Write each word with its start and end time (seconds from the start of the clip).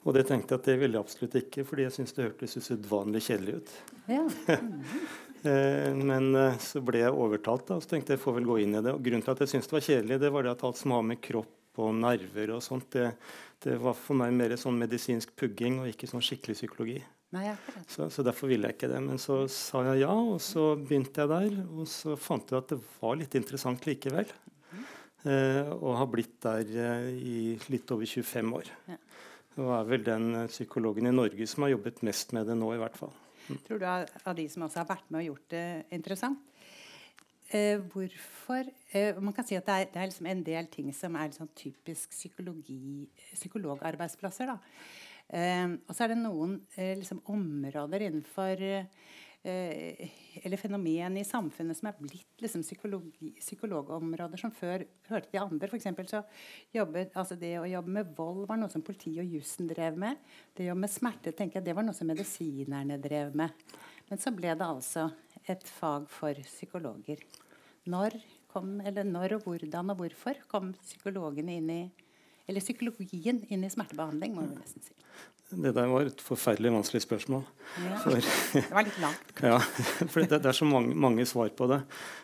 Og 0.00 0.16
det 0.16 0.24
tenkte 0.28 0.54
jeg 0.54 0.62
at 0.62 0.68
det 0.70 0.76
ville 0.80 0.96
jeg 0.96 1.04
absolutt 1.04 1.34
ikke, 1.42 1.64
fordi 1.68 1.84
jeg 1.84 1.94
syntes 1.96 2.14
det 2.16 2.28
hørtes 2.28 2.56
usedvanlig 2.56 3.24
kjedelig 3.26 3.58
ut. 3.60 3.74
Ja. 4.12 4.28
Eh, 5.40 5.94
men 5.96 6.34
eh, 6.36 6.56
så 6.60 6.82
ble 6.84 6.98
jeg 7.00 7.16
overtalt, 7.16 7.62
da, 7.64 7.78
og 7.78 7.80
så 7.80 7.94
tenkte 7.94 8.12
jeg 8.12 8.20
får 8.20 8.34
vel 8.36 8.44
gå 8.44 8.58
inn 8.60 8.74
i 8.76 8.82
det. 8.84 8.92
Og 8.92 9.00
grunnen 9.00 9.24
til 9.24 9.32
at 9.32 9.38
jeg 9.40 9.48
syntes 9.54 9.70
det 9.70 9.72
var 9.72 9.86
kjedelig, 9.86 10.18
det 10.20 10.30
var 10.34 10.44
det 10.44 10.50
at 10.52 10.64
alt 10.68 10.76
som 10.76 10.92
har 10.92 11.06
med 11.08 11.22
kropp 11.24 11.80
og 11.80 11.94
nerver 11.96 12.52
og 12.52 12.60
sånt, 12.60 12.90
det, 12.92 13.06
det 13.64 13.78
var 13.80 13.96
for 13.96 14.20
meg 14.20 14.34
mer 14.36 14.52
sånn 14.60 14.76
medisinsk 14.76 15.32
pugging 15.40 15.78
og 15.80 15.88
ikke 15.94 16.10
sånn 16.10 16.26
skikkelig 16.26 16.58
psykologi. 16.58 16.98
Nei. 17.32 17.54
Så, 17.88 18.10
så 18.10 18.24
derfor 18.26 18.50
ville 18.50 18.68
jeg 18.68 18.76
ikke 18.76 18.90
det. 18.90 19.00
Men 19.06 19.20
så 19.22 19.44
sa 19.54 19.84
jeg 19.88 20.02
ja, 20.02 20.12
og 20.12 20.40
så 20.42 20.72
begynte 20.76 21.22
jeg 21.22 21.30
der. 21.30 21.58
Og 21.72 21.88
så 21.88 22.16
fant 22.18 22.50
jeg 22.50 22.58
at 22.58 22.74
det 22.74 22.80
var 22.98 23.16
litt 23.20 23.36
interessant 23.38 23.86
likevel. 23.86 24.28
Eh, 25.20 25.68
og 25.76 25.98
har 26.00 26.08
blitt 26.10 26.38
der 26.42 26.68
eh, 26.84 27.10
i 27.16 27.40
litt 27.70 27.90
over 27.94 28.08
25 28.08 28.54
år. 28.56 28.72
Ja. 28.90 28.98
Og 29.58 29.68
er 29.74 29.84
vel 29.88 30.04
den 30.06 30.34
eh, 30.44 30.52
psykologen 30.52 31.06
i 31.10 31.14
Norge 31.14 31.46
som 31.50 31.62
har 31.66 31.74
jobbet 31.74 32.04
mest 32.06 32.28
med 32.36 32.42
det 32.46 32.56
nå, 32.58 32.68
i 32.74 32.80
hvert 32.80 32.98
fall. 32.98 33.14
Tror 33.66 33.78
du 33.80 33.86
av, 33.88 34.06
de 34.36 34.46
som 34.50 34.62
også 34.66 34.78
har 34.82 34.92
vært 34.92 35.08
med 35.10 35.20
og 35.24 35.28
gjort 35.32 35.48
det 35.54 35.68
interessant? 35.96 36.40
Eh, 37.50 37.78
hvorfor 37.90 38.62
eh, 38.94 39.18
Man 39.18 39.34
kan 39.34 39.46
si 39.46 39.54
at 39.58 39.66
det 39.66 39.74
er, 39.74 39.84
det 39.90 39.98
er 39.98 40.08
liksom 40.12 40.30
en 40.30 40.46
del 40.46 40.64
ting 40.70 40.88
som 40.94 41.10
er 41.18 41.26
liksom 41.32 41.48
typisk 41.58 42.06
psykologarbeidsplasser. 42.14 44.48
Eh, 45.34 45.68
og 45.86 45.92
så 45.94 46.00
er 46.04 46.08
det 46.12 46.20
noen 46.20 46.52
eh, 46.76 46.96
liksom 46.98 47.20
områder 47.30 48.00
innenfor 48.06 48.54
eh, 48.62 48.84
Eller 49.42 50.60
fenomen 50.60 51.16
i 51.16 51.24
samfunnet 51.24 51.78
som 51.78 51.88
er 51.88 51.96
blitt 51.96 52.42
liksom 52.44 52.60
psykologområder 52.64 54.40
som 54.40 54.52
før 54.52 54.84
hørte 55.08 55.30
til 55.30 55.40
andre. 55.40 55.68
For 55.70 55.78
eksempel 55.78 56.08
så 56.10 56.20
jobbet, 56.76 57.14
altså 57.16 57.38
det 57.40 57.54
å 57.60 57.68
jobbe 57.68 57.94
med 57.94 58.10
vold 58.18 58.44
var 58.50 58.60
noe 58.60 58.72
som 58.72 58.84
politiet 58.84 59.22
og 59.24 59.38
jussen 59.38 59.70
drev 59.70 59.96
med. 60.00 60.20
Det 60.52 60.66
å 60.66 60.70
jobbe 60.72 60.84
med 60.84 60.92
smerte 60.92 61.32
tenker 61.36 61.60
jeg, 61.60 61.70
det 61.70 61.76
var 61.78 61.88
noe 61.88 61.96
som 61.96 62.10
medisinerne 62.10 63.00
drev 63.00 63.32
med. 63.40 63.64
Men 64.10 64.20
så 64.20 64.34
ble 64.34 64.52
det 64.52 64.66
altså 64.66 65.08
et 65.48 65.64
fag 65.64 66.10
for 66.12 66.36
psykologer. 66.44 67.24
Når, 67.88 68.18
kom, 68.52 68.76
eller 68.84 69.08
når 69.08 69.38
og 69.38 69.48
hvordan 69.48 69.94
og 69.94 70.02
hvorfor 70.02 70.44
kom 70.50 70.74
psykologene 70.82 71.56
inn 71.56 71.72
i 71.72 71.82
eller 72.50 72.64
psykologien 72.64 73.44
inn 73.46 73.64
i 73.64 73.70
smertebehandling? 73.70 74.34
må 74.34 74.42
vi 74.48 74.56
nesten 74.58 74.82
si. 74.82 74.96
Det 75.50 75.72
der 75.74 75.88
var 75.90 76.06
et 76.06 76.20
forferdelig 76.22 76.70
vanskelig 76.70 77.02
spørsmål. 77.02 77.42
Ja. 77.82 77.96
For, 78.02 78.14
Det 78.14 78.62
var 78.70 78.86
litt 78.86 78.98
langt. 79.02 79.32
ja, 79.50 79.58
for 80.06 80.22
det, 80.22 80.38
det 80.42 80.50
er 80.50 80.56
så 80.56 80.68
mange, 80.68 80.94
mange 80.94 81.26
svar 81.26 81.50
på 81.54 81.66
det. 81.70 81.80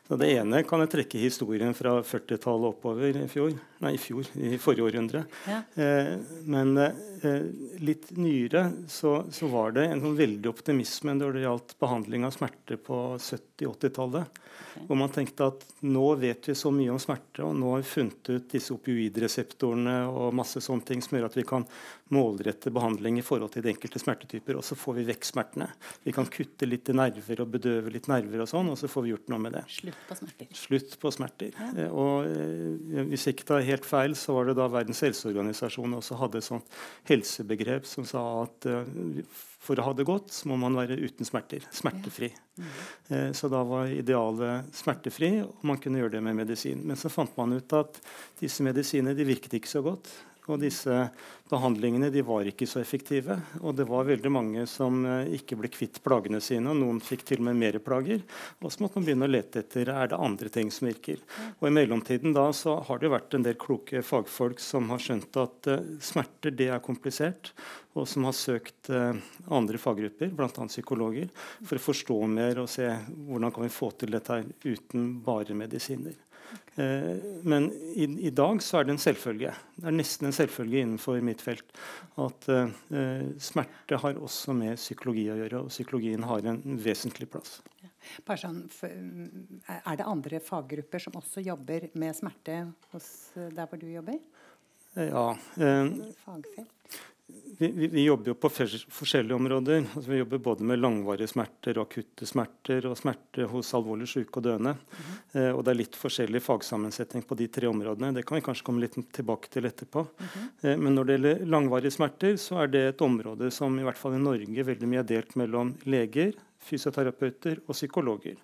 Så 0.07 0.19
det 0.21 0.29
ene 0.37 0.63
kan 0.67 0.85
jeg 0.85 0.93
trekke 0.93 1.19
historien 1.19 1.75
fra 1.75 1.97
40-tallet 2.07 2.69
oppover 2.71 3.19
i 3.19 3.27
fjor. 3.31 3.57
Nei, 3.83 3.97
i 3.97 4.01
fjor, 4.01 4.29
i 4.39 4.55
forrige 4.63 4.87
århundre. 4.87 5.25
Ja. 5.51 5.59
Eh, 5.75 6.13
men 6.47 6.79
eh, 6.79 7.43
litt 7.83 8.13
nyere 8.15 8.69
så, 8.91 9.19
så 9.35 9.51
var 9.51 9.75
det 9.75 9.89
en 9.91 10.05
sånn 10.05 10.19
veldig 10.19 10.53
optimisme 10.53 11.17
når 11.19 11.35
det 11.35 11.47
gjaldt 11.49 11.77
behandling 11.83 12.29
av 12.29 12.37
smerte 12.39 12.79
på 12.79 13.01
70-80-tallet. 13.19 14.43
Hvor 14.87 14.99
man 14.99 15.11
tenkte 15.13 15.51
at 15.51 15.63
nå 15.89 16.07
vet 16.21 16.47
vi 16.51 16.55
så 16.57 16.71
mye 16.75 16.93
om 16.93 17.01
smerte, 17.01 17.43
og 17.43 17.57
nå 17.59 17.75
har 17.75 17.83
vi 17.83 17.91
funnet 17.91 18.31
ut 18.31 18.49
disse 18.53 18.75
opioidreseptorene 18.77 19.99
og 20.11 20.35
masse 20.37 20.63
sånne 20.63 20.87
ting 20.87 21.03
som 21.05 21.17
gjør 21.17 21.31
at 21.31 21.39
vi 21.39 21.47
kan 21.49 21.67
målrette 22.15 22.71
behandling 22.71 23.19
i 23.19 23.25
forhold 23.27 23.51
til 23.55 23.65
de 23.65 23.73
enkelte 23.73 23.99
smertetyper, 23.99 24.59
og 24.59 24.65
så 24.67 24.77
får 24.79 24.99
vi 25.01 25.07
vekk 25.09 25.27
smertene. 25.27 25.67
Vi 26.05 26.13
kan 26.15 26.29
kutte 26.31 26.69
litt 26.69 26.87
i 26.93 26.95
nerver 26.95 27.43
og 27.43 27.51
bedøve 27.57 27.91
litt 27.95 28.07
nerver, 28.11 28.45
og 28.45 28.51
sånn, 28.51 28.71
og 28.71 28.79
så 28.79 28.91
får 28.91 29.07
vi 29.07 29.13
gjort 29.15 29.33
noe 29.33 29.43
med 29.43 29.57
det. 29.59 29.65
Slutt 29.75 30.05
på 30.07 30.19
smerter. 30.21 30.53
Slutt 30.61 30.95
på 31.03 31.13
smerter. 31.17 31.59
Ja. 31.77 31.89
Og 31.91 32.29
eh, 32.31 33.03
Hvis 33.11 33.27
jeg 33.27 33.37
ikke 33.39 33.49
tar 33.51 33.67
helt 33.67 33.89
feil, 33.89 34.15
så 34.19 34.37
var 34.39 34.47
det 34.51 34.57
da 34.61 34.69
Verdens 34.71 35.03
helseorganisasjon 35.07 35.99
også 35.99 36.21
hadde 36.23 36.39
et 36.43 36.47
sånt 36.47 36.79
helsebegrep 37.11 37.89
som 37.91 38.07
sa 38.07 38.23
at 38.45 38.71
eh, 38.71 39.27
for 39.67 39.81
å 39.83 39.89
ha 39.89 39.93
det 39.99 40.07
godt, 40.07 40.31
så 40.31 40.47
må 40.47 40.55
man 40.63 40.77
være 40.79 40.95
uten 41.01 41.27
smerter. 41.27 41.65
Smertefri. 41.75 42.31
Eh, 43.11 43.33
Så 43.35 43.51
da 43.51 43.65
var 43.67 43.91
idealet 43.91 44.71
smertefri, 44.79 45.41
og 45.43 45.65
man 45.67 45.81
kunne 45.83 45.99
gjøre 46.05 46.15
det 46.19 46.23
med 46.23 46.39
medisin. 46.39 46.85
Men 46.87 46.99
så 47.01 47.11
fant 47.11 47.35
man 47.39 47.57
ut 47.57 47.75
at 47.75 47.99
disse 48.39 48.63
medisinene 48.63 49.17
de 49.19 49.27
virket 49.27 49.59
ikke 49.59 49.73
så 49.75 49.83
godt. 49.83 50.13
Og 50.47 50.61
disse 50.63 50.95
behandlingene 51.51 52.11
de 52.11 52.23
var 52.27 52.47
ikke 52.47 52.67
så 52.69 52.81
effektive. 52.81 53.39
Og 53.63 53.75
det 53.79 53.87
var 53.89 54.07
veldig 54.09 54.31
mange 54.33 54.67
som 54.71 55.01
eh, 55.07 55.33
ikke 55.39 55.59
ble 55.61 55.71
kvitt 55.73 56.01
plagene 56.05 56.41
sine. 56.43 56.71
og 56.71 56.81
Noen 56.81 57.01
fikk 57.03 57.25
til 57.27 57.43
og 57.43 57.49
med 57.49 57.59
mer 57.61 57.79
plager. 57.83 58.23
Og 58.63 58.73
så 58.73 58.83
måtte 58.83 59.01
man 59.01 59.09
begynne 59.09 59.29
å 59.29 59.33
lete 59.33 59.63
etter 59.63 59.91
er 59.93 60.13
det 60.13 60.21
andre 60.29 60.53
ting 60.53 60.71
som 60.75 60.91
virker. 60.91 61.23
Og 61.59 61.69
i 61.69 61.75
mellomtiden 61.75 62.35
da 62.37 62.49
så 62.57 62.79
har 62.87 63.03
det 63.03 63.13
vært 63.13 63.35
en 63.37 63.47
del 63.47 63.59
kloke 63.61 64.03
fagfolk 64.07 64.63
som 64.63 64.91
har 64.93 65.03
skjønt 65.03 65.41
at 65.43 65.71
uh, 65.71 65.91
smerter 66.03 66.55
det 66.55 66.71
er 66.73 66.85
komplisert, 66.85 67.53
og 67.97 68.07
som 68.09 68.27
har 68.29 68.35
søkt 68.37 68.91
eh, 68.93 69.17
andre 69.57 69.79
faggrupper, 69.81 70.29
bl.a. 70.37 70.67
psykologer, 70.69 71.31
for 71.65 71.79
å 71.79 71.85
forstå 71.87 72.19
mer 72.29 72.61
og 72.61 72.69
se 72.71 72.91
hvordan 73.09 73.55
kan 73.55 73.65
vi 73.65 73.73
få 73.73 73.91
til 73.97 74.13
dette 74.13 74.43
uten 74.67 75.15
bare 75.25 75.57
medisiner. 75.57 76.26
Eh, 76.77 77.17
men 77.43 77.69
i, 77.95 78.07
i 78.29 78.33
dag 78.35 78.61
så 78.65 78.81
er 78.81 78.87
det 78.87 78.97
en 78.97 79.03
selvfølge. 79.03 79.53
Det 79.77 79.89
er 79.89 79.97
nesten 79.97 80.29
en 80.29 80.37
selvfølge 80.37 80.83
innenfor 80.83 81.23
mitt 81.25 81.45
felt 81.45 81.79
at 82.21 82.49
eh, 82.53 83.25
smerte 83.43 84.01
har 84.03 84.21
også 84.21 84.55
med 84.57 84.77
psykologi 84.81 85.27
å 85.33 85.39
gjøre, 85.41 85.63
og 85.65 85.73
psykologien 85.73 86.27
har 86.29 86.47
en 86.53 86.61
vesentlig 86.83 87.31
plass. 87.33 87.59
Ja. 87.83 87.91
sånn, 88.39 88.63
er 88.87 89.99
det 89.99 90.07
andre 90.07 90.41
faggrupper 90.45 91.03
som 91.03 91.17
også 91.19 91.45
jobber 91.45 91.89
med 91.99 92.17
smerte 92.19 92.63
hos 92.93 93.11
eh, 93.37 93.51
der 93.57 93.71
hvor 93.71 93.81
du 93.81 93.89
jobber? 93.91 94.21
Ja, 94.97 95.27
Uh, 95.61 95.91
Fagfelt? 96.25 96.73
Vi, 97.59 97.69
vi, 97.73 97.87
vi 97.87 98.05
jobber 98.05 98.29
jo 98.29 98.35
på 98.35 98.49
forskjellige 98.49 99.35
områder. 99.35 99.85
Altså, 99.95 100.11
vi 100.11 100.19
jobber 100.19 100.39
både 100.39 100.65
med 100.65 100.79
langvarige 100.79 101.29
smerter 101.31 101.79
og 101.79 101.89
akutte 101.89 102.27
smerter 102.29 102.87
og 102.87 102.99
smerter 102.99 103.49
hos 103.51 103.73
alvorlig 103.75 104.09
syke 104.11 104.41
og 104.41 104.45
døende. 104.47 104.75
eh, 105.33 105.51
og 105.51 105.65
det 105.65 105.73
er 105.73 105.81
litt 105.81 105.97
forskjellig 105.99 106.43
fagsammensetning 106.45 107.25
på 107.27 107.39
de 107.39 107.49
tre 107.53 107.71
områdene. 107.71 108.13
Det 108.15 108.27
kan 108.29 108.39
vi 108.39 108.45
kanskje 108.47 108.67
komme 108.67 108.85
litt 108.85 108.99
tilbake 109.17 109.51
til 109.53 109.67
etterpå. 109.67 110.05
eh, 110.63 110.77
men 110.77 110.95
når 110.95 111.09
det 111.09 111.17
gjelder 111.17 111.47
langvarige 111.57 111.97
smerter, 111.97 112.37
så 112.37 112.61
er 112.63 112.73
det 112.73 112.85
et 112.91 113.07
område 113.09 113.51
som 113.51 113.79
i 113.79 113.89
hvert 113.89 114.01
fall 114.01 114.19
i 114.19 114.23
Norge 114.23 114.69
veldig 114.71 114.93
mye 114.93 115.03
er 115.03 115.11
delt 115.15 115.35
mellom 115.41 115.75
leger, 115.89 116.37
fysioterapeuter 116.67 117.61
og 117.67 117.75
psykologer. 117.75 118.39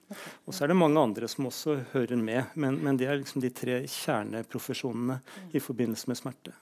Og 0.46 0.54
så 0.54 0.64
er 0.64 0.72
det 0.72 0.78
mange 0.78 1.00
andre 1.00 1.28
som 1.28 1.48
også 1.50 1.78
hører 1.92 2.16
med, 2.16 2.54
men, 2.54 2.78
men 2.82 2.98
det 2.98 3.08
er 3.10 3.18
liksom 3.18 3.42
de 3.42 3.50
tre 3.54 3.82
kjerneprofesjonene 3.86 5.20
i 5.52 5.62
forbindelse 5.62 6.10
med 6.10 6.22
smerte. 6.22 6.54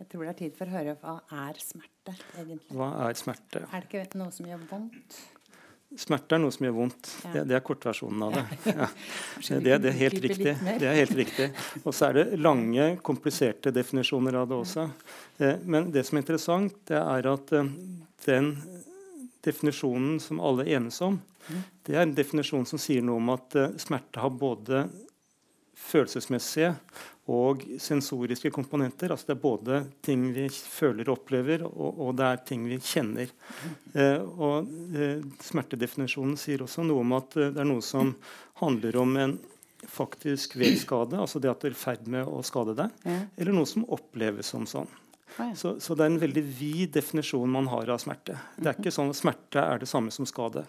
Jeg 0.00 0.08
tror 0.08 0.24
det 0.24 0.30
er 0.32 0.38
tid 0.38 0.54
for 0.56 0.70
å 0.70 0.72
høre 0.72 0.94
hva 1.02 1.18
er 1.42 1.58
smerte, 1.60 2.14
egentlig. 2.40 2.72
Hva 2.72 2.88
er 3.04 3.18
smerte? 3.20 3.60
Er 3.68 3.84
det 3.84 4.00
ikke 4.06 4.20
noe 4.20 4.32
som 4.32 4.48
gjør 4.48 4.62
vondt? 4.70 5.18
Smerte 6.00 6.36
er 6.36 6.40
noe 6.40 6.54
som 6.54 6.64
gjør 6.64 6.74
vondt. 6.76 7.10
Ja. 7.26 7.32
Det, 7.34 7.42
det 7.50 7.56
er 7.58 7.62
kortversjonen 7.66 8.22
av 8.24 8.36
det. 8.38 8.44
Ja. 8.70 8.86
Det, 9.66 9.76
det 9.82 9.90
er 9.90 9.96
helt 9.98 10.20
riktig. 10.22 10.52
Det 10.78 10.86
er 10.86 10.96
helt 11.00 11.16
riktig. 11.18 11.48
Og 11.82 11.92
så 11.96 12.08
er 12.08 12.16
det 12.20 12.38
lange, 12.38 12.86
kompliserte 13.04 13.72
definisjoner 13.74 14.38
av 14.38 14.48
det 14.48 14.58
også. 14.60 14.86
Eh, 15.42 15.56
Men 15.66 15.90
det 15.92 16.04
som 16.06 16.16
er 16.16 16.24
interessant, 16.24 16.76
det 16.88 17.00
er 17.00 17.28
at 17.32 17.52
eh, 17.58 17.72
den 18.28 18.52
definisjonen 19.44 20.20
som 20.22 20.40
alle 20.44 20.68
enes 20.70 21.00
om, 21.04 21.18
det 21.84 21.96
er 21.96 22.04
en 22.06 22.14
definisjon 22.14 22.68
som 22.68 22.80
sier 22.80 23.02
noe 23.02 23.18
om 23.18 23.32
at 23.34 23.58
eh, 23.58 23.74
smerte 23.82 24.22
har 24.22 24.30
både 24.30 24.84
følelsesmessige 25.90 26.74
og 27.30 27.62
sensoriske 27.80 28.50
komponenter. 28.54 29.12
Altså 29.14 29.30
det 29.30 29.36
er 29.36 29.42
både 29.42 29.80
ting 30.04 30.24
vi 30.34 30.48
føler 30.50 31.08
og 31.08 31.20
opplever, 31.20 31.62
og, 31.68 32.00
og 32.08 32.16
det 32.18 32.26
er 32.26 32.40
ting 32.48 32.64
vi 32.66 32.78
kjenner. 32.82 33.30
Eh, 33.94 34.18
og 34.20 34.70
eh, 34.96 35.22
Smertedefinisjonen 35.46 36.36
sier 36.40 36.64
også 36.66 36.82
noe 36.88 37.04
om 37.04 37.14
at 37.18 37.36
eh, 37.38 37.52
det 37.54 37.62
er 37.62 37.70
noe 37.70 37.84
som 37.86 38.14
handler 38.62 38.98
om 39.04 39.16
en 39.20 39.36
faktisk 39.88 40.58
vevskade, 40.60 41.16
altså 41.16 41.40
det 41.40 41.48
at 41.52 41.62
du 41.62 41.70
er 41.70 41.76
i 41.76 41.78
ferd 41.80 42.08
med 42.12 42.26
å 42.28 42.42
skade 42.44 42.74
deg, 42.76 42.90
Ja. 43.08 43.20
eller 43.40 43.56
noe 43.56 43.68
som 43.68 43.86
oppleves 43.88 44.50
som 44.52 44.66
sånn. 44.68 44.90
Ja. 45.38 45.46
Så, 45.56 45.76
så 45.80 45.94
det 45.96 46.04
er 46.04 46.10
en 46.10 46.20
veldig 46.20 46.42
vid 46.58 46.90
definisjon 46.96 47.48
man 47.48 47.68
har 47.70 47.88
av 47.94 48.00
smerte. 48.02 48.34
Det 48.58 48.66
er 48.72 48.76
ikke 48.80 48.92
sånn 48.92 49.12
at 49.12 49.20
smerte 49.20 49.62
er 49.62 49.80
det 49.80 49.88
samme 49.88 50.10
som 50.12 50.26
skade. 50.28 50.66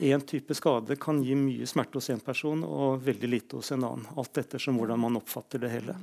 Én 0.00 0.20
type 0.26 0.54
skade 0.56 0.96
kan 0.96 1.18
gi 1.22 1.34
mye 1.36 1.66
smerte 1.68 1.98
hos 2.00 2.08
en 2.10 2.20
person 2.24 2.62
og 2.64 3.02
veldig 3.04 3.28
lite 3.28 3.58
hos 3.58 3.72
en 3.74 3.84
annen. 3.84 4.06
Alt 4.16 4.38
ettersom 4.40 4.78
hvordan 4.80 4.98
man 5.02 5.18
oppfatter 5.20 5.60
det 5.62 5.70
hele. 5.74 5.96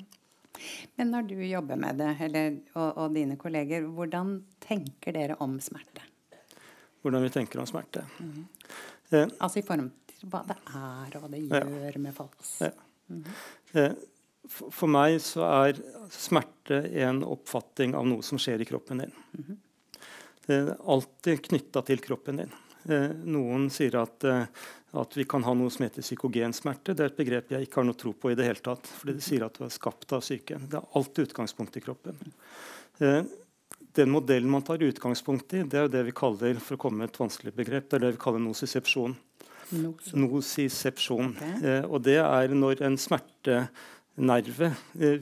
Men 1.00 1.10
når 1.14 1.28
du 1.30 1.36
jobber 1.48 1.80
med 1.80 1.98
det, 2.02 2.10
eller, 2.26 2.60
og, 2.76 2.98
og 3.06 3.14
dine 3.16 3.38
kolleger, 3.40 3.86
hvordan 3.96 4.36
tenker 4.62 5.16
dere 5.16 5.38
om 5.42 5.58
smerte? 5.64 6.04
Hvordan 7.02 7.24
vi 7.24 7.32
tenker 7.34 7.62
om 7.64 7.68
smerte. 7.70 8.04
Altså 9.40 9.62
i 9.62 9.66
form 9.66 9.90
til 10.12 10.30
hva 10.30 10.42
det 10.50 10.58
er, 10.68 11.16
og 11.16 11.22
hva 11.24 11.30
det 11.32 11.42
Ja. 11.48 11.62
gjør 11.64 12.00
med 12.04 12.14
folk. 12.18 12.36
Ja. 12.62 12.72
Eh, 13.74 13.94
For, 14.50 14.72
for 14.74 14.90
meg 14.90 15.20
så 15.22 15.44
er 15.46 15.78
smerte 16.10 16.80
en 17.04 17.20
oppfatting 17.28 17.94
av 17.96 18.06
noe 18.10 18.24
som 18.26 18.40
skjer 18.42 18.62
i 18.64 18.66
kroppen 18.66 19.02
din. 19.04 19.12
Det 20.48 20.56
er 20.56 20.72
alltid 20.90 21.42
knytta 21.46 21.84
til 21.86 22.02
kroppen 22.02 22.40
din. 22.42 22.54
Eh, 22.88 23.10
Noen 23.28 23.68
sier 23.74 23.98
at, 24.00 24.24
eh, 24.24 24.46
at 25.00 25.18
vi 25.18 25.26
kan 25.30 25.44
ha 25.44 25.54
noe 25.58 25.72
som 25.74 25.86
heter 25.86 26.06
psykogensmerte. 26.06 26.96
Det 26.96 27.06
er 27.06 27.12
et 27.12 27.20
begrep 27.20 27.52
jeg 27.54 27.68
ikke 27.68 27.82
har 27.82 27.88
noe 27.90 28.00
tro 28.00 28.14
på 28.14 28.32
i 28.32 28.38
det 28.40 28.48
hele 28.48 28.64
tatt. 28.64 28.88
fordi 28.88 29.18
det 29.20 29.26
sier 29.26 29.46
at 29.46 29.58
du 29.58 29.66
er 29.66 29.74
skapt 29.74 30.14
av 30.14 30.24
syke. 30.26 30.58
Det 30.58 30.80
er 30.80 30.90
alltid 30.96 31.30
utgangspunkt 31.30 31.78
i 31.78 31.84
kroppen. 31.84 32.18
Eh, 33.00 33.24
den 33.94 34.12
modellen 34.12 34.50
man 34.50 34.62
tar 34.62 34.78
utgangspunkt 34.78 35.54
i, 35.54 35.64
det 35.64 35.80
er 35.80 35.88
det 35.90 36.06
vi 36.06 36.16
kaller 36.16 36.60
for 36.62 36.78
å 36.78 36.80
komme 36.80 37.02
med 37.04 37.10
et 37.10 37.20
vanskelig 37.20 37.56
begrep, 37.56 37.90
det 37.90 37.98
er 37.98 38.06
det 38.06 38.12
vi 38.16 38.22
kaller 38.22 38.40
nosisepsjon. 38.44 39.16
Nosisepsjon. 40.18 41.36
Okay. 41.36 41.82
Og 41.86 42.02
det 42.06 42.18
er 42.22 42.54
når 42.54 42.84
en 42.86 42.98
smertenerve 44.20 44.76
eh, 45.00 45.22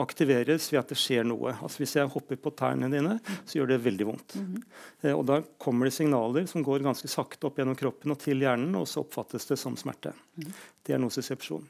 aktiveres 0.00 0.72
ved 0.72 0.80
at 0.80 0.92
det 0.92 0.98
skjer 1.00 1.24
noe. 1.24 1.54
Altså 1.62 1.82
Hvis 1.82 1.96
jeg 1.96 2.10
hopper 2.12 2.36
på 2.36 2.52
tærne 2.56 2.90
dine, 2.92 3.18
så 3.44 3.58
gjør 3.58 3.72
det 3.72 3.84
veldig 3.84 4.06
vondt. 4.06 4.34
Mm 4.36 4.46
-hmm. 4.46 4.62
eh, 5.02 5.18
og 5.18 5.26
Da 5.26 5.42
kommer 5.58 5.86
det 5.86 5.94
signaler 5.94 6.46
som 6.46 6.62
går 6.62 6.82
ganske 6.82 7.08
sakte 7.08 7.46
opp 7.46 7.58
gjennom 7.58 7.76
kroppen 7.76 8.10
og 8.10 8.18
til 8.18 8.38
hjernen, 8.40 8.74
og 8.74 8.88
så 8.88 9.00
oppfattes 9.00 9.46
det 9.46 9.58
som 9.58 9.76
smerte. 9.76 10.12
Mm 10.36 10.46
-hmm. 10.46 10.52
Det 10.82 10.94
er 10.94 10.98
nosesepsjon. 10.98 11.68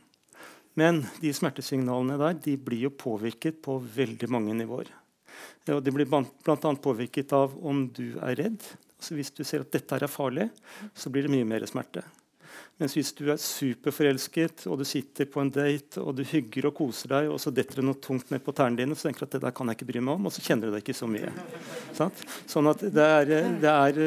Men 0.75 1.07
de 1.21 1.33
smertesignalene 1.33 2.19
der 2.19 2.33
de 2.33 2.57
blir 2.57 2.81
jo 2.81 2.91
påvirket 2.91 3.63
på 3.63 3.79
veldig 3.79 4.29
mange 4.31 4.55
nivåer. 4.55 4.87
Og 5.69 5.85
de 5.85 5.91
blir 5.91 6.07
bl.a. 6.07 6.75
påvirket 6.75 7.33
av 7.33 7.67
om 7.67 7.89
du 7.89 8.19
er 8.19 8.35
redd, 8.37 8.63
så 8.99 9.15
hvis 9.15 9.31
du 9.31 9.45
ser 9.45 9.61
at 9.61 9.73
dette 9.73 9.95
er 9.95 10.07
farlig, 10.07 10.51
så 10.95 11.11
blir 11.11 11.23
det 11.23 11.31
mye 11.31 11.45
mer 11.45 11.67
smerte. 11.67 12.03
Mens 12.81 12.97
hvis 12.97 13.13
du 13.15 13.27
er 13.31 13.41
superforelsket, 13.41 14.67
og 14.67 14.81
du 14.81 14.85
sitter 14.89 15.29
på 15.31 15.43
en 15.43 15.53
date 15.55 16.03
og 16.03 16.17
du 16.19 16.25
hygger 16.27 16.71
og 16.71 16.77
koser 16.81 17.13
deg, 17.15 17.31
og 17.33 17.41
så 17.43 17.53
detter 17.55 17.81
det 17.81 17.87
noe 17.87 18.01
tungt 18.03 18.33
ned 18.33 18.43
på 18.45 18.55
tærne 18.57 18.81
dine, 18.81 18.97
så 18.99 19.09
tenker 19.09 19.25
du 19.25 19.29
at 19.31 19.37
det 19.37 19.43
der 19.47 19.57
kan 19.57 19.71
jeg 19.71 19.79
ikke 19.79 19.91
bry 19.93 20.05
meg 20.05 20.17
om, 20.19 20.31
og 20.31 20.35
så 20.35 20.45
kjenner 20.45 20.69
du 20.69 20.77
deg 20.77 20.85
ikke 20.85 20.99
så 20.99 21.11
mye. 21.11 21.33
Sånn 21.97 22.73
at 22.73 22.87
det 22.97 23.11
er, 23.19 23.35
det 23.63 23.75
er 23.75 24.01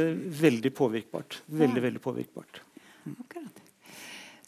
veldig 0.46 0.74
påvirkbart. 0.76 1.42
Veldig, 1.64 1.86
veldig 1.90 2.04
påvirkbart. 2.04 2.64
Akkurat. 3.16 3.65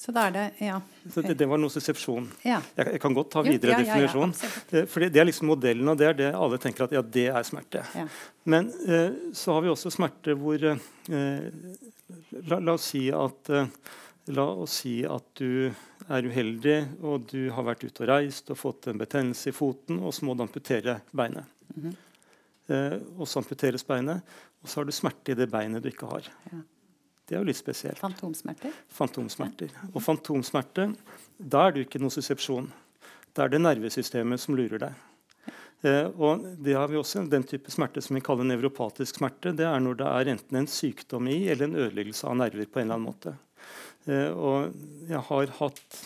Så 0.07 0.13
da 0.15 0.21
er 0.30 0.31
det, 0.31 0.44
ja. 0.63 0.77
Så 1.12 1.21
det, 1.21 1.33
det 1.36 1.45
var 1.51 1.59
nosisepsjon. 1.59 2.30
Ja. 2.48 2.62
Jeg, 2.77 2.94
jeg, 2.94 3.00
kan 3.04 3.15
godt 3.15 3.27
ta 3.33 3.42
videre 3.44 3.74
ja, 3.74 3.80
definisjon. 3.81 4.31
Ja, 4.31 4.86
for 4.88 5.04
det, 5.04 5.09
det, 5.12 5.19
er 5.19 5.27
liksom 5.27 5.50
modellen, 5.51 5.89
og 5.92 5.98
det 6.00 6.07
er 6.07 6.15
det 6.15 6.30
alle 6.31 6.59
tenker 6.63 6.86
at 6.86 6.94
ja, 6.95 7.01
det 7.04 7.25
er 7.27 7.44
smerte. 7.44 7.81
Men 8.48 8.69
eh, 8.88 9.18
så 9.36 9.57
har 9.57 9.65
vi 9.65 9.74
også 9.74 9.92
smerte 9.92 10.38
hvor 10.39 10.63
eh, 10.63 10.77
la, 11.19 12.62
la, 12.62 12.77
oss 12.77 12.88
si 12.94 13.09
at 13.12 13.51
eh, 13.51 13.68
La 14.31 14.44
oss 14.59 14.81
si 14.81 14.94
at 15.07 15.27
du 15.39 15.69
er 16.12 16.25
uheldig, 16.27 16.77
og 17.00 17.30
du 17.31 17.45
har 17.56 17.63
vært 17.63 17.86
ute 17.88 18.04
og 18.04 18.09
reist 18.09 18.51
og 18.51 18.59
fått 18.59 18.89
en 18.92 19.00
betennelse 19.00 19.54
i 19.54 19.56
foten, 19.56 20.01
og 20.04 20.12
så 20.15 20.27
må 20.27 20.36
du 20.36 20.44
amputere 20.44 20.98
beinet. 21.15 21.48
Mm 21.75 21.83
-hmm. 21.83 23.04
og 23.19 23.27
så 23.27 23.39
amputeres 23.39 23.88
beinet, 23.88 24.19
og 24.62 24.68
så 24.69 24.80
har 24.80 24.86
du 24.86 24.92
smerte 24.92 25.31
i 25.31 25.36
det 25.36 25.48
beinet 25.48 25.83
du 25.83 25.88
ikke 25.88 26.12
har. 26.12 26.27
Ja. 26.51 26.59
Det 27.27 27.35
er 27.35 27.41
jo 27.41 27.50
litt 27.50 27.59
spesielt. 27.59 28.00
Fantomsmerter? 28.00 28.75
Fantomsmerter. 28.88 29.74
Og 29.91 30.00
fantomsmerte, 30.03 30.94
da 31.38 31.65
er 31.65 31.74
det 31.74 31.81
jo 31.81 31.88
ikke 31.89 32.00
nosisepsjon. 32.00 32.69
Da 33.35 33.45
er 33.45 33.51
det 33.51 33.59
nervesystemet 33.62 34.39
som 34.41 34.56
lurer 34.56 34.79
deg. 34.85 35.03
Eh, 35.85 36.07
og 36.07 36.45
det 36.63 36.74
har 36.74 36.88
vi 36.89 36.97
også, 36.97 37.27
Den 37.29 37.44
type 37.44 37.71
smerte 37.71 38.01
som 38.01 38.15
vi 38.15 38.24
kaller 38.24 38.47
nevropatisk 38.47 39.19
smerte, 39.19 39.53
det 39.53 39.68
er 39.68 39.79
når 39.83 40.00
det 40.00 40.07
er 40.07 40.31
enten 40.33 40.57
en 40.57 40.71
sykdom 40.71 41.27
i 41.27 41.50
eller 41.51 41.68
en 41.68 41.75
ødeleggelse 41.75 42.27
av 42.27 42.38
nerver. 42.38 42.65
på 42.65 42.79
en 42.79 42.88
eller 42.88 42.95
annen 42.95 43.12
måte. 43.12 43.35
Eh, 44.07 44.30
og 44.31 44.74
jeg 45.09 45.24
har 45.30 45.57
hatt 45.59 46.04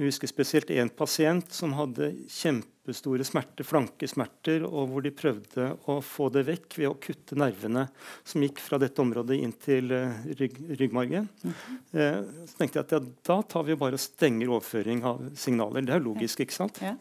jeg 0.00 0.08
husker 0.08 0.30
spesielt 0.30 0.70
én 0.72 0.88
pasient 0.96 1.50
som 1.52 1.74
hadde 1.76 2.06
kjempestore 2.32 3.24
smerter, 3.28 3.66
flankesmerter, 3.68 4.62
og 4.64 4.86
hvor 4.88 5.04
de 5.04 5.12
prøvde 5.12 5.66
å 5.92 5.98
få 6.00 6.30
det 6.32 6.46
vekk 6.46 6.78
ved 6.78 6.88
å 6.88 6.96
kutte 6.96 7.36
nervene 7.36 7.82
som 8.24 8.40
gikk 8.40 8.62
fra 8.64 8.78
dette 8.80 9.02
området 9.04 9.36
inn 9.36 9.52
til 9.60 9.92
uh, 9.92 10.22
rygg, 10.40 10.56
ryggmargen. 10.80 11.28
Mm 11.28 11.52
-hmm. 11.52 12.46
så 12.46 12.56
tenkte 12.56 12.78
jeg 12.78 12.86
at 12.86 12.92
ja, 12.96 13.00
da 13.28 13.42
tar 13.42 13.62
vi 13.68 13.76
bare 13.76 14.00
og 14.00 14.00
stenger 14.00 14.48
overføring 14.48 15.04
av 15.04 15.20
signaler. 15.36 15.82
Det 15.82 15.94
er 15.94 16.00
logisk, 16.00 16.40
ikke 16.40 16.56
sant? 16.56 16.80
Ja. 16.80 16.96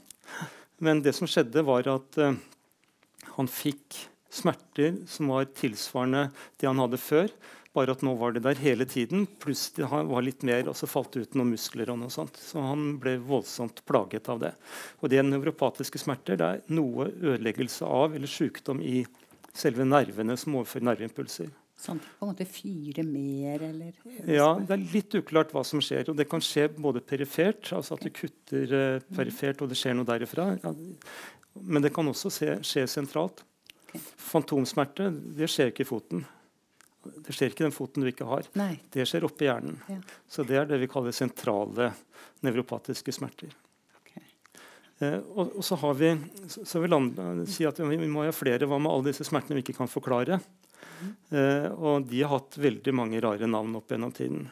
Men 0.80 1.01
det 1.01 1.16
som 1.16 1.28
skjedde, 1.28 1.63
var 1.63 1.88
at 1.88 2.18
uh, 2.18 2.36
han 3.38 3.48
fikk 3.48 4.10
smerter 4.30 5.07
som 5.07 5.31
var 5.31 5.46
tilsvarende 5.46 6.31
det 6.60 6.68
han 6.68 6.80
hadde 6.80 6.98
før. 6.98 7.31
Bare 7.80 7.96
at 7.96 8.04
nå 8.04 8.12
var 8.20 8.34
det 8.36 8.44
der 8.44 8.60
hele 8.60 8.84
tiden, 8.90 9.24
pluss 9.40 9.70
de 9.78 9.88
var 9.88 10.26
litt 10.26 10.44
mer, 10.48 10.68
og 10.68 10.76
så 10.76 10.90
falt 10.90 11.14
det 11.16 11.22
ut 11.24 11.40
noen 11.40 11.54
muskler. 11.54 11.94
og 11.94 12.02
noe 12.02 12.12
sånt. 12.12 12.36
Så 12.36 12.60
han 12.60 12.98
ble 13.00 13.16
voldsomt 13.24 13.80
plaget 13.88 14.28
av 14.28 14.42
det. 14.44 14.52
Og 15.00 15.12
det 15.12 15.22
er 15.22 15.28
nevropatiske 15.28 16.02
smerter 16.02 16.40
det 16.40 16.50
er 16.50 16.76
noe 16.76 17.08
ødeleggelse 17.08 17.88
av 17.88 18.18
eller 18.18 18.28
sykdom 18.28 18.84
i 18.84 19.06
selve 19.56 19.88
nervene 19.88 20.36
som 20.38 20.60
overfører 20.60 20.90
nerveimpulser. 20.92 21.50
Sånn 21.80 22.00
på 22.04 22.26
en 22.26 22.34
måte 22.34 22.44
fyre 22.44 23.06
mer, 23.08 23.62
eller? 23.70 23.94
Ja, 24.28 24.50
det 24.60 24.74
er 24.75 24.82
litt 24.92 25.16
uklart 25.16 25.54
hva 25.56 25.64
som 25.64 25.80
skjer. 25.84 26.10
og 26.12 26.18
Det 26.20 26.28
kan 26.28 26.44
skje 26.44 26.68
både 26.75 27.00
perifert, 27.00 27.72
altså 27.75 27.96
at 27.96 28.04
du 28.04 28.12
kutter 28.12 28.74
uh, 28.75 29.06
perifert 29.16 29.64
og 29.64 29.72
det 29.72 29.80
skjer 29.80 29.96
noe 29.96 30.08
derifra. 30.10 30.50
Ja, 30.60 30.74
men 31.56 31.86
det 31.86 31.94
kan 31.96 32.12
også 32.12 32.32
se, 32.34 32.58
skje 32.68 32.84
sentralt. 32.92 33.46
Okay. 33.88 34.04
Fantomsmerte 34.28 35.08
det 35.40 35.48
skjer 35.50 35.72
ikke 35.72 35.88
i 35.88 35.90
foten. 35.90 36.28
Det 37.04 37.34
skjer 37.36 37.54
ikke 37.54 37.66
den 37.66 37.75
foten 37.75 38.04
du 38.04 38.10
ikke 38.12 38.28
har. 38.28 38.48
Nei. 38.60 38.74
Det 38.92 39.06
skjer 39.07 39.25
oppi 39.28 39.48
hjernen. 39.48 39.80
Ja. 39.88 40.00
Så 40.28 40.44
det 40.48 40.60
er 40.60 40.68
det 40.69 40.81
vi 40.81 40.90
kaller 40.92 41.16
sentrale 41.16 41.94
nevropatiske 42.46 43.13
smerter. 43.16 43.54
Okay. 44.01 44.25
Eh, 45.00 45.18
og, 45.19 45.56
og, 45.56 45.63
så 45.66 45.80
har 45.80 45.96
vi 46.00 46.13
så 46.50 46.84
vil 46.84 46.98
andre 46.98 47.48
si 47.50 47.68
at 47.68 47.80
vi, 47.80 48.00
vi 48.04 48.12
må 48.12 48.28
ha 48.28 48.36
flere. 48.36 48.68
Hva 48.68 48.81
med 48.81 48.92
alle 48.92 49.12
disse 49.12 49.28
smertene 49.28 49.60
vi 49.60 49.66
ikke 49.68 49.80
kan 49.80 49.92
forklare? 49.92 50.42
Mm. 51.00 51.12
Eh, 51.31 51.68
og 51.72 52.07
de 52.10 52.24
har 52.24 52.36
hatt 52.36 52.60
veldig 52.60 52.96
mange 52.96 53.22
rare 53.24 53.48
navn 53.48 53.80
opp 53.80 53.94
gjennom 53.96 54.16
tiden. 54.16 54.50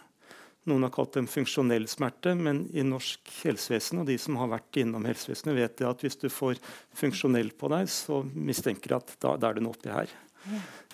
Noen 0.67 0.83
har 0.83 0.91
kalt 0.91 1.13
dem 1.15 1.29
funksjonell 1.31 1.85
smerte, 1.87 2.33
men 2.35 2.65
i 2.75 2.83
norsk 2.83 3.29
helsevesen 3.45 4.01
og 4.01 4.09
de 4.09 4.17
som 4.19 4.35
har 4.39 4.49
vært 4.51 4.79
innom 4.81 5.05
helsevesenet, 5.07 5.55
vet 5.55 5.83
at 5.87 6.03
hvis 6.03 6.19
du 6.19 6.27
får 6.31 6.59
funksjonell 6.97 7.53
på 7.55 7.69
deg, 7.71 7.87
så 7.91 8.19
mistenker 8.35 8.91
de 8.91 8.97
at 8.97 9.13
da, 9.23 9.37
da 9.39 9.51
er 9.51 9.59
det 9.59 9.63
noe 9.63 9.77
oppi 9.77 9.93
her. 9.93 10.11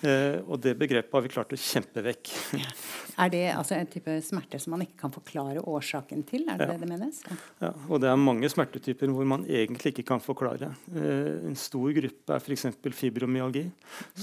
Eh, 0.04 0.40
og 0.44 0.58
det 0.60 0.74
begrepet 0.76 1.14
har 1.14 1.22
vi 1.24 1.30
klart 1.32 1.52
å 1.54 1.58
kjempe 1.60 2.02
vekk. 2.04 2.30
er 3.22 3.32
det 3.32 3.42
altså 3.54 3.76
en 3.78 3.88
type 3.90 4.16
smerte 4.26 4.58
som 4.60 4.74
man 4.74 4.84
ikke 4.84 4.98
kan 5.04 5.14
forklare 5.14 5.62
årsaken 5.62 6.24
til? 6.28 6.44
Er 6.50 6.60
det 6.60 6.68
ja. 6.68 6.74
det 6.74 6.84
det 6.84 6.90
menes? 6.90 7.22
Ja. 7.62 7.70
og 7.88 8.02
det 8.02 8.10
er 8.10 8.20
mange 8.20 8.50
smertetyper 8.52 9.12
hvor 9.14 9.28
man 9.30 9.46
egentlig 9.48 9.94
ikke 9.94 10.06
kan 10.12 10.22
forklare. 10.24 10.72
Eh, 10.92 11.48
en 11.50 11.58
stor 11.58 11.94
gruppe 11.96 12.36
er 12.36 12.42
f.eks. 12.42 12.68
fibromyalgi. 12.98 13.66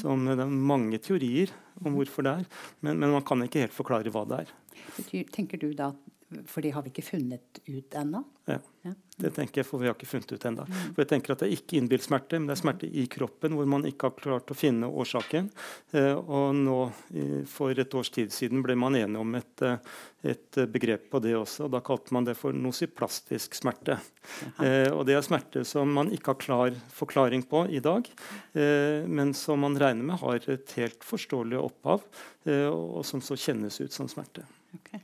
Som 0.02 0.28
det 0.30 0.40
er 0.40 0.56
mange 0.74 1.02
teorier 1.02 1.54
om 1.82 1.96
hvorfor 1.98 2.28
det 2.28 2.38
er, 2.42 2.50
men, 2.86 3.00
men 3.02 3.16
man 3.16 3.26
kan 3.26 3.42
ikke 3.46 3.66
helt 3.66 3.76
forklare 3.76 4.14
hva 4.14 4.28
det 4.30 4.44
er. 4.44 4.56
Tenker 5.32 5.62
du 5.62 5.72
da 5.78 5.92
for 6.48 6.64
det 6.64 6.72
har 6.72 6.84
vi 6.84 6.92
ikke 6.94 7.04
funnet 7.04 7.60
ut 7.66 7.96
ennå? 8.00 8.24
Ja, 8.50 8.58
det 9.22 9.30
tenker 9.36 9.62
jeg, 9.62 9.68
for 9.68 9.82
vi 9.82 9.90
har 9.90 9.96
ikke 9.96 10.08
funnet 10.10 10.32
ut 10.34 10.46
ennå. 10.48 10.64
Mm. 10.66 10.78
For 10.96 11.04
jeg 11.04 11.10
tenker 11.12 11.34
at 11.34 11.42
Det 11.42 11.48
er 11.48 11.58
ikke 11.58 11.78
innbilt 11.78 12.06
smerte, 12.06 12.40
men 12.40 12.48
det 12.50 12.56
er 12.56 12.62
smerte 12.62 12.88
i 12.88 13.04
kroppen 13.12 13.54
hvor 13.58 13.68
man 13.70 13.86
ikke 13.86 14.10
har 14.10 14.16
klart 14.18 14.54
å 14.54 14.58
finne 14.58 14.90
årsaken. 14.90 15.52
Eh, 15.94 16.16
og 16.16 16.56
nå, 16.58 16.80
For 17.52 17.78
et 17.78 17.98
års 17.98 18.10
tid 18.14 18.34
siden 18.34 18.64
ble 18.66 18.78
man 18.80 18.98
enige 18.98 19.22
om 19.22 19.36
et, 19.38 19.66
eh, 19.68 19.78
et 20.34 20.62
begrep 20.72 21.10
på 21.12 21.22
det 21.22 21.36
også. 21.38 21.66
og 21.68 21.76
Da 21.76 21.84
kalte 21.86 22.16
man 22.16 22.26
det 22.26 22.38
for 22.40 22.56
nosiplastisk 22.56 23.60
smerte. 23.60 24.00
Eh, 24.62 24.90
og 24.90 25.06
Det 25.06 25.16
er 25.16 25.28
smerte 25.28 25.66
som 25.66 25.92
man 25.94 26.12
ikke 26.12 26.34
har 26.34 26.42
klar 26.42 26.82
forklaring 26.90 27.44
på 27.44 27.68
i 27.70 27.80
dag, 27.80 28.08
men 28.54 29.34
som 29.34 29.60
man 29.60 29.76
regner 29.76 30.04
med 30.04 30.20
har 30.20 30.50
et 30.50 30.72
helt 30.78 31.04
forståelig 31.04 31.58
opphav, 31.60 32.04
og 32.72 33.06
som 33.06 33.22
så 33.22 33.36
kjennes 33.36 33.82
ut 33.82 33.92
som 33.92 34.08
smerte. 34.08 34.46
Okay. 34.76 35.02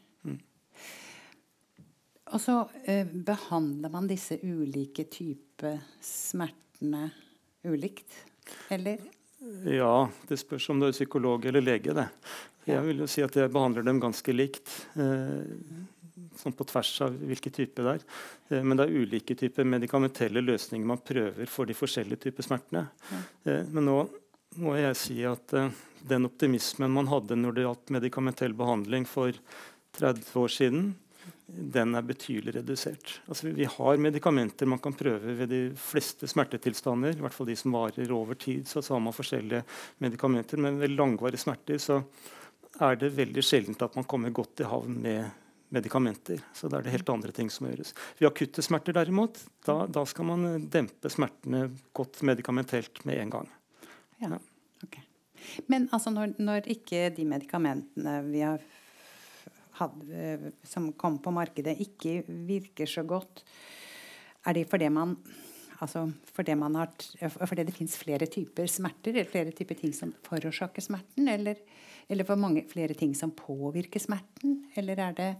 Og 2.34 2.41
så 2.43 2.57
eh, 2.84 3.07
behandler 3.07 3.91
man 3.93 4.10
disse 4.10 4.39
ulike 4.43 5.07
typer 5.12 5.79
smertene 6.03 7.10
ulikt, 7.67 8.12
eller? 8.74 9.01
Ja, 9.69 10.07
det 10.27 10.39
spørs 10.41 10.69
om 10.74 10.79
du 10.81 10.88
er 10.88 10.96
psykolog 10.96 11.46
eller 11.46 11.62
lege. 11.62 11.93
det. 11.93 12.07
Jeg 12.67 12.84
vil 12.84 13.03
jo 13.03 13.07
si 13.07 13.24
at 13.24 13.36
jeg 13.38 13.51
behandler 13.53 13.86
dem 13.86 14.01
ganske 14.03 14.34
likt. 14.34 14.72
Eh, 15.00 15.86
sånn 16.38 16.55
på 16.57 16.65
tvers 16.67 16.91
av 17.05 17.15
hvilken 17.15 17.53
type 17.53 17.84
det 17.84 17.96
er. 17.98 18.05
Eh, 18.50 18.63
men 18.63 18.77
det 18.77 18.88
er 18.88 19.03
ulike 19.03 19.38
typer 19.38 19.67
medikamentelle 19.67 20.43
løsninger 20.43 20.88
man 20.88 21.03
prøver 21.05 21.50
for 21.51 21.69
de 21.69 21.77
forskjellige 21.77 22.27
typer 22.27 22.46
smertene. 22.46 22.88
Eh, 23.46 23.63
men 23.72 23.88
nå 23.88 23.98
må 24.62 24.75
jeg 24.79 24.98
si 25.00 25.17
at 25.27 25.53
eh, 25.57 25.74
den 26.07 26.27
optimismen 26.29 26.93
man 26.93 27.10
hadde 27.12 27.38
når 27.39 27.55
det 27.55 27.65
gjaldt 27.67 27.96
medikamentell 27.98 28.55
behandling 28.57 29.07
for 29.10 29.36
30 29.98 30.34
år 30.41 30.53
siden, 30.53 30.88
den 31.48 31.96
er 31.96 32.05
betydelig 32.05 32.55
redusert. 32.57 33.17
Altså, 33.27 33.51
vi 33.55 33.65
har 33.72 34.00
medikamenter 34.03 34.67
man 34.67 34.81
kan 34.84 34.96
prøve 34.98 35.36
ved 35.39 35.50
de 35.51 35.62
fleste 35.79 36.27
smertetilstander. 36.27 37.15
i 37.15 37.24
hvert 37.24 37.34
fall 37.34 37.48
de 37.48 37.55
som 37.55 37.75
varer 37.75 38.12
over 38.12 38.36
tid. 38.36 38.67
så, 38.67 38.81
så 38.81 38.93
har 38.93 39.00
man 39.00 39.15
forskjellige 39.15 39.63
medikamenter, 39.98 40.57
Men 40.57 40.79
ved 40.79 40.96
langvarige 40.96 41.38
smerter 41.38 41.77
så 41.77 42.01
er 42.79 42.96
det 42.96 43.15
veldig 43.15 43.43
sjeldent 43.43 43.81
at 43.81 43.96
man 43.96 44.05
kommer 44.05 44.29
godt 44.29 44.62
i 44.62 44.67
havn 44.67 45.01
med 45.01 45.29
medikamenter. 45.69 46.41
Så 46.53 46.67
da 46.67 46.79
er 46.79 46.86
det 46.86 46.93
helt 46.93 47.10
andre 47.10 47.31
ting 47.36 47.50
som 47.51 47.67
gjøres. 47.67 47.93
Ved 48.19 48.29
akutte 48.29 48.63
smerter 48.63 48.96
derimot, 48.96 49.39
da, 49.65 49.86
da, 49.88 50.05
skal 50.07 50.29
man 50.29 50.67
dempe 50.72 51.12
smertene 51.12 51.67
godt 51.93 52.22
medikamentelt 52.27 53.03
med 53.05 53.22
en 53.22 53.34
gang. 53.34 53.50
Ja, 54.24 54.39
ok. 54.84 55.00
Men 55.67 55.88
altså 55.91 56.12
når, 56.12 56.36
når 56.39 56.67
ikke 56.72 57.07
de 57.15 57.25
medikamentene 57.27 58.19
vi 58.27 58.43
har 58.46 58.63
hadde, 59.79 60.53
som 60.67 60.91
kom 61.00 61.19
på 61.24 61.34
markedet, 61.36 61.77
ikke 61.84 62.22
virker 62.27 62.89
så 62.89 63.05
godt, 63.07 63.43
er 64.48 64.55
det 64.57 64.67
fordi 64.72 64.89
man 64.93 65.17
altså 65.84 66.07
fordi, 66.34 66.51
har, 66.51 66.89
fordi 67.46 67.63
det 67.67 67.75
fins 67.75 67.98
flere 68.00 68.25
typer 68.25 68.67
smerter, 68.72 69.13
eller 69.13 69.29
flere 69.29 69.53
typer 69.55 69.75
ting 69.75 69.93
som 69.93 70.13
forårsaker 70.25 70.81
smerten? 70.81 71.27
Eller, 71.29 71.62
eller 72.10 72.27
for 72.27 72.39
mange 72.39 72.65
flere 72.69 72.93
ting 72.98 73.13
som 73.15 73.31
påvirker 73.31 74.01
smerten? 74.01 74.63
Eller 74.75 75.00
er 75.00 75.17
det 75.17 75.31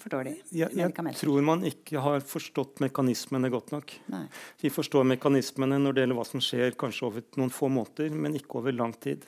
for 0.00 0.12
dårlig? 0.12 0.38
Jeg, 0.52 0.72
jeg 0.76 1.14
tror 1.20 1.44
man 1.44 1.64
ikke 1.68 2.00
har 2.00 2.24
forstått 2.24 2.80
mekanismene 2.84 3.50
godt 3.52 3.72
nok. 3.74 3.94
Nei. 4.12 4.24
Vi 4.62 4.72
forstår 4.72 5.06
mekanismene 5.08 5.80
når 5.80 5.96
det 5.96 6.04
gjelder 6.04 6.20
hva 6.20 6.28
som 6.28 6.44
skjer 6.44 6.76
kanskje 6.80 7.08
over 7.08 7.26
noen 7.40 7.52
få 7.52 7.68
måneder, 7.72 8.12
men 8.16 8.36
ikke 8.38 8.60
over 8.62 8.76
lang 8.76 8.96
tid. 9.00 9.26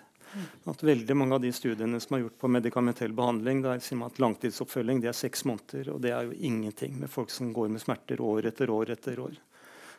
At 0.70 0.82
veldig 0.82 1.16
Mange 1.16 1.38
av 1.38 1.44
de 1.44 1.52
studiene 1.54 2.00
som 2.02 2.16
er 2.16 2.24
gjort 2.24 2.38
på 2.40 2.50
medikamentell 2.50 3.14
behandling, 3.16 3.62
der 3.64 3.82
sier 3.84 4.00
man 4.00 4.12
at 4.12 4.20
langtidsoppfølging 4.22 5.02
det 5.02 5.12
er 5.12 5.18
seks 5.18 5.44
måneder. 5.48 5.94
og 5.94 6.02
Det 6.02 6.14
er 6.14 6.28
jo 6.28 6.38
ingenting 6.50 6.98
med 7.00 7.10
folk 7.10 7.30
som 7.30 7.52
går 7.54 7.72
med 7.74 7.82
smerter 7.82 8.20
år 8.20 8.50
etter 8.50 8.70
år 8.70 8.94
etter 8.96 9.20
år. 9.20 9.36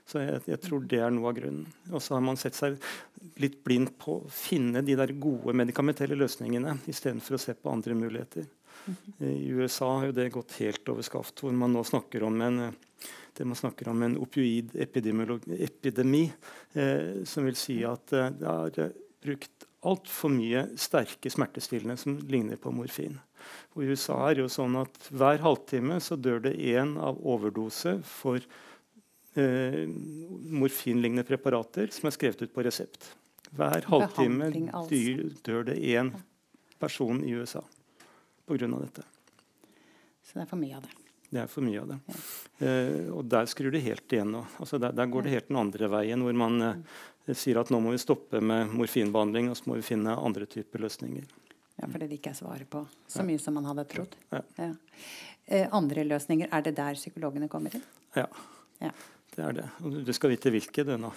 Så 0.06 0.22
jeg, 0.22 0.42
jeg 0.52 0.62
tror 0.62 0.84
det 0.86 1.00
er 1.02 1.14
noe 1.14 1.32
av 1.32 1.38
grunnen. 1.40 1.66
Og 1.90 2.04
så 2.04 2.14
har 2.14 2.22
man 2.22 2.38
sett 2.38 2.58
seg 2.58 2.76
litt 3.42 3.58
blind 3.66 3.96
på 3.98 4.20
å 4.20 4.30
finne 4.30 4.84
de 4.86 4.98
der 4.98 5.16
gode 5.18 5.56
medikamentelle 5.58 6.18
løsningene 6.20 6.78
istedenfor 6.92 7.38
å 7.38 7.42
se 7.42 7.56
på 7.58 7.74
andre 7.74 7.98
muligheter. 7.98 8.46
I 9.26 9.50
USA 9.56 9.88
har 9.98 10.12
jo 10.12 10.14
det 10.14 10.28
gått 10.36 10.60
helt 10.60 10.92
over 10.94 11.06
skaft, 11.06 11.42
hvor 11.42 11.56
man 11.58 11.74
nå 11.74 11.82
snakker 11.88 12.28
om 12.28 12.38
en 12.46 12.68
det 13.36 13.46
man 13.46 13.56
snakker 13.56 13.90
om 13.92 14.04
en 14.06 14.14
opioidepidemi, 14.18 16.22
eh, 16.74 17.24
som 17.28 17.44
vil 17.44 17.58
si 17.60 17.82
at 17.84 18.14
eh, 18.16 18.30
det 18.32 18.86
er 18.86 18.94
brukt 19.26 19.66
altfor 19.88 20.34
mye 20.34 20.66
sterke 20.80 21.32
smertestillende 21.32 21.98
som 22.00 22.18
ligner 22.30 22.60
på 22.62 22.74
morfin. 22.76 23.18
Og 23.76 23.84
I 23.84 23.94
USA 23.94 24.18
er 24.26 24.38
det 24.38 24.46
jo 24.46 24.52
sånn 24.52 24.78
at 24.80 25.10
hver 25.12 25.42
halvtime 25.44 26.00
så 26.04 26.18
dør 26.18 26.42
det 26.48 26.56
én 26.58 26.96
av 27.02 27.20
overdose 27.22 28.00
for 28.08 28.40
eh, 28.40 29.86
morfinlignende 29.86 31.28
preparater 31.28 31.94
som 31.94 32.10
er 32.10 32.16
skrevet 32.18 32.46
ut 32.46 32.56
på 32.56 32.66
resept. 32.66 33.12
Hver 33.56 33.86
halvtime 33.92 34.50
dyr, 34.90 35.28
dør 35.46 35.68
det 35.70 35.78
én 35.80 36.12
person 36.82 37.22
i 37.24 37.36
USA 37.38 37.64
pga. 38.46 38.68
dette. 38.68 39.04
Så 40.26 40.38
det 40.38 40.46
er 40.46 40.50
for 40.50 40.62
mye 40.62 40.78
av 40.78 40.86
det. 40.86 40.94
Det 41.36 41.42
er 41.42 41.50
for 41.52 41.66
mye 41.66 41.82
av 41.82 41.90
det. 41.90 41.98
Ja. 42.08 42.20
Eh, 42.68 43.08
og 43.12 43.26
der 43.30 43.50
skrur 43.50 43.74
det 43.74 43.84
helt 43.86 44.14
igjen 44.14 44.32
nå. 44.32 44.44
Altså 44.62 44.80
der, 44.80 44.94
der, 44.96 45.10
går 45.12 45.26
det 45.26 45.34
helt 45.34 45.50
den 45.50 45.60
andre 45.60 45.90
veien, 45.92 46.22
hvor 46.24 46.38
man 46.38 46.62
eh, 46.62 47.00
sier 47.34 47.58
at 47.58 47.72
nå 47.74 47.80
må 47.82 47.96
vi 47.96 47.98
stoppe 47.98 48.38
med 48.38 48.70
morfinbehandling 48.78 49.50
og 49.50 49.58
så 49.58 49.72
må 49.72 49.80
vi 49.80 49.88
finne 49.88 50.14
andre 50.14 50.46
typer 50.46 50.84
løsninger. 50.86 51.26
Ja, 51.76 51.88
Fordi 51.90 52.08
det 52.08 52.20
ikke 52.20 52.32
er 52.32 52.38
svaret 52.38 52.70
på 52.70 52.86
så 53.12 53.26
mye 53.26 53.42
som 53.42 53.58
man 53.58 53.66
hadde 53.68 53.88
trodd. 53.90 54.14
Ja. 54.32 54.44
Ja. 54.62 54.70
Eh, 55.46 55.68
andre 55.76 56.06
løsninger, 56.06 56.48
er 56.52 56.62
det 56.66 56.76
der 56.78 56.94
psykologene 56.98 57.50
kommer 57.52 57.74
inn? 57.76 57.84
Ja. 58.16 58.28
ja. 58.82 58.94
Det 59.36 59.44
er 59.44 59.58
det. 59.58 59.66
Og 59.84 59.98
du 60.08 60.14
skal 60.16 60.32
vite 60.32 60.52
hvilke, 60.54 60.86
du 60.88 60.94
nå. 61.02 61.10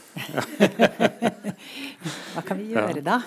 Hva 2.35 2.43
kan 2.43 2.59
vi 2.59 2.73
gjøre 2.73 3.05
da? 3.07 3.21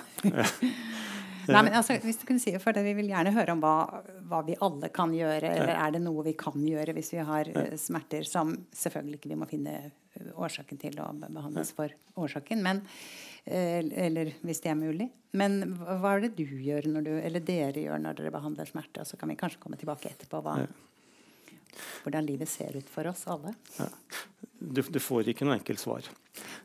Nei, 1.47 1.61
men 1.65 1.75
altså, 1.77 1.95
hvis 2.03 2.19
du 2.21 2.25
kunne 2.27 2.41
si 2.41 2.53
for 2.61 2.75
det, 2.75 2.83
Vi 2.85 2.93
vil 2.97 3.09
gjerne 3.11 3.33
høre 3.35 3.55
om 3.55 3.63
hva, 3.63 4.01
hva, 4.29 4.41
vi 4.47 4.57
alle 4.61 4.91
kan 4.93 5.13
gjøre. 5.15 5.53
Eller 5.55 5.73
er 5.75 5.95
det 5.95 6.03
noe 6.03 6.25
vi 6.27 6.35
kan 6.37 6.57
gjøre 6.65 6.95
hvis 6.97 7.13
vi 7.15 7.25
har 7.25 7.49
uh, 7.55 7.73
smerter 7.79 8.27
som 8.27 8.53
selvfølgelig 8.75 9.19
ikke 9.19 9.31
vi 9.33 9.39
må 9.39 9.47
finne 9.49 9.75
eh, 9.79 10.29
årsaken 10.35 10.81
til 10.81 10.99
å 11.01 11.09
behandles 11.23 11.73
for 11.77 11.93
årsaken. 12.21 12.61
Men, 12.65 12.83
uh, 13.47 13.81
eller 14.05 14.35
hvis 14.41 14.63
det 14.63 14.73
er 14.73 14.79
mulig. 14.79 15.09
Men 15.37 15.77
hva 15.79 16.17
er 16.17 16.25
det 16.27 16.33
du 16.39 16.45
gjør 16.45 16.89
når 16.91 17.07
du, 17.07 17.11
eller 17.21 17.43
dere 17.47 17.85
gjør 17.85 18.01
når 18.03 18.19
dere 18.19 18.33
behandler 18.35 18.69
smerte? 18.69 19.03
Og 19.03 19.07
Så 19.09 19.19
kan 19.19 19.31
vi 19.31 19.39
kanskje 19.39 19.61
komme 19.63 19.79
tilbake 19.79 20.11
etterpå 20.11 20.43
hva, 20.43 20.59
hvordan 22.03 22.25
livet 22.27 22.49
ser 22.49 22.77
ut 22.77 22.89
for 22.89 23.07
oss 23.11 23.25
alle. 23.31 23.53
Ja. 23.77 23.89
Du, 24.61 24.81
du, 24.81 24.99
får 25.01 25.31
ikke 25.31 25.45
noe 25.47 25.57
enkelt 25.57 25.81
svar. 25.81 26.05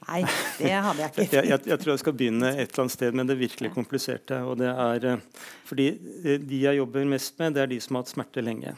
Nei, 0.07 0.21
det 0.59 0.73
hadde 0.73 1.01
jeg 1.01 1.13
ikke. 1.15 1.25
jeg, 1.39 1.49
jeg, 1.49 1.63
jeg, 1.71 1.79
tror 1.83 1.93
jeg 1.95 2.03
skal 2.03 2.17
begynne 2.19 2.51
et 2.53 2.67
eller 2.67 2.83
annet 2.85 2.97
sted 2.97 3.17
med 3.17 3.31
det 3.33 3.39
virkelig 3.41 3.73
kompliserte. 3.73 4.43
og 4.45 4.59
det 4.61 4.69
er, 4.73 5.07
eh, 5.15 5.47
fordi 5.67 5.89
eh, 6.25 6.37
De 6.43 6.61
jeg 6.67 6.83
jobber 6.83 7.09
mest 7.09 7.41
med, 7.41 7.57
det 7.57 7.65
er 7.65 7.73
de 7.73 7.81
som 7.81 7.97
har 7.97 8.05
hatt 8.05 8.13
smerte 8.13 8.45
lenge. 8.45 8.77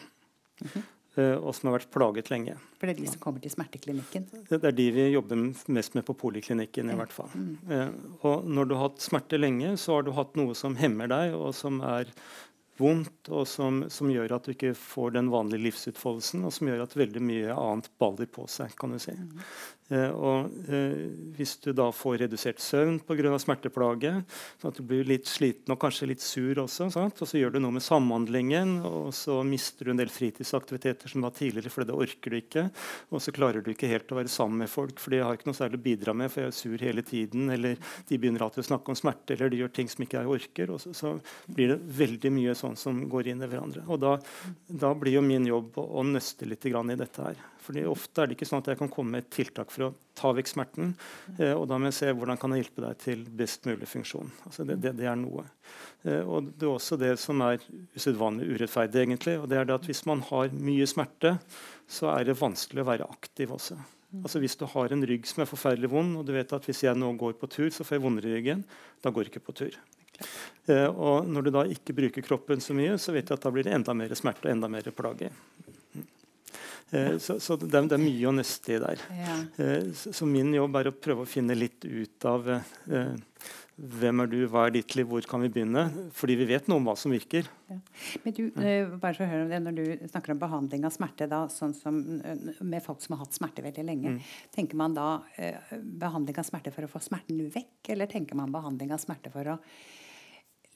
Mm 0.62 0.70
-hmm. 0.75 0.87
Og 1.18 1.54
som 1.54 1.66
har 1.66 1.80
vært 1.80 1.90
plaget 1.90 2.30
lenge. 2.30 2.54
For 2.78 2.87
det 2.87 2.94
er 2.94 3.00
de 3.02 3.11
som 3.11 3.18
kommer 3.18 3.40
til 3.40 3.50
smerteklinikken? 3.50 4.26
Det 4.49 4.64
er 4.64 4.70
de 4.70 4.90
vi 4.90 5.08
jobber 5.11 5.37
mest 5.66 5.94
med 5.94 6.04
på 6.06 6.14
poliklinikken. 6.14 6.90
i 6.90 6.94
hvert 6.94 7.12
fall. 7.12 7.28
Mm. 7.35 8.14
Og 8.23 8.44
når 8.44 8.64
du 8.64 8.75
har 8.75 8.88
hatt 8.88 9.00
smerte 9.02 9.37
lenge, 9.37 9.76
så 9.76 9.94
har 9.94 10.02
du 10.02 10.12
hatt 10.12 10.37
noe 10.37 10.54
som 10.54 10.76
hemmer 10.76 11.08
deg, 11.08 11.35
og 11.35 11.54
som 11.54 11.80
er 11.80 12.06
vondt, 12.78 13.30
og 13.30 13.47
som, 13.50 13.82
som, 13.92 14.11
gjør 14.12 14.37
at 14.37 14.47
du 14.47 14.54
ikke 14.54 14.75
får 14.78 15.16
den 15.18 15.30
vanlige 15.32 15.66
livsutfoldelsen, 15.66 16.47
og 16.47 16.54
som 16.54 16.70
gjør 16.70 16.85
at 16.87 16.97
veldig 16.99 17.23
mye 17.25 17.56
annet 17.56 17.90
baller 18.00 18.30
på 18.30 18.47
seg. 18.50 18.75
kan 18.78 18.94
du 18.94 19.00
si. 19.02 19.14
Eh, 19.88 20.11
og 20.12 20.52
eh, 20.68 21.09
Hvis 21.37 21.54
du 21.64 21.71
da 21.76 21.88
får 21.95 22.18
redusert 22.25 22.61
søvn 22.61 22.99
pga. 23.09 23.33
smerteplage, 23.40 24.12
sånn 24.61 24.73
at 24.73 24.80
du 24.80 24.85
blir 24.85 25.07
litt 25.09 25.28
sliten 25.28 25.73
og 25.73 25.80
kanskje 25.80 26.11
litt 26.11 26.25
sur 26.25 26.61
også, 26.61 26.90
sant? 26.92 27.23
og 27.23 27.28
så 27.30 27.40
gjør 27.40 27.54
du 27.57 27.61
noe 27.62 27.76
med 27.78 27.85
samhandlingen, 27.85 28.78
og 28.85 29.14
så 29.16 29.40
mister 29.47 29.88
du 29.88 29.95
en 29.95 30.00
del 30.00 30.12
fritidsaktiviteter 30.12 31.12
som 31.12 31.25
var 31.25 31.33
tidligere 31.37 31.73
fordi 31.73 31.88
det 31.88 31.99
orker 32.04 32.35
du 32.35 32.38
ikke, 32.40 32.66
og 33.14 33.25
så 33.25 33.35
klarer 33.35 33.64
du 33.64 33.73
ikke 33.73 33.90
helt 33.90 34.12
å 34.12 34.21
være 34.21 34.33
sammen 34.33 34.64
med 34.64 34.73
folk, 34.73 35.00
for 35.00 35.14
de 35.14 35.23
har 35.25 35.38
ikke 35.38 35.49
noe 35.49 35.59
særlig 35.59 35.80
å 35.80 35.87
bidra 35.88 36.16
med, 36.16 36.33
for 36.33 36.45
jeg 36.45 36.52
er 36.52 36.59
sur 36.59 36.87
hele 36.88 37.04
tiden, 37.07 37.49
eller 37.54 37.78
de 38.09 38.21
begynner 38.21 38.45
alltid 38.45 38.66
å 38.66 38.68
snakke 38.73 38.92
om 38.92 38.99
smerte, 38.99 39.37
eller 39.37 39.52
de 39.52 39.62
gjør 39.62 39.75
ting 39.78 39.92
som 39.92 40.04
ikke 40.04 40.21
jeg 40.21 40.35
orker, 40.37 40.75
og 40.75 40.83
så, 40.85 40.92
så 40.97 41.14
blir 41.49 41.73
det 41.73 41.80
veldig 42.02 42.35
mye 42.35 42.57
sånn 42.59 42.76
som 42.76 43.04
går 43.09 43.33
inn 43.33 43.45
i 43.45 43.49
hverandre. 43.49 43.87
Og 43.88 44.02
da, 44.04 44.18
da 44.68 44.92
blir 44.99 45.16
jo 45.16 45.25
min 45.25 45.49
jobb 45.49 45.80
å, 45.80 45.87
å 46.00 46.04
nøste 46.04 46.49
litt 46.49 46.66
i 46.68 46.75
dette 46.99 47.25
her. 47.25 47.38
Fordi 47.68 47.82
Ofte 47.84 48.22
er 48.22 48.30
det 48.30 48.38
ikke 48.38 48.46
sånn 48.48 48.62
at 48.62 48.70
jeg 48.72 48.78
kan 48.80 48.88
komme 48.88 49.12
med 49.12 49.26
et 49.26 49.34
tiltak 49.34 49.68
for 49.68 49.84
å 49.84 49.94
ta 50.16 50.30
vekk 50.32 50.48
smerten. 50.48 50.94
Eh, 51.37 51.52
og 51.52 51.66
da 51.68 51.76
må 51.76 51.90
jeg 51.90 51.98
se 51.98 52.14
hvordan 52.16 52.40
kan 52.40 52.54
jeg 52.54 52.64
hjelpe 52.64 52.84
deg 52.87 53.02
til 53.02 53.26
best 53.37 53.68
mulig 53.68 53.90
funksjon. 53.90 54.30
Altså 54.48 54.64
det, 54.64 54.78
det, 54.80 54.94
det, 54.96 55.04
er 55.10 55.18
noe. 55.20 55.44
Eh, 56.08 56.22
og 56.25 56.48
Det 56.54 56.64
er 56.64 56.72
også 56.72 56.96
det 56.96 57.12
som 57.20 57.44
er 57.44 57.60
usedvanlig 57.92 58.48
urettferdig. 58.54 59.02
egentlig, 59.04 59.37
og 59.37 59.50
det 59.52 59.60
er 59.60 59.68
det 59.68 59.76
at 59.76 59.90
Hvis 59.90 60.06
man 60.08 60.25
har 60.30 60.48
mye 60.56 60.88
smerte, 60.88 61.37
så 61.84 62.08
er 62.16 62.25
det 62.25 62.40
vanskelig 62.40 62.87
å 62.87 62.88
være 62.88 63.10
aktiv 63.12 63.52
også. 63.52 63.76
Altså 64.22 64.40
Hvis 64.40 64.56
du 64.56 64.64
har 64.64 64.92
en 64.92 65.04
rygg 65.04 65.28
som 65.28 65.44
er 65.44 65.52
forferdelig 65.52 65.92
vond, 65.92 66.16
og 66.16 66.25
du 66.25 66.32
vet 66.32 66.56
at 66.56 66.64
hvis 66.64 66.87
jeg 66.87 66.96
nå 66.96 67.12
går 67.20 67.37
på 67.37 67.52
tur, 67.52 67.68
så 67.68 67.84
får 67.84 67.98
jeg 67.98 68.06
vondere 68.06 68.32
i 68.32 68.38
ryggen, 68.38 68.64
da 69.04 69.12
går 69.12 69.28
jeg 69.28 69.37
ikke 69.37 69.48
på 69.50 69.58
tur. 69.60 69.76
Eh, 70.72 70.88
og 70.88 71.28
Når 71.28 71.44
du 71.44 71.50
da 71.52 71.68
ikke 71.68 71.96
bruker 72.00 72.25
kroppen 72.25 72.64
så 72.64 72.72
mye, 72.76 72.96
så 72.96 73.12
vet 73.12 73.28
jeg 73.28 73.37
at 73.37 73.44
da 73.44 73.52
blir 73.52 73.68
det 73.68 73.76
enda 73.76 73.92
mer 73.92 74.16
smerte 74.16 74.48
og 74.48 74.54
enda 74.56 74.72
mer 74.72 74.88
plage. 74.96 75.28
Eh, 76.90 77.18
så, 77.18 77.38
så 77.40 77.57
det, 77.61 77.71
det, 77.73 77.95
er, 77.95 78.02
mye 78.02 78.28
å 78.30 78.35
nøste 78.35 78.76
i 78.76 78.83
der. 78.83 79.07
Eh, 79.61 79.88
så, 79.97 80.12
så, 80.16 80.28
min 80.28 80.54
jobb 80.57 80.78
er 80.80 80.90
å 80.90 80.97
prøve 80.97 81.25
å 81.25 81.28
finne 81.28 81.57
litt 81.59 81.85
ut 81.85 82.28
av 82.28 82.49
eh, 82.54 83.14
hvem 83.78 84.25
er 84.25 84.30
du, 84.30 84.38
hva 84.50 84.64
er 84.66 84.73
ditt 84.75 84.97
liv, 84.99 85.07
hvor 85.07 85.23
kan 85.28 85.42
vi 85.45 85.50
begynne? 85.54 85.85
Fordi 86.16 86.35
vi 86.40 86.49
vet 86.49 86.66
noe 86.66 86.80
om 86.80 86.88
hva 86.88 86.97
som 86.99 87.12
virker. 87.14 87.47
Ja. 87.71 87.76
Men 88.25 88.35
du, 88.35 88.40
bare 88.57 89.12
for 89.12 89.23
å 89.23 89.28
høre 89.30 89.45
om 89.45 89.52
det, 89.52 89.61
Når 89.66 89.76
du 89.76 90.09
snakker 90.11 90.35
om 90.35 90.40
behandling 90.40 90.87
av 90.88 90.95
smerte, 90.97 91.28
da, 91.30 91.45
sånn 91.52 91.76
som 91.78 92.00
med 92.00 92.83
folk 92.83 93.04
som 93.04 93.14
har 93.14 93.23
hatt 93.23 93.38
smerte 93.38 93.62
veldig 93.62 93.85
lenge, 93.87 94.16
mm. 94.16 94.35
tenker 94.57 94.80
man 94.80 94.97
da 94.97 95.21
eh, 95.37 95.76
behandling 95.78 96.40
av 96.40 96.49
smerte 96.49 96.75
for 96.75 96.88
å 96.88 96.90
få 96.90 97.04
smerten 97.04 97.45
vekk, 97.54 97.92
eller 97.95 98.11
tenker 98.11 98.38
man 98.40 98.54
behandling 98.54 98.97
av 98.97 99.02
smerte 99.04 99.30
for 99.35 99.54
å 99.54 99.59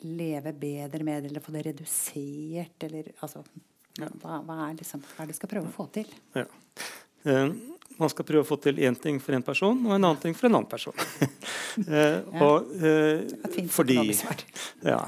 leve 0.06 0.54
bedre 0.54 1.06
med 1.06 1.24
det, 1.24 1.32
eller 1.32 1.42
få 1.42 1.56
det 1.56 1.66
redusert? 1.72 2.86
Eller, 2.86 3.10
altså, 3.18 3.42
hva, 3.98 4.40
hva, 4.46 4.58
er 4.68 4.78
liksom, 4.78 5.02
hva, 5.04 5.22
er 5.22 5.28
det 5.28 5.36
du 5.36 5.40
skal 5.40 5.52
prøve 5.52 5.68
å 5.68 5.74
få 5.74 5.86
til? 5.92 6.08
Ja. 6.38 6.46
Eh, 7.28 7.48
man 8.00 8.10
skal 8.10 8.26
prøve 8.26 8.42
å 8.42 8.48
få 8.48 8.56
til 8.62 8.80
én 8.82 8.96
ting 8.98 9.18
for 9.22 9.36
en 9.36 9.44
person 9.44 9.76
og 9.86 9.94
en 9.94 10.00
annen 10.00 10.20
ting 10.22 10.34
for 10.36 10.48
en 10.48 10.58
annen 10.58 10.68
person. 10.70 10.96
uh, 11.92 12.40
og, 12.40 12.70
uh, 12.80 13.66
fordi 13.70 13.98
ja. 14.92 15.02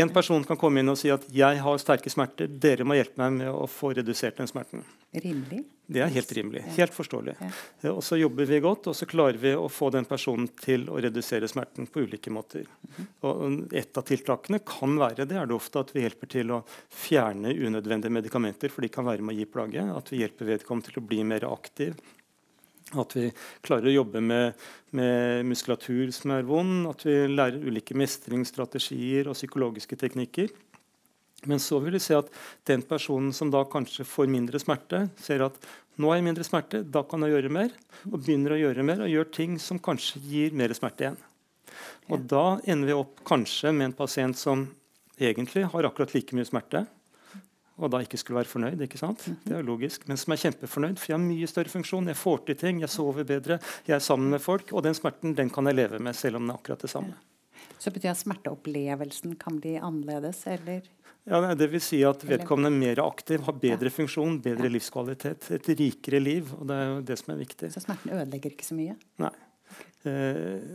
En 0.00 0.12
person 0.14 0.46
kan 0.46 0.60
komme 0.60 0.80
inn 0.80 0.92
og 0.92 0.98
si 1.00 1.10
at 1.12 1.26
'jeg 1.28 1.60
har 1.60 1.82
sterke 1.82 2.12
smerter', 2.12 2.48
dere 2.48 2.86
må 2.86 2.96
hjelpe 2.96 3.18
meg 3.20 3.40
med 3.42 3.50
å 3.50 3.66
få 3.68 3.92
redusert 3.98 4.38
den 4.38 4.48
smerten. 4.48 4.86
Rimelig? 5.12 5.64
Det 5.86 6.00
er 6.00 6.12
helt 6.14 6.30
rimelig. 6.32 6.62
Helt 6.78 6.94
forståelig. 6.96 7.34
Ja. 7.82 7.90
Og 7.92 8.00
så 8.04 8.16
jobber 8.16 8.48
vi 8.48 8.60
godt, 8.64 8.86
og 8.88 8.96
så 8.96 9.04
klarer 9.08 9.36
vi 9.40 9.52
å 9.52 9.66
få 9.68 9.90
den 9.92 10.06
personen 10.08 10.48
til 10.56 10.86
å 10.88 10.96
redusere 11.04 11.48
smerten 11.50 11.88
på 11.92 12.06
ulike 12.06 12.32
måter. 12.32 12.64
Mm. 12.96 13.08
Og 13.28 13.74
Et 13.76 14.00
av 14.00 14.06
tiltakene 14.08 14.62
kan 14.64 14.96
være 15.00 15.28
det 15.28 15.36
er 15.36 15.50
det 15.50 15.56
ofte 15.56 15.82
at 15.84 15.92
vi 15.92 16.06
hjelper 16.06 16.30
til 16.32 16.54
å 16.56 16.62
fjerne 16.88 17.52
unødvendige 17.52 18.16
medikamenter, 18.16 18.72
for 18.72 18.80
de 18.80 18.92
kan 18.92 19.04
være 19.04 19.20
med 19.20 19.36
å 19.36 19.38
gi 19.38 19.50
plage. 19.50 19.84
At 20.00 20.12
vi 20.12 20.22
hjelper 20.22 20.54
vedkommende 20.54 20.88
til 20.88 21.02
å 21.02 21.06
bli 21.12 21.20
mer 21.28 21.44
aktiv. 21.50 22.00
At 23.00 23.16
vi 23.16 23.28
klarer 23.64 23.90
å 23.90 23.98
jobbe 23.98 24.20
med, 24.24 24.66
med 24.96 25.44
muskulatur 25.48 26.12
som 26.16 26.32
er 26.32 26.48
vond. 26.48 26.86
At 26.88 27.04
vi 27.04 27.18
lærer 27.28 27.60
ulike 27.60 27.96
mestringsstrategier 27.98 29.28
og 29.28 29.36
psykologiske 29.36 30.00
teknikker. 30.00 30.52
Men 31.50 31.60
så 31.62 31.78
vil 31.82 31.96
vi 31.96 32.02
se 32.02 32.16
at 32.18 32.30
den 32.68 32.82
personen 32.86 33.32
som 33.36 33.50
da 33.52 33.64
kanskje 33.68 34.06
får 34.08 34.30
mindre 34.32 34.60
smerte, 34.62 35.06
ser 35.20 35.44
at 35.46 35.58
nå 36.00 36.10
har 36.10 36.18
jeg 36.18 36.26
mindre 36.26 36.46
smerte, 36.46 36.82
da 36.82 37.04
kan 37.06 37.22
jeg 37.22 37.36
gjøre 37.36 37.52
mer. 37.54 37.74
Og 38.10 38.18
begynner 38.18 38.56
å 38.56 38.58
gjøre 38.58 38.86
mer 38.86 39.04
og 39.04 39.12
gjør 39.12 39.30
ting 39.34 39.58
som 39.62 39.78
kanskje 39.82 40.22
gir 40.26 40.56
mer 40.56 40.74
smerte 40.74 41.06
igjen. 41.06 41.20
Og 42.10 42.18
ja. 42.18 42.24
da 42.34 42.46
ender 42.70 42.90
vi 42.90 42.96
opp 42.96 43.22
kanskje 43.26 43.72
med 43.74 43.90
en 43.90 43.96
pasient 43.96 44.38
som 44.38 44.66
egentlig 45.20 45.64
har 45.70 45.86
akkurat 45.86 46.14
like 46.14 46.36
mye 46.36 46.48
smerte. 46.48 46.86
og 47.74 47.90
da 47.90 47.98
ikke 48.04 48.18
skulle 48.18 48.38
være 48.38 48.50
fornøyd. 48.50 48.82
ikke 48.86 48.98
sant? 48.98 49.24
Det 49.42 49.56
er 49.56 49.64
logisk. 49.66 50.06
Men 50.06 50.18
som 50.20 50.32
er 50.32 50.42
kjempefornøyd, 50.44 50.98
for 50.98 51.10
jeg 51.10 51.16
har 51.16 51.24
mye 51.24 51.46
større 51.50 51.72
funksjon. 51.72 52.06
Jeg 52.06 52.20
får 52.20 52.44
til 52.46 52.58
ting, 52.60 52.80
jeg 52.84 52.92
sover 52.92 53.26
bedre, 53.26 53.58
jeg 53.86 53.96
er 53.96 54.04
sammen 54.04 54.30
med 54.30 54.42
folk. 54.42 54.70
Og 54.72 54.84
den 54.86 54.94
smerten 54.94 55.34
den 55.34 55.50
kan 55.50 55.66
jeg 55.66 55.78
leve 55.80 55.98
med, 55.98 56.14
selv 56.14 56.38
om 56.38 56.44
den 56.46 56.54
er 56.54 56.60
akkurat 56.60 56.84
det 56.86 56.90
samme. 56.92 57.16
Så 57.78 57.90
betyr 57.90 58.08
det 58.08 58.14
at 58.14 58.22
smerteopplevelsen 58.22 59.34
kan 59.40 59.58
bli 59.58 59.74
annerledes, 59.78 60.44
eller? 60.46 60.86
Ja, 61.24 61.40
det 61.56 61.70
vil 61.72 61.80
si 61.80 62.02
at 62.04 62.20
vedkommende 62.28 62.68
er 62.68 62.80
mer 62.82 63.00
aktiv, 63.06 63.40
har 63.46 63.56
bedre 63.56 63.88
funksjon, 63.92 64.42
bedre 64.44 64.68
livskvalitet. 64.68 65.48
Et 65.56 65.70
rikere 65.78 66.20
liv. 66.20 66.50
og 66.58 66.66
Det 66.68 66.76
er 66.76 66.90
jo 66.90 66.98
det 67.08 67.16
som 67.20 67.32
er 67.32 67.40
viktig. 67.40 67.70
Så 67.72 67.80
smerten 67.80 68.12
ødelegger 68.12 68.52
ikke 68.52 68.66
så 68.66 68.76
mye? 68.76 68.98
Nei. 69.24 69.32
Eh, 70.04 70.68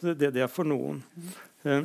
det, 0.00 0.16
det, 0.24 0.40
er 0.40 0.48
for 0.48 0.64
noen. 0.68 1.02
Eh, 1.68 1.84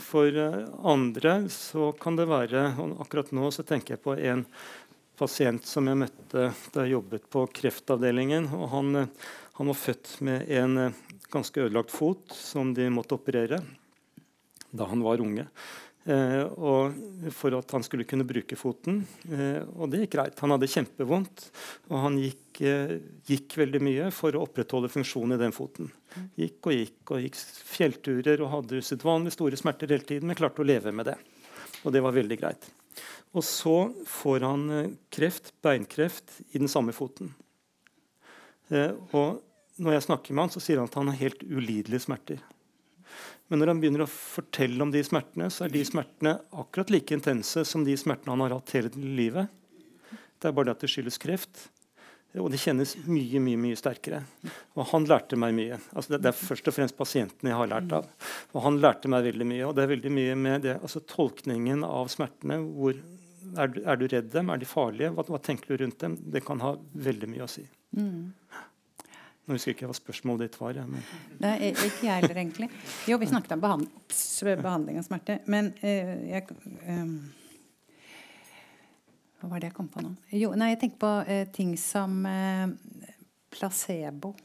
for 0.00 0.36
eh, 0.36 0.68
andre 0.84 1.48
så 1.52 1.90
kan 2.00 2.16
det 2.16 2.28
være 2.30 2.66
og 2.80 3.00
Akkurat 3.04 3.32
nå 3.36 3.50
så 3.54 3.64
tenker 3.66 3.96
jeg 3.96 4.04
på 4.04 4.16
en 4.16 4.44
pasient 5.20 5.66
som 5.68 5.88
jeg 5.88 6.00
møtte 6.00 6.50
da 6.72 6.84
jeg 6.84 6.94
jobbet 6.96 7.28
på 7.32 7.44
kreftavdelingen. 7.60 8.48
og 8.56 8.68
Han, 8.74 8.96
eh, 8.96 9.12
han 9.58 9.72
var 9.72 9.78
født 9.78 10.16
med 10.26 10.48
en 10.48 10.78
eh, 10.86 11.04
ganske 11.30 11.66
ødelagt 11.66 11.92
fot 11.92 12.32
som 12.36 12.74
de 12.74 12.88
måtte 12.92 13.16
operere 13.16 13.60
da 14.70 14.86
han 14.86 15.02
var 15.02 15.20
unge. 15.22 15.48
Eh, 16.10 17.30
for 17.30 17.54
at 17.54 17.70
han 17.70 17.84
skulle 17.86 18.06
kunne 18.08 18.26
bruke 18.26 18.56
foten. 18.58 19.04
Eh, 19.30 19.62
og 19.76 19.90
det 19.92 20.04
gikk 20.04 20.16
greit. 20.16 20.40
Han 20.42 20.54
hadde 20.54 20.70
kjempevondt, 20.70 21.44
og 21.90 21.96
han 22.04 22.18
gikk, 22.18 22.62
eh, 22.66 22.96
gikk, 23.28 23.56
veldig 23.60 23.82
mye 23.84 24.08
for 24.14 24.34
å 24.34 24.42
opprettholde 24.46 24.90
funksjonen 24.90 25.36
i 25.36 25.42
den 25.44 25.54
foten. 25.54 25.90
Gikk 26.40 26.66
og 26.66 26.74
gikk 26.74 27.14
og 27.14 27.22
gikk 27.22 27.38
fjellturer 27.70 28.42
og 28.42 28.50
hadde 28.56 28.80
usedvanlig 28.82 29.36
store 29.36 29.60
smerter 29.60 29.92
hele 29.92 30.08
tiden, 30.08 30.26
men 30.26 30.38
klarte 30.38 30.64
å 30.64 30.66
leve 30.66 30.92
med 30.92 31.06
det. 31.12 31.18
Og 31.84 31.92
det 31.94 32.02
var 32.02 32.16
veldig 32.16 32.40
greit. 32.40 32.70
Og 33.32 33.44
så 33.46 33.94
får 34.10 34.40
han 34.42 34.96
kreft, 35.14 35.52
beinkreft, 35.62 36.40
i 36.50 36.58
den 36.58 36.68
samme 36.68 36.92
foten. 36.92 37.30
Og 39.14 39.38
når 39.78 39.92
jeg 39.92 40.06
snakker 40.08 40.34
med 40.34 40.42
han, 40.42 40.50
så 40.50 40.60
sier 40.60 40.80
han 40.80 40.90
at 40.90 40.98
han 40.98 41.06
har 41.06 41.22
helt 41.22 41.44
ulidelige 41.46 42.02
smerter. 42.02 42.42
Men 43.50 43.58
når 43.58 43.72
han 43.72 43.82
begynner 43.82 44.04
å 44.04 44.10
fortelle 44.10 44.84
om 44.84 44.92
de 44.94 45.02
smertene, 45.02 45.48
så 45.50 45.66
er 45.66 45.74
de 45.74 45.82
smertene 45.86 46.36
akkurat 46.62 46.92
like 46.94 47.16
intense 47.16 47.64
som 47.66 47.82
de 47.86 47.96
smertene 47.98 48.36
han 48.36 48.44
har 48.44 48.54
hatt 48.54 48.74
hele 48.76 48.92
livet. 48.94 49.50
Det 50.38 50.48
er 50.48 50.54
bare 50.54 50.70
det 50.70 50.76
at 50.78 50.84
det 50.86 50.90
skyldes 50.92 51.18
kreft. 51.20 51.66
Og 52.38 52.46
det 52.52 52.60
kjennes 52.62 52.92
mye 53.10 53.40
mye, 53.42 53.58
mye 53.58 53.78
sterkere. 53.78 54.20
Og 54.78 54.84
han 54.92 55.06
lærte 55.10 55.38
meg 55.40 55.54
mye. 55.56 55.80
Altså 55.90 56.14
det, 56.14 56.30
er 56.30 56.36
først 56.36 56.68
og 56.70 56.76
fremst 56.76 56.98
pasientene 56.98 57.50
jeg 57.50 57.58
har 57.58 57.70
lært 57.72 57.94
av. 57.96 58.06
Og 58.54 58.62
han 58.68 58.78
lærte 58.78 59.10
meg 59.10 59.26
veldig 59.26 59.48
mye. 59.50 59.64
Og 59.66 59.74
det 59.74 59.82
er 59.82 59.92
veldig 59.96 60.12
mye 60.14 60.36
med 60.38 60.68
det, 60.68 60.76
altså 60.78 61.02
tolkningen 61.10 61.82
av 61.88 62.12
smertene. 62.12 62.60
Hvor, 62.62 62.94
er, 63.56 63.74
du, 63.74 63.82
er, 63.82 63.98
du, 63.98 64.06
redd 64.14 64.30
dem? 64.30 64.54
Er 64.54 64.62
de 64.62 64.70
farlige? 64.70 65.10
Hva, 65.16 65.26
hva, 65.26 65.42
tenker 65.42 65.74
du 65.74 65.82
rundt 65.82 65.98
dem? 66.04 66.14
Det 66.36 66.44
kan 66.46 66.62
ha 66.62 66.76
veldig 67.10 67.32
mye 67.34 67.48
å 67.48 67.50
si. 67.50 67.66
Mm. 67.98 68.30
Nå 69.50 69.56
husker 69.56 69.72
jeg 69.72 69.80
ikke 69.80 69.88
hva 69.90 69.94
spørsmålet 69.96 70.46
ditt 70.46 70.56
var. 70.60 70.76
Ja, 70.78 70.84
men... 70.86 71.02
Nei, 71.42 71.72
ikke 71.72 72.04
jeg 72.06 72.20
heller, 72.20 72.36
egentlig. 72.38 72.68
Jo, 73.10 73.16
vi 73.18 73.26
snakket 73.26 73.56
om 73.56 73.64
behand 73.64 73.88
behandling 74.62 75.00
av 75.00 75.08
smerte. 75.08 75.40
Men 75.50 75.72
uh, 75.80 76.12
jeg 76.28 76.46
um, 76.86 77.16
Hva 79.40 79.50
var 79.50 79.58
det 79.58 79.72
jeg 79.72 79.76
kom 79.80 79.90
på 79.90 80.04
nå? 80.06 80.14
Jo, 80.38 80.52
nei, 80.54 80.70
jeg 80.76 80.80
tenker 80.84 81.02
på 81.02 81.12
uh, 81.26 81.42
ting 81.50 81.74
som 81.82 82.14
uh, 82.30 82.70
placebo. 83.50 84.36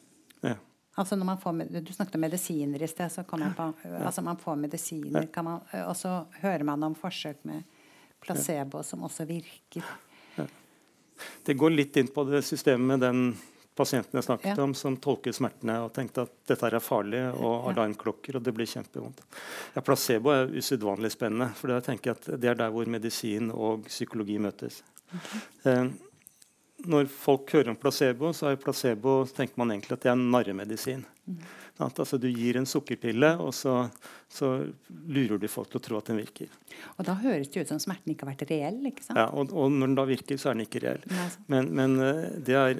Ja. 0.41 0.57
Altså 0.97 1.21
når 1.21 1.33
man 1.35 1.45
får, 1.45 1.65
Du 1.85 1.93
snakket 1.93 2.17
om 2.17 2.25
medisiner 2.25 2.81
i 2.81 2.89
sted. 2.89 3.13
så 3.13 3.29
kom 3.29 3.45
jeg 3.45 3.53
på, 3.53 3.71
altså 4.01 4.25
Man 4.25 4.41
får 4.41 4.61
medisiner, 4.65 5.29
man, 5.43 5.65
og 5.85 5.95
så 6.01 6.23
hører 6.41 6.65
man 6.65 6.89
om 6.89 6.97
forsøk 6.97 7.45
med 7.45 7.61
placebo 8.25 8.81
som 8.81 9.05
også 9.05 9.29
virker. 9.29 9.85
Det 11.45 11.53
går 11.53 11.77
litt 11.77 11.97
inn 12.01 12.09
på 12.09 12.25
det 12.25 12.41
systemet 12.41 12.95
med 12.95 13.05
den 13.05 13.35
pasientene 13.75 14.21
jeg 14.21 14.27
snakket 14.29 14.53
ja. 14.53 14.63
om, 14.63 14.73
som 14.77 14.95
tolket 15.01 15.35
smertene 15.37 15.77
og 15.83 15.91
tenkte 15.95 16.25
at 16.25 16.33
dette 16.47 16.69
er 16.69 16.79
farlig, 16.83 17.21
og 17.35 17.69
alarmklokker, 17.71 18.39
og 18.39 18.45
det 18.45 18.53
blir 18.55 18.69
kjempevondt. 18.69 19.21
Ja, 19.75 19.83
placebo 19.85 20.31
er 20.33 20.51
usedvanlig 20.55 21.11
spennende, 21.15 21.51
for 21.59 21.73
jeg 21.75 21.87
tenker 21.89 22.15
at 22.15 22.29
det 22.39 22.51
er 22.51 22.59
der 22.59 22.73
hvor 22.73 22.87
medisin 22.89 23.51
og 23.51 23.85
psykologi 23.89 24.39
møtes. 24.41 24.81
Okay. 25.11 25.41
Eh, 25.71 25.85
når 26.85 27.07
folk 27.11 27.51
hører 27.55 27.71
om 27.71 27.77
placebo, 27.79 28.31
så 28.35 28.51
er 28.51 28.61
placebo, 28.61 29.23
tenker 29.35 29.59
man 29.61 29.73
egentlig 29.73 29.95
at 29.95 30.05
det 30.05 30.11
er 30.11 30.19
narremedisin. 30.19 31.05
Mm. 31.25 31.37
Altså, 31.83 32.15
du 32.21 32.29
gir 32.31 32.55
en 32.55 32.67
sukkerpille, 32.67 33.33
og 33.43 33.51
så, 33.53 33.73
så, 34.31 34.51
lurer 35.11 35.39
du 35.41 35.47
folk 35.51 35.73
til 35.73 35.81
å 35.81 35.83
tro 35.83 35.97
at 35.99 36.07
den 36.07 36.21
virker. 36.21 36.51
Og 36.95 37.03
Da 37.07 37.17
høres 37.19 37.49
det 37.51 37.65
ut 37.65 37.73
som 37.73 37.81
smerten 37.83 38.13
ikke 38.13 38.23
har 38.23 38.31
vært 38.31 38.45
reell? 38.51 38.79
ikke 38.87 39.03
sant? 39.03 39.19
Ja, 39.19 39.27
og, 39.27 39.51
og 39.51 39.73
når 39.73 39.91
den 39.91 39.97
da 39.99 40.05
virker, 40.07 40.39
så 40.39 40.51
er 40.51 40.55
den 40.55 40.65
ikke 40.69 40.85
reell. 40.85 41.03
Men, 41.51 41.67
men 41.75 41.97
uh, 41.99 42.29
det 42.47 42.55
er 42.55 42.79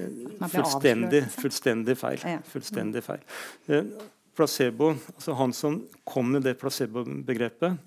fullstendig, 0.53 1.25
fullstendig, 1.35 1.97
feil. 1.99 2.23
Fullstendig 2.53 3.03
feil. 3.03 3.25
Uh, 3.67 4.07
placebo, 4.35 4.93
altså 5.15 5.35
Han 5.41 5.55
som 5.55 5.81
kom 6.07 6.31
med 6.35 6.47
det 6.47 6.57
placebo-begrepet, 6.59 7.77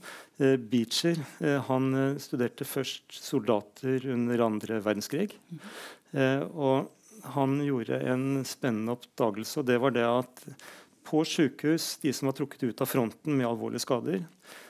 eh, 0.40 0.55
Beecher, 0.57 1.18
han 1.66 2.16
studerte 2.16 2.64
først 2.64 3.12
soldater 3.12 4.07
under 4.14 4.40
andre 4.47 4.79
verdenskrig. 4.81 5.35
og 6.55 6.88
han 7.35 7.59
gjorde 7.61 8.01
en 8.01 8.44
spennende 8.49 8.97
oppdagelse, 8.97 9.61
og 9.61 9.68
det 9.68 9.77
var 9.83 9.92
det 9.92 10.07
at 10.09 10.44
på 11.09 11.25
sykehus, 11.25 11.97
de 12.03 12.12
som 12.12 12.29
var 12.29 12.37
trukket 12.37 12.66
ut 12.68 12.81
av 12.85 12.90
fronten 12.90 13.37
med 13.37 13.49
alvorlige 13.49 13.85
skader, 13.87 14.25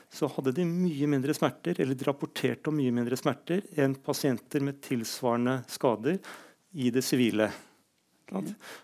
så 0.09 0.29
hadde 0.31 0.55
de 0.55 0.65
mye 0.65 1.07
mindre 1.11 1.35
smerter, 1.37 1.77
eller 1.83 1.97
de 1.97 2.07
rapporterte 2.07 2.71
om 2.71 2.77
mye 2.79 2.93
mindre 2.95 3.17
smerter 3.19 3.65
enn 3.77 3.97
pasienter 4.05 4.63
med 4.63 4.79
tilsvarende 4.85 5.59
skader 5.69 6.17
i 6.79 6.93
det 6.93 7.03
sivile. 7.05 7.51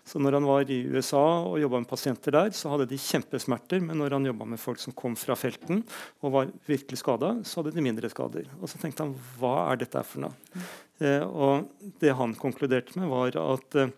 Så 0.04 0.18
når 0.18 0.38
han 0.38 0.46
var 0.46 0.70
i 0.70 0.78
USA 0.90 1.22
og 1.46 1.60
jobba 1.60 1.80
med 1.82 1.90
pasienter 1.90 2.34
der, 2.34 2.50
så 2.56 2.72
hadde 2.72 2.88
de 2.90 2.98
kjempesmerter. 2.98 3.82
Men 3.84 4.00
når 4.00 4.16
han 4.16 4.26
jobba 4.26 4.48
med 4.50 4.60
folk 4.60 4.80
som 4.82 4.94
kom 4.96 5.14
fra 5.18 5.36
felten 5.38 5.84
og 6.24 6.34
var 6.34 6.50
virkelig 6.66 6.98
skada, 7.02 7.32
så 7.46 7.60
hadde 7.60 7.76
de 7.76 7.84
mindre 7.86 8.10
skader. 8.10 8.48
Og 8.60 8.70
så 8.70 8.80
tenkte 8.82 9.06
han 9.06 9.14
hva 9.38 9.54
er 9.70 9.82
dette 9.84 10.02
for 10.08 10.26
noe? 10.26 10.64
Eh, 10.98 11.22
og 11.22 11.92
det 12.02 12.14
han 12.18 12.34
konkluderte 12.38 12.98
med, 12.98 13.10
var 13.12 13.38
at 13.42 13.78
eh, 13.78 13.94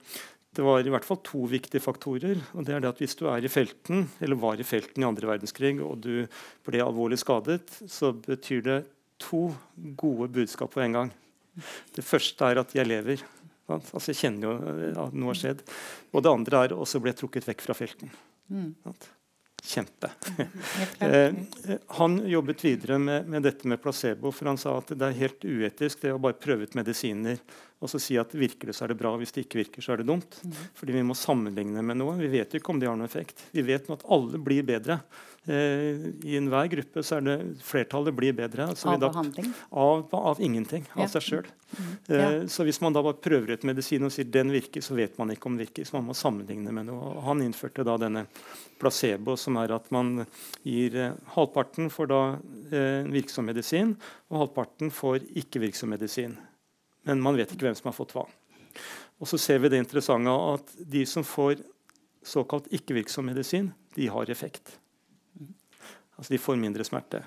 det 0.58 0.64
var 0.66 0.82
i 0.82 0.90
hvert 0.90 1.06
fall 1.06 1.20
to 1.22 1.44
viktige 1.46 1.78
faktorer. 1.78 2.40
og 2.58 2.64
det 2.66 2.74
er 2.74 2.80
det 2.82 2.90
at 2.90 2.98
Hvis 2.98 3.14
du 3.14 3.28
er 3.30 3.44
i 3.44 3.50
felten, 3.50 4.08
eller 4.18 4.40
var 4.42 4.58
i 4.58 4.66
felten 4.66 5.04
i 5.04 5.06
andre 5.06 5.28
verdenskrig 5.30 5.76
og 5.78 6.00
du 6.02 6.26
ble 6.66 6.80
alvorlig 6.82 7.20
skadet, 7.22 7.62
så 7.86 8.10
betyr 8.10 8.64
det 8.66 8.78
to 9.22 9.52
gode 9.94 10.26
budskap 10.34 10.72
på 10.74 10.82
en 10.82 10.96
gang. 10.96 11.12
Det 11.94 12.02
første 12.02 12.42
er 12.42 12.58
at 12.58 12.74
jeg 12.74 12.90
lever. 12.90 13.22
Altså 13.70 14.10
Jeg 14.10 14.18
kjenner 14.18 14.48
jo 14.48 14.56
at 15.04 15.14
noe 15.14 15.30
har 15.30 15.38
skjedd. 15.38 15.62
Og 16.10 16.26
det 16.26 16.34
andre 16.34 16.64
er 16.64 16.74
også 16.74 16.98
ble 17.04 17.14
trukket 17.14 17.46
vekk 17.46 17.62
fra 17.62 17.78
felten. 17.78 18.10
Mm. 18.50 18.74
Kjempe. 19.62 20.10
Eh, 20.98 21.34
han 22.00 22.18
jobbet 22.26 22.64
videre 22.64 22.98
med, 22.98 23.28
med, 23.30 23.44
dette 23.46 23.68
med 23.70 23.78
placebo, 23.82 24.32
for 24.34 24.50
han 24.50 24.58
sa 24.58 24.72
at 24.80 24.90
det 24.90 25.06
er 25.06 25.18
helt 25.20 25.44
uetisk 25.44 26.02
det 26.02 26.10
å 26.14 26.18
bare 26.22 26.38
prøve 26.40 26.66
ut 26.66 26.74
medisiner 26.78 27.38
og 27.78 27.90
så 27.90 28.00
si 28.02 28.16
at 28.18 28.32
virker 28.34 28.70
det, 28.70 28.74
så 28.74 28.84
er 28.84 28.92
det 28.92 28.98
bra. 28.98 29.12
Hvis 29.20 29.30
det 29.34 29.44
ikke 29.44 29.60
virker, 29.60 29.84
så 29.84 29.94
er 29.94 30.00
det 30.00 30.08
dumt. 30.08 30.40
Mm. 30.42 30.54
Fordi 30.80 30.94
vi 30.96 31.02
må 31.06 31.14
sammenligne 31.14 31.82
med 31.86 32.00
noe. 32.00 32.16
Vi 32.18 32.30
vet 32.32 32.50
jo 32.50 32.58
ikke 32.58 32.72
om 32.74 32.80
det 32.82 32.88
har 32.90 32.96
noen 32.98 33.06
effekt. 33.06 33.44
Vi 33.54 33.62
vet 33.62 33.86
nå 33.86 33.94
at 33.94 34.06
alle 34.16 34.40
blir 34.42 34.66
bedre. 34.66 34.98
Eh, 35.46 36.08
I 36.26 36.34
enhver 36.40 36.66
gruppe 36.72 37.04
så 37.06 37.20
er 37.20 37.28
det 37.28 37.36
flertallet 37.62 38.16
blir 38.18 38.34
bedre. 38.34 38.66
Altså 38.72 38.90
av 38.90 38.98
behandling? 39.04 39.52
Av, 39.70 40.02
av, 40.10 40.42
ingenting. 40.42 40.88
Av 40.96 41.04
ja. 41.04 41.12
seg 41.12 41.26
sjøl. 41.28 41.46
Mm. 41.70 41.86
Ja. 41.86 42.18
Eh, 42.18 42.40
så 42.50 42.66
hvis 42.66 42.82
man 42.82 42.98
da 42.98 43.04
bare 43.06 43.20
prøver 43.22 43.54
ut 43.54 43.68
medisin 43.70 44.10
og 44.10 44.10
sier 44.16 44.26
den 44.26 44.50
virker, 44.56 44.82
så 44.82 44.98
vet 44.98 45.14
man 45.22 45.30
ikke 45.30 45.46
om 45.46 45.54
den 45.54 45.68
virker. 45.68 45.86
Så 45.86 46.00
man 46.00 46.10
må 46.10 46.18
sammenligne 46.18 46.74
med 46.74 46.90
noe. 46.90 47.14
Og 47.14 47.22
han 47.30 47.46
innførte 47.46 47.86
da 47.86 47.94
denne 48.02 48.26
placebo, 48.82 49.38
som 49.38 49.54
er 49.62 49.76
at 49.78 49.86
man 49.94 50.26
gir 50.66 50.98
eh, 50.98 51.16
halvparten 51.38 51.94
for 51.94 52.10
da 52.10 52.22
eh, 52.74 53.06
virksom 53.06 53.46
medisin, 53.46 53.94
og 54.32 54.42
halvparten 54.48 54.90
for 54.90 55.22
ikke-virksom 55.22 55.94
medisin 55.94 56.34
men 57.08 57.24
man 57.24 57.38
vet 57.38 57.54
ikke 57.54 57.68
hvem 57.68 57.78
som 57.78 57.88
har 57.90 57.96
fått 57.96 58.14
hva. 58.16 58.26
Og 59.18 59.30
så 59.30 59.40
ser 59.40 59.62
vi 59.62 59.70
det 59.72 59.80
interessante 59.80 60.34
at 60.52 60.76
de 60.92 61.02
som 61.08 61.24
får 61.26 61.62
såkalt 62.28 62.68
ikke-virksom 62.74 63.26
medisin, 63.26 63.72
de 63.96 64.06
har 64.12 64.30
effekt. 64.30 64.76
Altså 66.18 66.34
De 66.34 66.40
får 66.42 66.58
mindre 66.60 66.84
smerte. 66.86 67.22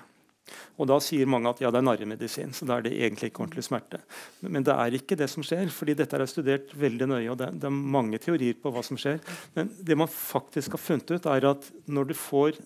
Og 0.76 0.88
Da 0.88 0.98
sier 1.00 1.28
mange 1.30 1.50
at 1.50 1.60
ja, 1.62 1.70
det 1.72 1.80
er 1.80 1.86
narremedisin, 1.86 2.52
så 2.52 2.66
da 2.68 2.76
er 2.76 2.86
det 2.86 2.92
egentlig 2.96 3.30
ikke 3.30 3.44
ordentlig 3.44 3.64
smerte. 3.66 4.00
Men 4.42 4.64
det 4.66 4.74
er 4.74 4.96
ikke 4.96 5.16
det 5.16 5.28
som 5.30 5.44
skjer, 5.46 5.70
fordi 5.72 5.96
dette 5.98 6.18
er 6.18 6.28
studert 6.28 6.72
veldig 6.76 7.08
nøye. 7.08 7.30
og 7.30 7.38
det, 7.40 7.52
det, 7.60 7.68
er 7.68 7.92
mange 7.96 8.20
teorier 8.22 8.58
på 8.60 8.72
hva 8.72 8.82
som 8.84 8.98
skjer. 9.00 9.20
Men 9.54 9.70
det 9.78 9.96
man 9.96 10.10
faktisk 10.10 10.76
har 10.76 10.82
funnet 10.82 11.14
ut, 11.14 11.28
er 11.30 11.48
at 11.52 11.70
når 11.86 12.10
du 12.10 12.14
får 12.18 12.60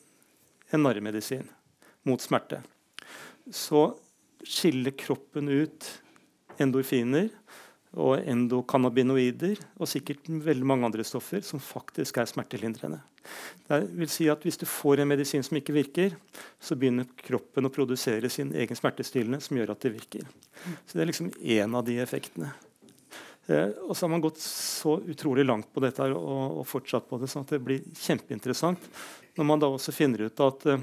en 0.74 0.83
narremedisin 0.83 1.46
mot 2.07 2.22
smerte, 2.22 2.62
så 3.52 3.92
skiller 4.46 4.94
kroppen 4.98 5.50
ut 5.50 5.87
endorfiner. 6.62 7.31
og 7.97 8.19
endokannabinoider 8.29 9.57
og 9.81 9.88
sikkert 9.88 10.27
veldig 10.29 10.66
mange 10.69 10.85
andre 10.85 11.05
stoffer 11.07 11.40
som 11.40 11.62
faktisk 11.62 12.19
er 12.21 12.29
smertelindrende. 12.29 12.99
Det 13.69 13.79
vil 13.97 14.11
si 14.12 14.27
at 14.29 14.42
Hvis 14.42 14.59
du 14.61 14.66
får 14.66 15.01
en 15.01 15.09
medisin 15.09 15.42
som 15.42 15.57
ikke 15.57 15.73
virker, 15.73 16.16
så 16.61 16.77
begynner 16.77 17.09
kroppen 17.16 17.64
å 17.64 17.73
produsere 17.73 18.29
sin 18.29 18.53
egen 18.53 18.77
smertestillende 18.77 19.40
som 19.40 19.57
gjør 19.57 19.73
at 19.73 19.81
det 19.81 19.95
virker. 19.95 20.29
Så 20.85 20.99
Det 20.99 21.03
er 21.03 21.07
liksom 21.07 21.31
én 21.40 21.75
av 21.75 21.85
de 21.85 21.97
effektene. 21.99 22.53
Eh, 23.47 23.71
og 23.87 23.97
så 23.97 24.05
har 24.05 24.11
man 24.11 24.21
gått 24.21 24.40
så 24.42 25.01
utrolig 25.01 25.47
langt 25.47 25.73
på 25.73 25.81
dette 25.81 26.03
og, 26.11 26.61
og 26.61 26.66
fortsatt 26.66 27.09
på 27.09 27.19
det, 27.23 27.31
sånn 27.31 27.47
at 27.47 27.55
det 27.55 27.62
blir 27.62 27.85
kjempeinteressant 27.95 28.88
når 29.37 29.47
man 29.47 29.61
da 29.62 29.69
også 29.71 29.95
finner 29.95 30.27
ut 30.27 30.42
at 30.42 30.66
eh, 30.73 30.83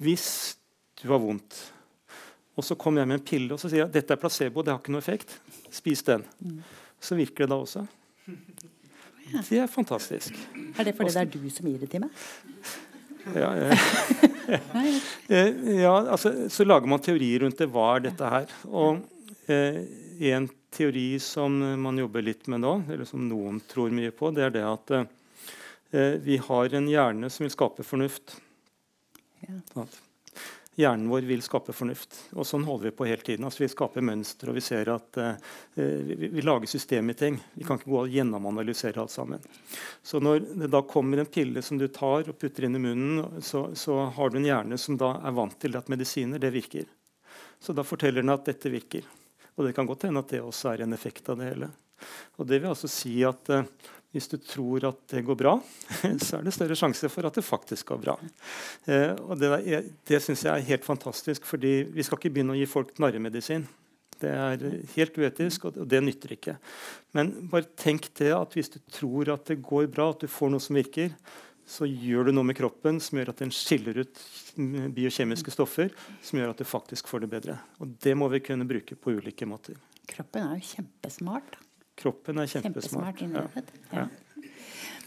hvis 0.00 0.56
du 1.02 1.10
har 1.10 1.20
vondt 1.20 1.58
og 2.58 2.66
så 2.66 2.74
kommer 2.74 3.04
jeg 3.04 3.10
med 3.12 3.20
en 3.20 3.26
pille 3.30 3.54
og 3.54 3.62
så 3.62 3.70
sier 3.70 3.84
jeg, 3.84 3.92
dette 3.94 4.14
er 4.14 4.20
placebo, 4.20 4.64
det 4.66 4.74
har 4.74 4.82
ikke 4.82 4.94
noe 4.94 5.04
effekt. 5.04 5.36
Spis 5.70 6.02
den. 6.06 6.24
Så 7.00 7.14
virker 7.18 7.46
det 7.46 7.52
da 7.52 7.60
også. 7.62 7.84
Det 9.38 9.60
er 9.62 9.70
fantastisk. 9.70 10.34
Er 10.74 10.88
det 10.88 10.96
fordi 10.98 11.14
det 11.14 11.22
er 11.22 11.30
du 11.30 11.50
som 11.52 11.68
gir 11.70 11.78
det 11.82 11.90
til 11.92 12.02
meg? 12.02 12.22
Ja, 13.36 13.50
eh, 15.28 15.48
ja, 15.82 15.94
altså, 16.00 16.32
så 16.50 16.64
lager 16.64 16.88
man 16.90 17.02
teorier 17.04 17.44
rundt 17.44 17.60
det. 17.60 17.68
Hva 17.72 17.90
er 17.94 18.06
dette 18.08 18.32
her? 18.32 18.56
Og 18.72 19.02
eh, 19.52 19.82
en 20.32 20.48
teori 20.74 21.10
som 21.22 21.54
man 21.82 22.00
jobber 22.00 22.24
litt 22.24 22.48
med 22.50 22.64
nå, 22.64 22.74
eller 22.88 23.08
som 23.08 23.22
noen 23.28 23.60
tror 23.68 23.92
mye 23.94 24.12
på, 24.14 24.32
det 24.34 24.48
er 24.48 24.56
det 24.56 24.66
at 24.66 24.94
eh, 24.98 26.18
vi 26.24 26.40
har 26.48 26.74
en 26.74 26.90
hjerne 26.90 27.30
som 27.32 27.46
vil 27.46 27.54
skape 27.54 27.86
fornuft. 27.86 28.38
Ja. 29.46 29.86
Hjernen 30.78 31.08
vår 31.10 31.24
vil 31.26 31.40
skape 31.42 31.74
fornuft. 31.74 32.14
Og 32.38 32.46
sånn 32.46 32.62
holder 32.62 32.88
vi 32.88 32.94
på 32.94 33.06
hele 33.08 33.24
tiden. 33.26 33.46
Altså, 33.48 33.64
vi 33.64 33.70
skaper 33.72 34.04
mønstre, 34.06 34.52
og 34.52 34.58
vi 34.60 34.62
ser 34.62 34.90
at 34.92 35.18
uh, 35.18 35.32
vi, 35.74 36.28
vi, 36.28 36.44
lager 36.44 36.70
system 36.70 37.10
i 37.10 37.16
ting. 37.18 37.40
Vi 37.58 37.66
kan 37.66 37.80
ikke 37.80 37.90
gå 37.90 38.04
og 38.04 38.14
gjennomanalysere 38.14 39.02
alt 39.02 39.10
sammen. 39.10 39.42
Så 40.06 40.22
når 40.22 40.44
det 40.46 40.70
da 40.70 40.84
kommer 40.86 41.18
en 41.18 41.30
pille 41.34 41.64
som 41.66 41.80
du 41.80 41.88
tar 41.90 42.30
og 42.30 42.38
putter 42.38 42.68
inn 42.68 42.78
i 42.78 42.84
munnen, 42.84 43.42
så, 43.42 43.64
så 43.74 44.04
har 44.14 44.30
du 44.30 44.38
en 44.38 44.46
hjerne 44.46 44.78
som 44.78 45.00
da 45.00 45.16
er 45.18 45.34
vant 45.34 45.58
til 45.58 45.74
at 45.74 45.90
medisiner, 45.90 46.38
det 46.38 46.54
virker. 46.54 46.86
Så 47.58 47.74
da 47.74 47.82
forteller 47.82 48.22
den 48.22 48.36
at 48.36 48.46
dette 48.46 48.70
virker. 48.70 49.10
Og 49.58 49.66
det 49.66 49.74
kan 49.74 49.86
godt 49.90 50.06
hende 50.06 50.22
at 50.22 50.30
det 50.30 50.44
også 50.46 50.76
er 50.76 50.86
en 50.86 50.94
effekt 50.94 51.26
av 51.26 51.42
det 51.42 51.50
hele. 51.50 51.72
Og 52.38 52.46
det 52.46 52.60
vil 52.60 52.70
altså 52.70 52.86
si 52.86 53.16
at 53.26 53.50
uh, 53.50 53.66
hvis 54.14 54.28
du 54.32 54.38
tror 54.40 54.86
at 54.88 55.00
det 55.12 55.24
går 55.26 55.36
bra, 55.38 55.56
så 56.24 56.38
er 56.38 56.46
det 56.46 56.54
større 56.56 56.76
sjanse 56.78 57.10
for 57.12 57.28
at 57.28 57.36
det 57.36 57.44
faktisk 57.44 57.92
går 57.92 58.00
bra. 58.06 58.14
Eh, 58.88 59.12
og 59.20 59.36
Det, 59.40 59.50
er, 59.58 59.90
det 60.08 60.22
syns 60.24 60.46
jeg 60.46 60.52
er 60.54 60.70
helt 60.70 60.86
fantastisk, 60.86 61.48
fordi 61.48 61.82
vi 61.92 62.06
skal 62.06 62.20
ikke 62.20 62.32
begynne 62.38 62.56
å 62.56 62.58
gi 62.58 62.68
folk 62.70 62.94
narremedisin. 63.02 63.66
Det 64.18 64.30
er 64.34 64.64
helt 64.96 65.18
uetisk, 65.20 65.68
og 65.68 65.76
det 65.86 66.00
nytter 66.02 66.32
ikke. 66.34 66.56
Men 67.14 67.30
bare 67.52 67.68
tenk 67.78 68.08
det 68.18 68.32
at 68.34 68.56
hvis 68.56 68.72
du 68.72 68.80
tror 68.90 69.30
at 69.36 69.44
det 69.46 69.60
går 69.62 69.86
bra, 69.92 70.08
at 70.10 70.24
du 70.24 70.30
får 70.32 70.50
noe 70.50 70.64
som 70.64 70.78
virker, 70.78 71.12
så 71.68 71.84
gjør 71.84 72.28
du 72.28 72.32
noe 72.32 72.48
med 72.48 72.56
kroppen 72.56 72.96
som 73.04 73.20
gjør 73.20 73.34
at 73.34 73.42
den 73.42 73.52
skiller 73.52 74.00
ut 74.00 74.22
biokjemiske 74.96 75.52
stoffer 75.52 75.92
som 76.24 76.40
gjør 76.40 76.54
at 76.54 76.62
du 76.62 76.66
faktisk 76.66 77.10
får 77.12 77.26
det 77.26 77.32
bedre. 77.36 77.58
Og 77.84 77.92
det 78.02 78.16
må 78.16 78.30
vi 78.32 78.40
kunne 78.42 78.66
bruke 78.68 78.96
på 78.96 79.18
ulike 79.20 79.46
måter. 79.46 79.76
Kroppen 80.08 80.48
er 80.48 80.56
jo 80.56 80.70
kjempesmart. 80.72 81.58
Kroppen 81.98 82.38
er 82.38 82.50
kjempesmart. 82.50 83.20
kjempesmart 83.20 83.72
ja. 83.92 84.04
Ja. 84.04 84.08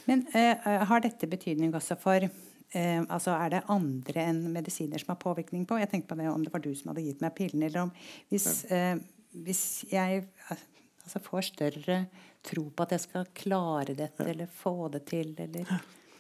Men 0.10 0.26
uh, 0.34 0.86
har 0.90 1.04
dette 1.04 1.30
betydning 1.30 1.74
også 1.78 1.96
for 2.02 2.26
uh, 2.26 3.02
altså 3.08 3.36
Er 3.38 3.54
det 3.54 3.64
andre 3.72 4.26
enn 4.32 4.44
medisiner 4.54 5.02
som 5.02 5.14
har 5.14 5.22
påvirkning 5.22 5.68
på? 5.70 5.80
Jeg 5.80 5.92
tenkte 5.92 6.12
på 6.12 6.20
det 6.20 6.30
om 6.32 6.44
det 6.44 6.54
var 6.54 6.64
du 6.64 6.72
som 6.76 6.92
hadde 6.92 7.06
gitt 7.06 7.24
meg 7.24 7.36
pillen, 7.38 7.64
eller 7.68 7.88
om 7.88 7.96
Hvis, 8.32 8.66
uh, 8.72 8.98
hvis 9.46 9.66
jeg 9.92 10.26
altså, 10.50 11.24
får 11.24 11.50
større 11.54 12.04
tro 12.44 12.68
på 12.74 12.88
at 12.88 12.96
jeg 12.98 13.06
skal 13.06 13.28
klare 13.38 13.94
dette, 13.94 14.26
eller 14.26 14.50
få 14.50 14.90
det 14.94 15.06
til, 15.12 15.36
eller 15.38 15.68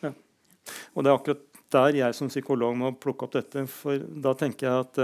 ja. 0.03 0.11
Og 0.93 1.03
det 1.03 1.09
er 1.09 1.17
akkurat 1.17 1.47
der 1.71 1.95
jeg 1.97 2.15
som 2.15 2.29
psykolog 2.29 2.75
må 2.77 2.91
plukke 2.99 3.25
opp 3.25 3.33
dette. 3.33 3.63
For 3.71 3.97
da 3.97 4.33
tenker 4.37 4.67
jeg 4.67 4.85
at 4.85 4.99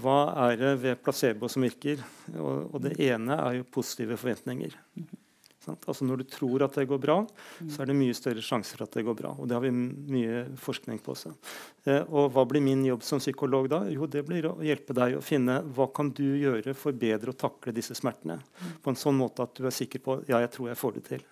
hva 0.00 0.20
er 0.48 0.56
det 0.60 0.76
ved 0.80 1.02
placebo 1.04 1.50
som 1.52 1.66
virker? 1.66 2.00
Og, 2.32 2.70
og 2.72 2.78
det 2.84 2.94
ene 3.04 3.36
er 3.36 3.58
jo 3.58 3.68
positive 3.68 4.16
forventninger. 4.20 4.78
Altså 5.70 6.04
Når 6.04 6.22
du 6.22 6.24
tror 6.26 6.64
at 6.66 6.74
det 6.74 6.88
går 6.90 6.98
bra, 6.98 7.16
så 7.70 7.82
er 7.82 7.90
det 7.90 7.94
mye 7.94 8.14
større 8.16 8.42
sjanser 8.42 8.78
for 8.78 8.86
at 8.86 8.96
det 8.96 9.04
går 9.06 9.16
bra. 9.18 9.30
Og 9.38 9.46
det 9.46 9.54
har 9.54 9.62
vi 9.62 9.70
mye 9.70 10.40
forskning 10.58 10.98
på 11.02 11.14
også. 11.14 11.34
Eh, 11.86 12.02
og 12.08 12.32
hva 12.34 12.44
blir 12.48 12.64
min 12.64 12.82
jobb 12.88 13.04
som 13.06 13.22
psykolog 13.22 13.68
da? 13.70 13.84
Jo, 13.92 14.08
det 14.10 14.24
blir 14.26 14.48
å 14.50 14.56
hjelpe 14.64 14.96
deg 14.96 15.18
å 15.18 15.22
finne 15.22 15.60
hva 15.76 15.86
kan 15.94 16.10
du 16.10 16.24
gjøre 16.40 16.74
for 16.78 16.96
bedre 16.96 17.30
å 17.30 17.38
takle 17.38 17.74
disse 17.76 17.94
smertene. 17.98 18.40
På 18.82 18.90
en 18.90 18.98
sånn 18.98 19.18
måte 19.18 19.46
at 19.46 19.54
du 19.58 19.68
er 19.68 19.76
sikker 19.76 20.02
på 20.02 20.18
ja, 20.26 20.42
jeg 20.42 20.50
tror 20.56 20.72
jeg 20.72 20.82
får 20.82 20.98
det 20.98 21.04
til. 21.12 21.26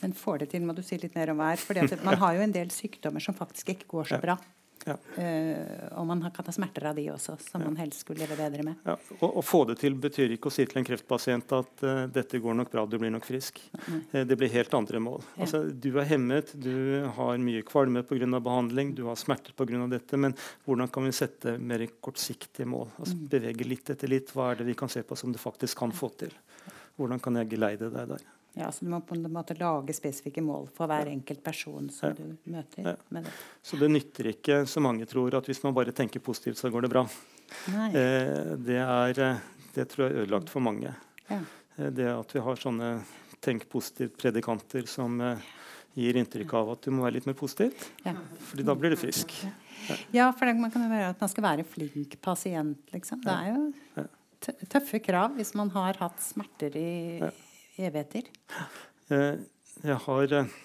Men 0.00 0.16
får 0.18 0.42
det 0.42 0.50
til 0.50 0.64
må 0.66 0.74
du 0.74 0.82
si 0.82 0.98
litt 0.98 1.14
mer 1.14 1.30
om 1.30 1.38
hva 1.38 1.52
er. 1.54 1.62
For 1.62 2.02
man 2.02 2.18
har 2.18 2.40
jo 2.40 2.48
en 2.48 2.56
del 2.56 2.72
sykdommer 2.74 3.22
som 3.22 3.38
faktisk 3.38 3.76
ikke 3.76 3.92
går 3.92 4.10
så 4.10 4.18
bra. 4.22 4.40
Ja. 4.88 4.94
Uh, 5.16 5.98
og 6.00 6.06
man 6.08 6.22
kan 6.32 6.46
ha 6.46 6.52
smerter 6.54 6.86
av 6.90 6.96
de 6.96 7.04
også, 7.12 7.36
som 7.44 7.60
ja. 7.60 7.68
man 7.68 7.76
helst 7.80 8.04
skulle 8.04 8.24
leve 8.24 8.38
bedre 8.38 8.64
med. 8.64 8.78
Ja. 8.86 8.96
Å 9.26 9.42
få 9.44 9.62
det 9.68 9.76
til 9.82 9.96
betyr 10.00 10.32
ikke 10.36 10.48
å 10.48 10.54
si 10.54 10.64
til 10.68 10.80
en 10.80 10.86
kreftpasient 10.88 11.52
at 11.56 11.84
uh, 11.84 12.06
dette 12.12 12.40
går 12.40 12.56
nok 12.56 12.72
bra, 12.72 12.86
du 12.88 12.96
blir 13.00 13.12
nok 13.12 13.28
frisk. 13.28 13.60
Uh, 13.84 14.22
det 14.24 14.38
blir 14.40 14.52
helt 14.54 14.74
andre 14.76 15.02
mål. 15.04 15.24
Altså, 15.36 15.62
du 15.68 15.90
er 16.00 16.08
hemmet, 16.10 16.54
du 16.56 17.06
har 17.18 17.40
mye 17.42 17.64
kvalme 17.66 18.04
pga. 18.08 18.30
behandling, 18.40 18.94
du 18.96 19.04
har 19.10 19.20
smerter 19.20 19.56
pga. 19.56 19.84
dette, 19.90 20.16
men 20.16 20.36
hvordan 20.64 20.88
kan 20.88 21.04
vi 21.04 21.14
sette 21.16 21.58
mer 21.58 21.86
kortsiktige 22.00 22.68
mål? 22.68 22.88
Altså, 22.96 23.16
mm. 23.16 23.28
Bevege 23.36 23.68
litt 23.68 23.92
etter 23.92 24.08
litt. 24.08 24.32
Hva 24.34 24.52
er 24.52 24.62
det 24.62 24.70
vi 24.72 24.78
kan 24.78 24.88
se 24.88 25.04
på 25.04 25.16
som 25.16 25.32
du 25.32 25.38
faktisk 25.38 25.78
kan 25.78 25.92
få 25.92 26.12
til? 26.20 26.32
Hvordan 26.96 27.20
kan 27.20 27.36
jeg 27.36 27.52
geleide 27.52 27.92
deg 27.92 28.14
der? 28.14 28.28
Ja, 28.58 28.72
så 28.72 28.84
Du 28.84 28.90
må 28.90 29.00
på 29.06 29.14
en 29.14 29.28
måte 29.32 29.54
lage 29.58 29.94
spesifikke 29.94 30.42
mål 30.42 30.68
for 30.74 30.90
hver 30.90 31.10
enkelt 31.10 31.42
person 31.44 31.90
som 31.94 32.10
ja. 32.10 32.16
du 32.18 32.50
møter. 32.50 32.88
Ja. 32.92 32.96
Det. 33.20 33.34
Så 33.62 33.78
det 33.78 33.90
nytter 33.92 34.32
ikke, 34.32 34.64
som 34.66 34.86
mange 34.88 35.06
tror, 35.10 35.34
at 35.38 35.46
hvis 35.46 35.62
man 35.62 35.76
bare 35.76 35.94
tenker 35.94 36.22
positivt, 36.24 36.58
så 36.58 36.70
går 36.72 36.86
det 36.86 36.92
bra. 36.92 37.06
Eh, 37.70 38.56
det, 38.58 38.80
er, 38.82 39.22
eh, 39.22 39.40
det 39.76 39.86
tror 39.90 40.06
jeg 40.06 40.16
er 40.16 40.24
ødelagt 40.24 40.50
for 40.50 40.64
mange. 40.64 40.92
Ja. 41.30 41.40
Eh, 41.76 41.90
det 41.94 42.10
at 42.10 42.34
vi 42.34 42.42
har 42.46 42.60
sånne 42.60 42.92
tenk 43.40 43.68
positivt-predikanter 43.72 44.86
som 44.90 45.20
eh, 45.24 45.50
gir 45.98 46.18
inntrykk 46.20 46.54
av 46.58 46.74
at 46.74 46.86
du 46.86 46.94
må 46.94 47.06
være 47.06 47.18
litt 47.18 47.28
mer 47.30 47.38
positiv. 47.38 47.74
Ja. 48.04 48.16
Fordi 48.50 48.66
da 48.66 48.76
blir 48.78 48.94
du 48.94 48.98
frisk. 49.00 49.34
Ja, 50.14 50.28
for 50.36 50.46
det, 50.46 50.58
man 50.60 50.72
kan 50.74 50.84
jo 50.84 50.90
være 50.90 51.14
at 51.14 51.22
man 51.22 51.30
skal 51.32 51.46
være 51.46 51.66
flink 51.66 52.18
pasient, 52.22 52.82
liksom. 52.94 53.22
Det 53.24 53.32
er 53.32 53.54
jo 53.54 54.08
tøffe 54.70 55.00
krav 55.04 55.34
hvis 55.36 55.54
man 55.58 55.72
har 55.74 55.98
hatt 56.00 56.20
smerter 56.24 56.76
i 56.78 56.90
evigheter? 57.88 58.28
Eh, 59.10 59.40
jeg 59.82 59.98
har, 60.06 60.36
eh, 60.38 60.58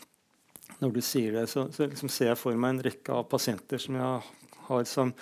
Når 0.81 0.91
du 0.91 1.01
sier 1.01 1.31
det, 1.31 1.47
så, 1.47 1.69
så 1.71 1.87
liksom 1.87 2.09
ser 2.11 2.33
jeg 2.33 2.41
for 2.41 2.57
meg 2.59 2.75
en 2.75 2.83
rekke 2.89 3.13
av 3.15 3.27
pasienter 3.31 3.79
som 3.79 3.95
jeg 3.95 4.23
har 4.67 4.87
som 4.89 5.13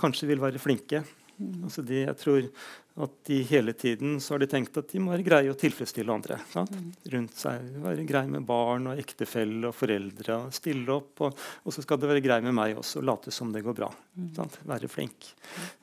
kanskje 0.00 0.28
vil 0.30 0.40
være 0.40 0.62
flinke. 0.62 1.02
Mm. 1.36 1.66
Altså 1.68 1.84
de, 1.84 2.02
jeg 2.06 2.16
tror 2.20 2.48
at 2.96 3.16
de 3.28 3.42
hele 3.44 3.74
tiden 3.76 4.16
så 4.24 4.34
har 4.34 4.40
de 4.40 4.48
tenkt 4.48 4.78
at 4.80 4.88
de 4.88 5.00
må 5.04 5.12
være 5.12 5.26
greie 5.26 5.52
å 5.52 5.58
tilfredsstille 5.58 6.12
andre. 6.12 6.38
Mm. 6.56 6.86
Rundt 7.12 7.36
seg, 7.36 7.66
Være 7.84 8.06
greie 8.08 8.30
med 8.32 8.46
barn 8.48 8.88
og 8.88 9.02
ektefelle 9.02 9.68
og 9.68 9.76
foreldre. 9.76 10.38
og 10.46 10.56
Stille 10.56 10.94
opp. 10.94 11.12
Og, 11.26 11.44
og, 11.64 11.74
så 11.76 11.84
skal 11.84 12.00
det 12.00 12.08
være 12.08 12.24
greie 12.24 12.44
med 12.46 12.56
meg 12.56 12.80
også, 12.80 13.04
late 13.04 13.34
som 13.34 13.52
det 13.52 13.64
går 13.66 13.76
bra. 13.76 13.90
Mm. 14.16 14.32
Være 14.72 14.88
flink. 14.88 15.28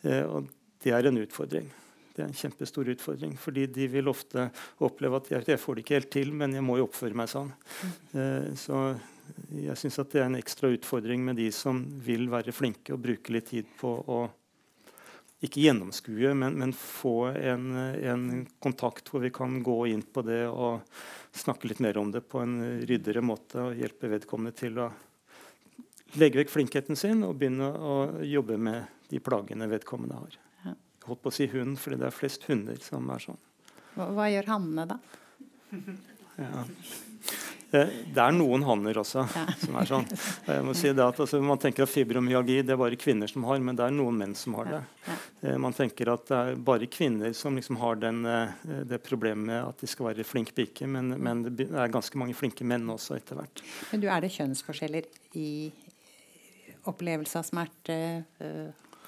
Eh, 0.01 0.25
og 0.25 0.49
det 0.81 0.95
er 0.97 1.11
en 1.11 1.21
utfordring. 1.21 1.69
Det 2.13 2.21
er 2.21 2.29
en 2.29 2.37
kjempestor 2.37 2.91
utfordring. 2.93 3.33
fordi 3.37 3.65
de 3.65 3.87
vil 3.89 4.11
ofte 4.11 4.49
oppleve 4.85 5.17
at 5.17 5.31
jeg, 5.31 5.47
jeg 5.47 5.61
får 5.61 5.75
det 5.75 5.83
ikke 5.85 5.97
helt 5.97 6.11
til, 6.13 6.33
men 6.33 6.53
jeg 6.53 6.65
må 6.65 6.77
jo 6.77 6.85
oppføre 6.85 7.17
meg 7.17 7.31
sånn. 7.31 7.49
Eh, 8.13 8.53
så 8.59 8.85
jeg 9.53 9.79
syns 9.79 9.99
det 10.11 10.21
er 10.21 10.27
en 10.27 10.37
ekstra 10.37 10.69
utfordring 10.73 11.23
med 11.25 11.39
de 11.41 11.49
som 11.55 11.81
vil 12.05 12.27
være 12.31 12.53
flinke 12.53 12.93
og 12.93 13.01
bruke 13.01 13.33
litt 13.33 13.49
tid 13.53 13.69
på 13.79 13.95
å 14.05 14.23
ikke 15.43 15.59
gjennomskue, 15.65 16.31
men, 16.39 16.55
men 16.59 16.71
få 16.77 17.33
en, 17.35 17.65
en, 17.75 18.27
kontakt 18.63 19.09
hvor 19.11 19.23
vi 19.25 19.31
kan 19.33 19.57
gå 19.63 19.75
inn 19.91 20.05
på 20.05 20.23
det 20.23 20.45
og 20.47 20.85
snakke 21.35 21.67
litt 21.67 21.81
mer 21.83 21.99
om 21.99 22.13
det 22.13 22.23
på 22.31 22.39
en 22.39 22.55
ryddere 22.87 23.23
måte 23.25 23.59
og 23.59 23.81
hjelpe 23.81 24.11
vedkommende 24.13 24.55
til 24.55 24.79
å 24.79 24.87
legge 26.21 26.39
vekk 26.39 26.53
flinkheten 26.53 26.99
sin 26.99 27.25
og 27.27 27.35
begynne 27.41 27.73
å 27.75 27.97
jobbe 28.23 28.55
med 28.55 29.09
de 29.11 29.19
plagene 29.23 29.67
vedkommende 29.67 30.21
har 30.21 30.39
holdt 31.07 31.23
på 31.23 31.31
å 31.31 31.35
si 31.35 31.47
hund, 31.53 31.77
fordi 31.81 31.99
det 32.01 32.09
er 32.09 32.15
flest 32.15 32.47
hunder 32.49 32.79
som 32.83 33.09
er 33.13 33.23
sånn. 33.23 33.41
Hva, 33.93 34.09
hva 34.17 34.29
gjør 34.31 34.53
hannene, 34.55 34.87
da? 34.95 34.99
Ja. 36.37 36.63
Det 37.73 38.21
er 38.21 38.33
noen 38.35 38.61
hanner 38.67 38.99
også 39.01 39.23
ja. 39.33 39.43
som 39.57 39.77
er 39.81 39.87
sånn. 39.89 40.03
Jeg 40.45 40.65
må 40.65 40.75
si 40.77 40.91
det 40.93 41.01
at 41.01 41.17
altså, 41.23 41.39
Man 41.41 41.57
tenker 41.61 41.87
at 41.87 41.89
fibromyalgi 41.89 42.59
det 42.61 42.75
er 42.75 42.77
bare 42.77 42.99
kvinner 43.01 43.29
som 43.31 43.47
har, 43.49 43.57
men 43.65 43.77
det 43.79 43.87
er 43.87 43.95
noen 43.95 44.19
menn 44.19 44.35
som 44.37 44.53
har 44.59 44.69
det. 44.69 44.81
Ja. 45.07 45.15
Ja. 45.41 45.55
Man 45.61 45.73
tenker 45.73 46.11
at 46.13 46.27
det 46.29 46.37
er 46.37 46.59
bare 46.69 46.89
kvinner 46.91 47.33
som 47.37 47.57
liksom 47.57 47.79
har 47.81 47.97
den, 48.03 48.21
eh, 48.29 48.53
det 48.85 49.01
problemet 49.05 49.47
med 49.49 49.57
at 49.63 49.81
de 49.81 49.89
skal 49.89 50.11
være 50.11 50.25
flink 50.27 50.53
pike, 50.53 50.85
men, 50.85 51.15
men, 51.17 51.41
det 51.49 51.71
er 51.71 51.89
ganske 51.93 52.19
mange 52.21 52.37
flinke 52.37 52.67
menn 52.67 52.85
også 52.93 53.17
etter 53.17 53.41
hvert. 53.41 53.65
Men 53.89 54.05
du, 54.05 54.07
Er 54.13 54.21
det 54.21 54.31
kjønnsforskjeller 54.37 55.09
i 55.41 55.49
opplevelse 56.93 57.41
av 57.41 57.49
smerte? 57.49 57.97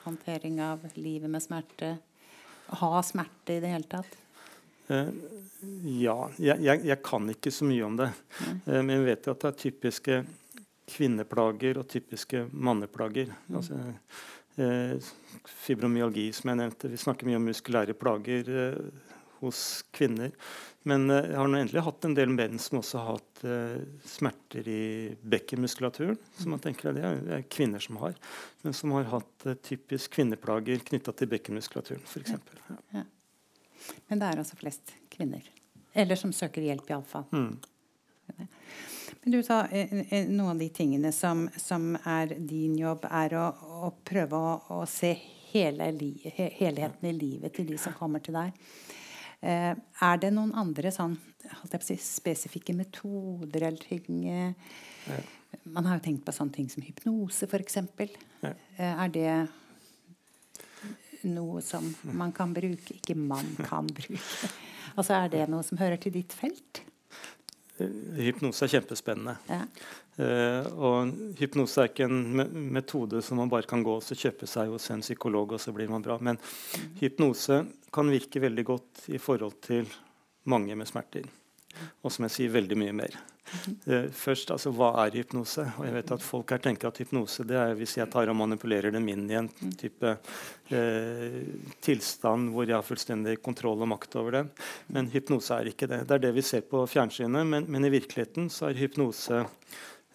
Håndtering 0.06 0.62
av 0.63 0.86
livet 0.96 1.30
med 1.30 1.44
smerte? 1.44 1.96
ha 2.68 3.04
smerte 3.04 3.54
i 3.54 3.60
det 3.60 3.68
hele 3.68 3.84
tatt? 3.84 4.18
Uh, 4.88 5.10
ja. 5.86 6.18
Jeg, 6.38 6.62
jeg, 6.62 6.82
jeg, 6.86 7.02
kan 7.06 7.30
ikke 7.32 7.54
så 7.54 7.68
mye 7.68 7.86
om 7.86 7.98
det. 8.00 8.10
Uh, 8.65 8.82
men 8.82 8.96
jeg 8.98 9.06
vet 9.10 9.28
jo 9.28 9.36
at 9.36 9.44
det 9.44 9.52
er 9.52 9.62
typiske 9.65 10.20
kvinneplager 10.96 11.80
og 11.82 11.88
typiske 11.89 12.46
manneplager. 12.52 13.32
Mm. 13.48 13.60
Altså, 13.60 13.80
uh, 14.62 15.13
fibromyalgi, 15.65 16.30
som 16.38 16.54
jeg 16.54 16.62
nevnte. 16.62 16.91
Vi 16.91 17.02
snakker 17.02 17.30
mye 17.30 17.41
om 17.41 17.50
muskulære 17.50 17.98
plager 17.98 18.52
hos 19.45 19.62
kvinner. 19.95 20.34
Men 20.86 21.08
jeg 21.10 21.38
har 21.38 21.49
nå 21.49 21.58
endelig 21.58 21.81
hatt 21.88 22.05
en 22.05 22.13
del 22.17 22.29
menn 22.34 22.60
som 22.62 22.77
også 22.81 23.01
har 23.01 23.15
hatt 23.15 23.45
smerter 24.05 24.67
i 24.69 24.84
bekkenmuskulaturen. 25.21 26.19
som 26.38 26.53
man 26.53 26.62
tenker 26.62 26.93
Det 26.93 27.05
er 27.05 27.47
kvinner 27.49 27.81
som 27.81 27.97
har. 28.03 28.13
Men 28.62 28.77
som 28.77 28.93
har 28.93 29.10
hatt 29.10 29.47
typisk 29.65 30.13
kvinneplager 30.19 30.86
knytta 30.86 31.15
til 31.17 31.31
bekkenmuskulaturen, 31.34 32.05
f.eks. 32.05 32.36
Ja. 32.36 32.77
Ja. 32.99 33.05
Men 34.08 34.21
det 34.21 34.29
er 34.29 34.41
altså 34.43 34.58
flest 34.60 34.93
kvinner. 35.13 35.45
Eller 35.95 36.19
som 36.19 36.34
søker 36.34 36.62
hjelp, 36.62 36.89
iallfall. 36.89 37.25
Mm. 37.31 37.58
Men 39.21 39.31
du 39.31 39.43
sa 39.43 39.62
eh, 39.67 39.93
eh, 40.10 40.27
noen 40.27 40.55
av 40.55 40.60
de 40.60 40.69
tingene 40.73 41.12
som, 41.15 41.45
som 41.58 41.95
er 42.03 42.36
din 42.36 42.75
jobb, 42.77 43.08
er 43.10 43.38
å, 43.39 43.45
å 43.88 43.91
prøve 44.05 44.38
å, 44.38 44.58
å 44.75 44.81
se 44.89 45.13
hele 45.53 45.88
li, 45.95 46.12
helheten 46.36 47.10
i 47.10 47.15
livet 47.15 47.55
til 47.55 47.69
de 47.69 47.79
som 47.81 47.95
kommer 47.95 48.23
til 48.25 48.36
deg. 48.36 48.53
Eh, 49.41 49.74
er 49.76 50.21
det 50.21 50.32
noen 50.34 50.54
andre 50.58 50.91
sånn, 50.93 51.17
si, 51.84 51.98
spesifikke 52.02 52.76
metoder 52.78 53.67
eller 53.67 53.84
ting 53.84 54.24
eh, 54.30 54.54
ja. 55.10 55.19
Man 55.71 55.86
har 55.88 56.00
jo 56.00 56.04
tenkt 56.10 56.26
på 56.26 56.34
sånne 56.36 56.52
ting 56.52 56.65
som 56.67 56.84
hypnose, 56.84 57.48
f.eks. 57.48 57.78
Ja. 58.43 58.52
Eh, 58.52 59.04
er 59.06 59.13
det 59.13 59.36
noe 61.26 61.62
som 61.63 61.88
man 62.13 62.34
kan 62.36 62.54
bruke, 62.54 62.98
ikke 62.98 63.15
man 63.17 63.48
kan 63.63 63.88
bruke. 63.88 64.52
Altså 64.95 65.15
Er 65.17 65.32
det 65.32 65.45
noe 65.52 65.63
som 65.65 65.80
hører 65.80 65.98
til 66.02 66.13
ditt 66.15 66.36
felt? 66.36 66.84
Hypnose 67.80 68.67
er 68.67 68.71
kjempespennende. 68.76 69.38
Ja. 69.52 69.65
Uh, 70.15 70.63
og 70.80 71.10
hypnose 71.36 71.82
er 71.82 71.89
ikke 71.89 72.06
en 72.08 72.45
metode 72.71 73.19
som 73.25 73.41
man 73.41 73.51
bare 73.51 73.67
kan 73.67 73.84
gå 73.84 73.97
og 73.99 74.19
kjøpe 74.23 74.47
seg 74.47 74.71
hos 74.71 74.88
en 74.93 75.04
psykolog, 75.04 75.58
og 75.58 75.60
så 75.60 75.75
blir 75.75 75.91
man 75.91 76.06
bra. 76.06 76.15
Men 76.23 76.39
mm. 76.39 76.93
hypnose 77.01 77.63
kan 77.95 78.12
virke 78.12 78.43
veldig 78.43 78.67
godt 78.67 79.08
i 79.12 79.19
forhold 79.19 79.60
til 79.65 79.89
mange 80.47 80.75
med 80.78 80.88
smerter. 80.88 81.28
Og 82.06 82.13
som 82.13 82.23
jeg 82.28 82.32
sier, 82.32 82.54
veldig 82.54 82.78
mye 82.80 82.93
mer. 82.95 83.17
Uh, 83.86 84.08
først, 84.15 84.49
altså, 84.56 84.71
Hva 84.73 84.93
er 85.04 85.17
hypnose? 85.19 85.65
Og 85.75 85.84
jeg 85.86 85.95
vet 85.97 86.13
at 86.15 86.23
Folk 86.23 86.54
her 86.56 86.62
tenker 86.63 86.89
at 86.89 87.01
hypnose 87.04 87.43
det 87.45 87.58
er 87.60 87.75
hvis 87.78 87.97
jeg 87.99 88.10
tar 88.13 88.32
og 88.32 88.38
manipulerer 88.39 88.95
dem 88.95 89.10
inn 89.12 89.28
i 89.30 89.38
en 89.38 89.49
type 89.78 90.15
uh, 90.15 91.41
tilstand 91.84 92.54
hvor 92.56 92.65
jeg 92.65 92.78
har 92.78 92.88
fullstendig 92.88 93.36
kontroll 93.43 93.84
og 93.84 93.91
makt 93.91 94.15
over 94.21 94.39
dem. 94.39 94.54
Men 94.95 95.12
hypnose 95.12 95.60
er 95.60 95.73
ikke 95.73 95.91
det. 95.91 96.06
Det 96.08 96.17
er 96.17 96.23
det 96.30 96.34
vi 96.39 96.45
ser 96.45 96.63
på 96.71 96.88
fjernsynet, 96.88 97.43
men, 97.51 97.67
men 97.67 97.86
i 97.86 97.93
virkeligheten 97.99 98.47
så 98.54 98.71
er 98.71 98.80
hypnose 98.80 99.43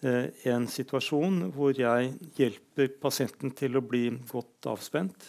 en 0.01 0.67
situasjon 0.67 1.51
hvor 1.53 1.77
jeg 1.77 2.13
hjelper 2.37 2.95
pasienten 3.01 3.53
til 3.53 3.77
å 3.77 3.83
bli 3.85 4.07
godt 4.31 4.71
avspent, 4.71 5.27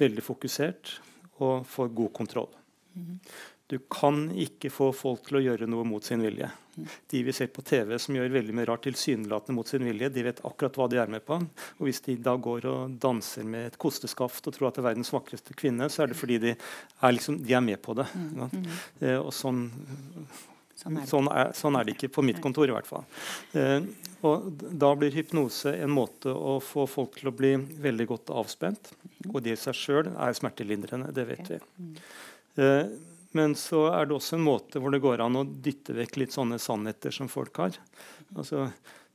veldig 0.00 0.24
fokusert 0.26 0.96
og 1.44 1.66
får 1.66 1.94
god 1.94 2.12
kontroll. 2.12 2.52
-hmm. 2.94 3.18
Du 3.66 3.78
kan 3.90 4.26
ikke 4.36 4.68
få 4.70 4.90
folk 4.92 5.24
til 5.24 5.38
å 5.38 5.40
gjøre 5.40 5.66
noe 5.70 5.86
mot 5.88 6.04
sin 6.04 6.20
vilje. 6.20 6.50
De 7.10 7.22
vi 7.24 7.32
ser 7.32 7.48
på 7.54 7.62
TV 7.64 7.94
som 8.02 8.16
gjør 8.16 8.34
veldig 8.34 8.54
mye 8.56 8.66
rart 8.68 8.84
tilsynelatende 8.84 9.56
mot 9.56 9.70
sin 9.70 9.84
vilje, 9.86 10.10
de 10.12 10.24
vet 10.26 10.42
akkurat 10.44 10.76
hva 10.76 10.88
de 10.92 10.98
er 11.00 11.10
med 11.10 11.24
på. 11.24 11.38
Og 11.78 11.88
Hvis 11.88 12.02
de 12.04 12.18
da 12.20 12.34
går 12.36 12.66
og 12.68 12.98
danser 13.00 13.46
med 13.48 13.70
et 13.70 13.78
kosteskaft 13.80 14.50
og 14.50 14.56
tror 14.56 14.68
at 14.68 14.76
det 14.76 14.84
er 14.84 14.90
verdens 14.90 15.12
vakreste 15.14 15.56
kvinne, 15.56 15.88
så 15.88 16.04
er 16.04 16.12
det 16.12 16.18
fordi 16.20 16.40
de 16.42 16.52
er, 16.52 17.14
liksom, 17.16 17.40
de 17.40 17.56
er 17.56 17.64
med 17.64 17.80
på 17.82 17.96
det. 17.96 18.06
Mm, 18.12 18.42
mm. 18.52 18.66
Eh, 19.00 19.18
og 19.18 19.32
sånn 19.32 19.64
Sånn 20.74 20.98
er, 20.98 21.06
sånn, 21.06 21.28
er, 21.30 21.52
sånn 21.54 21.78
er, 21.78 21.86
det 21.86 21.94
ikke 21.94 22.10
på 22.16 22.24
mitt 22.26 22.40
kontor, 22.42 22.68
i 22.68 22.74
hvert 22.74 22.88
fall. 22.88 23.06
Eh, 23.54 23.86
og 24.26 24.50
Da 24.58 24.90
blir 24.98 25.14
hypnose 25.14 25.74
en 25.84 25.92
måte 25.94 26.32
å 26.32 26.56
få 26.64 26.86
folk 26.90 27.18
til 27.20 27.30
å 27.30 27.36
bli 27.36 27.54
veldig 27.84 28.06
godt 28.10 28.32
avspent. 28.34 28.92
Og 29.30 29.40
det 29.44 29.54
i 29.54 29.60
seg 29.60 29.78
sjøl 29.78 30.12
er 30.12 30.36
smertelindrende, 30.36 31.12
det 31.14 31.26
vet 31.30 31.52
vi. 31.54 31.60
Eh, 32.62 32.94
men 33.34 33.56
så 33.58 33.88
er 33.90 34.06
det 34.06 34.14
også 34.14 34.38
en 34.38 34.46
måte 34.46 34.80
hvor 34.80 34.94
det 34.94 35.02
går 35.02 35.24
an 35.24 35.40
å 35.40 35.46
dytte 35.46 35.96
vekk 35.96 36.20
litt 36.22 36.34
sånne 36.34 36.60
sannheter 36.62 37.14
som 37.14 37.30
folk 37.30 37.56
har. 37.58 37.78
Altså, 38.34 38.68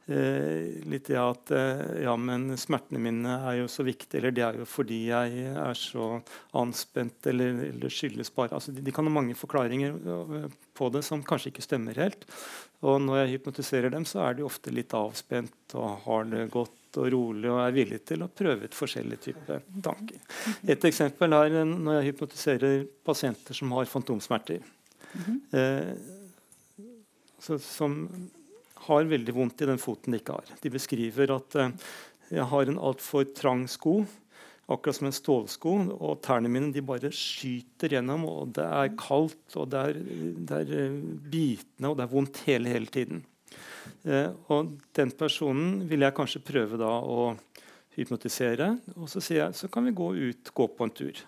litt 0.09 1.09
det 1.09 1.17
at 1.21 1.51
eh, 1.53 2.01
ja, 2.05 2.15
men 2.17 2.47
smertene 2.57 3.01
mine 3.03 3.35
er 3.49 3.59
jo 3.59 3.67
så 3.69 3.83
viktige, 3.85 4.19
eller 4.19 4.33
det 4.33 4.45
er 4.45 4.57
jo 4.61 4.65
fordi 4.69 4.99
jeg 5.11 5.43
er 5.51 5.77
så 5.77 6.07
anspent, 6.57 7.19
eller, 7.29 7.59
eller 7.67 7.93
skyldes 7.93 8.31
bare 8.33 8.57
altså, 8.57 8.73
de, 8.73 8.81
de, 8.85 8.93
kan 8.95 9.05
ha 9.05 9.13
mange 9.13 9.37
forklaringer 9.37 9.93
eh, 9.93 10.47
på 10.77 10.89
det 10.95 11.03
som 11.05 11.21
kanskje 11.25 11.51
ikke 11.53 11.65
stemmer 11.65 11.99
helt. 12.01 12.25
Og 12.87 12.97
når 13.03 13.21
jeg 13.21 13.33
hypnotiserer 13.35 13.93
dem, 13.93 14.07
så 14.07 14.23
er 14.25 14.37
de 14.37 14.47
ofte 14.47 14.73
litt 14.73 14.95
avspent 14.97 15.75
og 15.77 16.05
har 16.07 16.29
det 16.31 16.47
godt 16.53 16.97
og 16.97 17.11
rolig 17.13 17.49
og 17.51 17.59
er 17.61 17.75
villig 17.75 17.99
til 18.09 18.23
å 18.25 18.31
prøve 18.33 18.65
ut 18.65 18.77
forskjellige 18.77 19.27
typer 19.27 19.61
tanker. 19.85 20.17
Et 20.65 20.89
eksempel 20.89 21.35
er 21.37 21.59
når 21.69 21.99
jeg 21.99 22.09
hypnotiserer 22.13 22.81
pasienter 23.05 23.57
som 23.57 23.77
har 23.77 23.91
fantomsmerter. 23.91 24.65
Eh, 25.53 25.93
så, 27.39 27.59
som 27.61 28.01
har 28.87 29.09
veldig 29.09 29.35
vondt 29.35 29.63
i 29.63 29.67
den 29.69 29.81
foten 29.81 30.15
de 30.15 30.21
ikke 30.21 30.37
har. 30.37 30.55
De 30.63 30.71
beskriver 30.73 31.35
at 31.35 31.59
eh, 31.59 31.71
jeg 32.29 32.45
har 32.51 32.69
en 32.69 32.81
altfor 32.89 33.25
trang 33.35 33.65
sko, 33.69 34.03
akkurat 34.69 34.99
som 34.99 35.09
en 35.09 35.15
stålsko, 35.15 35.73
og 35.97 36.19
tærne 36.25 36.51
mine 36.51 36.69
de 36.73 36.83
bare 36.85 37.09
skyter 37.15 37.95
gjennom. 37.95 38.27
og 38.29 38.53
Det 38.57 38.65
er 38.65 38.93
kaldt, 38.99 39.41
og 39.57 39.71
det 39.73 39.81
er, 39.81 39.99
det 40.37 40.61
er 40.61 40.73
eh, 40.77 41.01
bitende, 41.33 41.91
og 41.91 41.97
det 41.97 42.05
er 42.05 42.13
vondt 42.13 42.43
hele, 42.45 42.71
hele 42.75 42.93
tiden. 42.93 43.23
Eh, 44.05 44.29
og 44.53 44.75
den 44.95 45.11
personen 45.17 45.83
vil 45.89 46.05
jeg 46.05 46.15
kanskje 46.17 46.45
prøve 46.45 46.79
da 46.79 46.91
å 47.01 47.33
hypnotisere. 47.97 48.75
Og 48.95 49.09
så 49.11 49.23
sier 49.23 49.45
jeg 49.45 49.57
så 49.57 49.71
kan 49.71 49.87
vi 49.87 49.97
gå 49.97 50.13
ut, 50.15 50.53
gå 50.55 50.69
på 50.75 50.87
en 50.87 50.95
tur. 51.01 51.25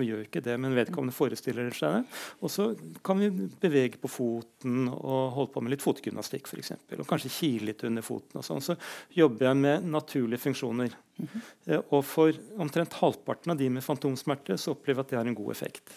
Vi 0.00 0.08
gjør 0.10 0.24
ikke 0.24 0.42
det, 0.44 0.56
men 0.60 0.76
vedkommende 0.76 1.14
forestiller 1.14 1.70
seg 1.76 1.98
det. 1.98 2.18
Og 2.40 2.52
så 2.52 2.70
kan 3.06 3.20
vi 3.20 3.30
bevege 3.62 4.00
på 4.00 4.10
foten 4.10 4.88
og 4.90 5.36
holde 5.36 5.52
på 5.54 5.64
med 5.64 5.74
litt 5.74 5.84
fotgymnastikk 5.84 6.50
f.eks. 6.50 6.74
Og 6.98 7.06
kanskje 7.08 7.32
kile 7.36 7.70
litt 7.70 7.84
under 7.88 8.04
foten. 8.06 8.40
og 8.40 8.46
sånn. 8.46 8.64
Så 8.64 8.76
jobber 9.16 9.50
jeg 9.50 9.62
med 9.62 9.88
naturlige 9.92 10.44
funksjoner. 10.46 10.96
Mm 11.20 11.28
-hmm. 11.28 11.82
Og 11.90 12.04
for 12.04 12.32
omtrent 12.58 12.92
halvparten 12.92 13.50
av 13.52 13.58
de 13.58 13.68
med 13.70 13.84
fantomsmerte 13.84 14.58
så 14.58 14.72
opplever 14.72 15.00
jeg 15.00 15.06
at 15.06 15.10
det 15.10 15.18
har 15.18 15.26
en 15.26 15.34
god 15.34 15.50
effekt. 15.50 15.90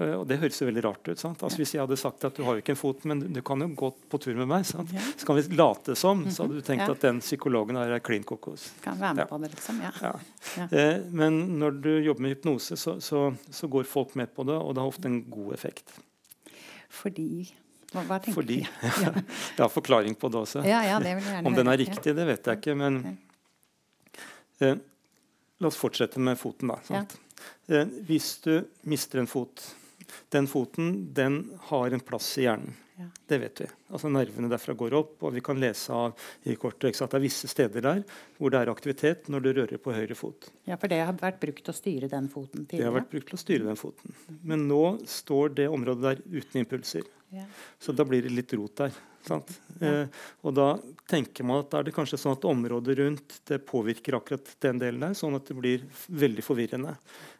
Eh, 0.00 0.14
og 0.16 0.26
Det 0.28 0.38
høres 0.40 0.60
jo 0.60 0.66
veldig 0.68 0.84
rart 0.84 1.08
ut. 1.08 1.18
sant? 1.20 1.42
Altså 1.42 1.60
Hvis 1.60 1.74
jeg 1.74 1.82
hadde 1.82 1.98
sagt 2.00 2.24
at 2.24 2.36
du 2.36 2.44
har 2.46 2.56
jo 2.56 2.62
ikke 2.64 2.74
en 2.74 2.80
fot, 2.80 3.04
men 3.08 3.20
du 3.32 3.40
kan 3.44 3.60
jo 3.60 3.68
gå 3.76 3.90
på 4.10 4.20
tur 4.22 4.34
med 4.38 4.48
meg, 4.48 4.66
sant? 4.66 4.92
så 5.16 5.28
kan 5.28 5.36
vi 5.36 5.56
late 5.56 5.96
som, 5.98 6.24
så 6.30 6.44
hadde 6.44 6.60
du 6.60 6.66
tenkt 6.66 6.86
ja. 6.86 6.92
at 6.94 7.04
den 7.04 7.20
psykologen 7.20 7.76
er 7.76 7.98
klin 8.04 8.24
kokos. 8.24 8.70
Kan 8.84 9.00
være 9.00 9.18
med 9.20 9.24
ja. 9.24 9.28
på 9.30 9.40
det, 9.42 9.50
liksom. 9.54 9.82
Ja. 9.84 9.92
ja. 10.02 10.68
Eh, 10.68 11.02
men 11.10 11.42
når 11.60 11.82
du 11.84 11.90
jobber 12.00 12.26
med 12.26 12.36
hypnose, 12.36 12.76
så, 12.76 12.98
så, 13.00 13.26
så, 13.50 13.68
går 13.72 13.88
folk 13.88 14.14
med 14.18 14.32
på 14.34 14.46
det, 14.48 14.56
og 14.56 14.74
det 14.74 14.82
har 14.82 14.94
ofte 14.94 15.10
en 15.10 15.20
god 15.30 15.52
effekt. 15.54 15.92
Fordi 16.92 17.48
Hva, 17.92 18.02
hva 18.08 18.16
tenker 18.20 18.40
Fordi, 18.40 18.58
ja. 19.04 19.12
Jeg 19.12 19.60
har 19.60 19.68
forklaring 19.72 20.16
på 20.16 20.28
det 20.32 20.40
også. 20.40 20.62
Ja, 20.64 20.80
ja, 20.88 20.96
det 21.00 21.12
vil 21.18 21.28
jeg 21.28 21.44
Om 21.48 21.56
den 21.56 21.68
er 21.68 21.76
riktig, 21.80 22.16
det 22.16 22.24
vet 22.28 22.48
jeg 22.48 22.60
ikke, 22.60 22.76
men 22.76 23.02
eh, 24.60 24.80
La 25.62 25.68
oss 25.68 25.76
fortsette 25.78 26.18
med 26.18 26.40
foten, 26.40 26.72
da. 26.72 27.04
Eh, 27.70 27.86
hvis 28.08 28.34
du 28.42 28.56
mister 28.90 29.20
en 29.22 29.28
fot 29.30 29.62
den 30.34 30.48
foten 30.50 30.94
den 31.14 31.42
har 31.70 31.92
en 31.92 32.04
plass 32.04 32.34
i 32.38 32.46
hjernen. 32.46 32.74
Ja. 32.96 33.06
Det 33.26 33.38
vet 33.38 33.60
vi. 33.60 33.66
Altså 33.88 34.10
Nervene 34.12 34.50
derfra 34.52 34.74
går 34.78 34.94
opp, 34.94 35.14
og 35.24 35.32
vi 35.34 35.40
kan 35.44 35.60
lese 35.60 35.94
av 35.96 36.26
i 36.44 36.54
kortet 36.60 37.00
at 37.00 37.14
det 37.14 37.18
er 37.18 37.24
visse 37.24 37.48
steder 37.50 37.84
der 37.84 38.02
hvor 38.36 38.52
det 38.52 38.60
er 38.60 38.70
aktivitet 38.72 39.30
når 39.32 39.44
du 39.44 39.48
rører 39.56 39.80
på 39.82 39.94
høyre 39.96 40.16
fot. 40.18 40.50
Ja, 40.68 40.76
For 40.76 40.92
det 40.92 41.00
har 41.00 41.16
vært 41.18 41.40
brukt 41.42 41.64
til 41.64 41.72
å 41.72 41.76
styre 41.76 42.10
den 42.12 42.28
foten 42.32 42.66
tidligere? 42.66 42.82
Det 42.84 42.90
har 42.90 42.98
vært 43.00 43.14
brukt 43.14 43.32
til 43.32 43.38
å 43.38 43.42
styre 43.42 43.70
den 43.70 43.80
foten. 43.80 44.18
Men 44.42 44.68
nå 44.68 44.82
står 45.08 45.56
det 45.62 45.70
området 45.72 46.04
der 46.04 46.22
uten 46.36 46.62
impulser. 46.62 47.08
Ja. 47.32 47.46
Så 47.80 47.96
da 47.96 48.04
blir 48.04 48.22
det 48.22 48.34
litt 48.36 48.52
rot 48.58 48.76
der. 48.82 48.92
Ja. 49.30 49.38
Eh, 49.80 50.20
og 50.42 50.54
da 50.58 50.66
tenker 51.08 51.46
man 51.46 51.62
at 51.62 51.70
da 51.72 51.80
er 51.80 51.88
det 51.88 51.94
kanskje 51.96 52.18
sånn 52.20 52.36
at 52.36 52.44
området 52.48 52.98
rundt 52.98 53.38
det 53.48 53.62
påvirker 53.64 54.18
akkurat 54.18 54.52
den 54.66 54.82
delen 54.82 55.06
der, 55.06 55.16
sånn 55.16 55.38
at 55.38 55.48
det 55.48 55.56
blir 55.56 55.86
veldig 56.06 56.44
forvirrende. 56.44 56.94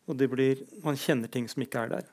Og 0.09 0.25
blir, 0.33 0.65
man 0.85 0.99
kjenner 0.99 1.31
ting 1.31 1.49
som 1.51 1.65
ikke 1.67 1.85
er 1.85 1.97
der. 1.99 2.11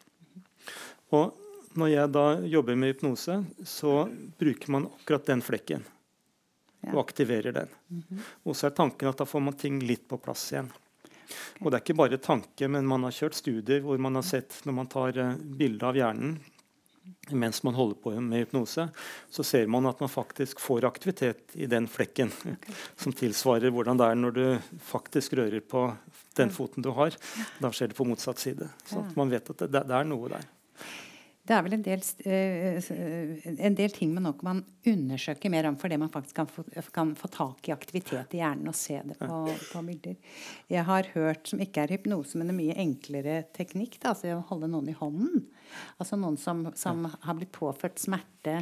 Og 1.16 1.38
når 1.80 1.94
jeg 1.94 2.12
da 2.16 2.26
jobber 2.50 2.78
med 2.80 2.94
hypnose, 2.94 3.40
så 3.66 3.94
bruker 4.40 4.76
man 4.76 4.90
akkurat 4.90 5.30
den 5.30 5.42
flekken. 5.46 5.86
Ja. 6.80 6.94
Og 6.94 7.02
aktiverer 7.04 7.52
den. 7.52 7.68
Mm 7.88 8.04
-hmm. 8.10 8.20
Og 8.44 8.56
så 8.56 8.68
er 8.68 8.72
tanken 8.72 9.10
at 9.10 9.18
da 9.18 9.26
får 9.26 9.40
man 9.40 9.54
ting 9.54 9.80
litt 9.80 10.08
på 10.08 10.18
plass 10.18 10.52
igjen. 10.52 10.72
Okay. 11.04 11.66
Og 11.66 11.72
det 11.72 11.78
er 11.78 11.82
ikke 11.82 11.98
bare 11.98 12.18
tanke, 12.18 12.68
men 12.68 12.88
man 12.88 13.04
har 13.04 13.12
kjørt 13.12 13.34
studier 13.34 13.82
hvor 13.82 13.98
man 13.98 14.16
har 14.16 14.22
sett 14.22 14.62
når 14.66 14.74
man 14.74 14.88
tar 14.88 15.18
uh, 15.18 15.36
bilde 15.36 15.86
av 15.86 15.96
hjernen 15.96 16.40
mens 17.30 17.64
man 17.64 17.74
holder 17.74 17.96
på 17.96 18.12
med 18.22 18.40
hypnose, 18.40 18.90
så 19.30 19.44
ser 19.44 19.68
man 19.68 19.86
at 19.86 20.00
man 20.00 20.10
faktisk 20.10 20.60
får 20.60 20.86
aktivitet 20.86 21.54
i 21.54 21.66
den 21.66 21.88
flekken. 21.88 22.32
Okay. 22.40 22.76
Som 22.96 23.14
tilsvarer 23.14 23.74
hvordan 23.74 23.98
det 23.98 24.06
er 24.06 24.16
når 24.16 24.32
du 24.32 24.46
faktisk 24.86 25.34
rører 25.34 25.60
på 25.60 25.90
den 26.38 26.50
foten 26.50 26.86
du 26.86 26.92
har. 26.98 27.16
Da 27.60 27.72
skjer 27.72 27.92
det 27.92 27.98
på 27.98 28.08
motsatt 28.08 28.40
side. 28.40 28.70
Så 28.86 29.04
man 29.16 29.30
vet 29.30 29.50
at 29.50 29.66
det, 29.66 29.84
det 29.90 29.96
er 29.96 30.08
noe 30.08 30.32
der. 30.32 30.48
Det 31.50 31.56
er 31.56 31.64
vel 31.66 31.74
en 31.80 31.84
del, 31.86 32.04
uh, 32.30 33.46
en 33.50 33.78
del 33.78 33.94
ting 33.96 34.12
man 34.14 34.28
nok 34.28 34.44
man 34.46 34.60
undersøker 34.86 35.50
mer 35.50 35.66
om 35.66 35.80
fordi 35.82 35.98
man 35.98 36.12
faktisk 36.14 36.38
kan 36.38 36.50
få, 36.52 36.66
kan 36.94 37.16
få, 37.18 37.30
tak 37.34 37.72
i 37.72 37.74
aktivitet 37.74 38.36
i 38.38 38.42
hjernen 38.44 38.70
og 38.70 38.78
se 38.78 39.00
det 39.02 39.18
på, 39.18 39.40
på, 39.72 39.82
bilder. 39.88 40.36
Jeg 40.70 40.86
har 40.86 41.10
hørt, 41.16 41.50
som 41.50 41.64
ikke 41.64 41.88
er 41.88 41.96
hypnose, 41.96 42.38
men 42.38 42.54
en 42.54 42.60
mye 42.60 42.78
enklere 42.78 43.42
teknikk, 43.58 43.98
da, 43.98 44.14
altså 44.14 44.36
å 44.38 44.46
holde 44.52 44.70
noen 44.70 44.92
i 44.94 44.98
hånden. 45.00 45.48
Altså 45.98 46.20
noen 46.22 46.38
som, 46.38 46.68
som 46.78 47.08
har 47.10 47.40
blitt 47.40 47.56
påført 47.56 47.98
smerte 48.02 48.62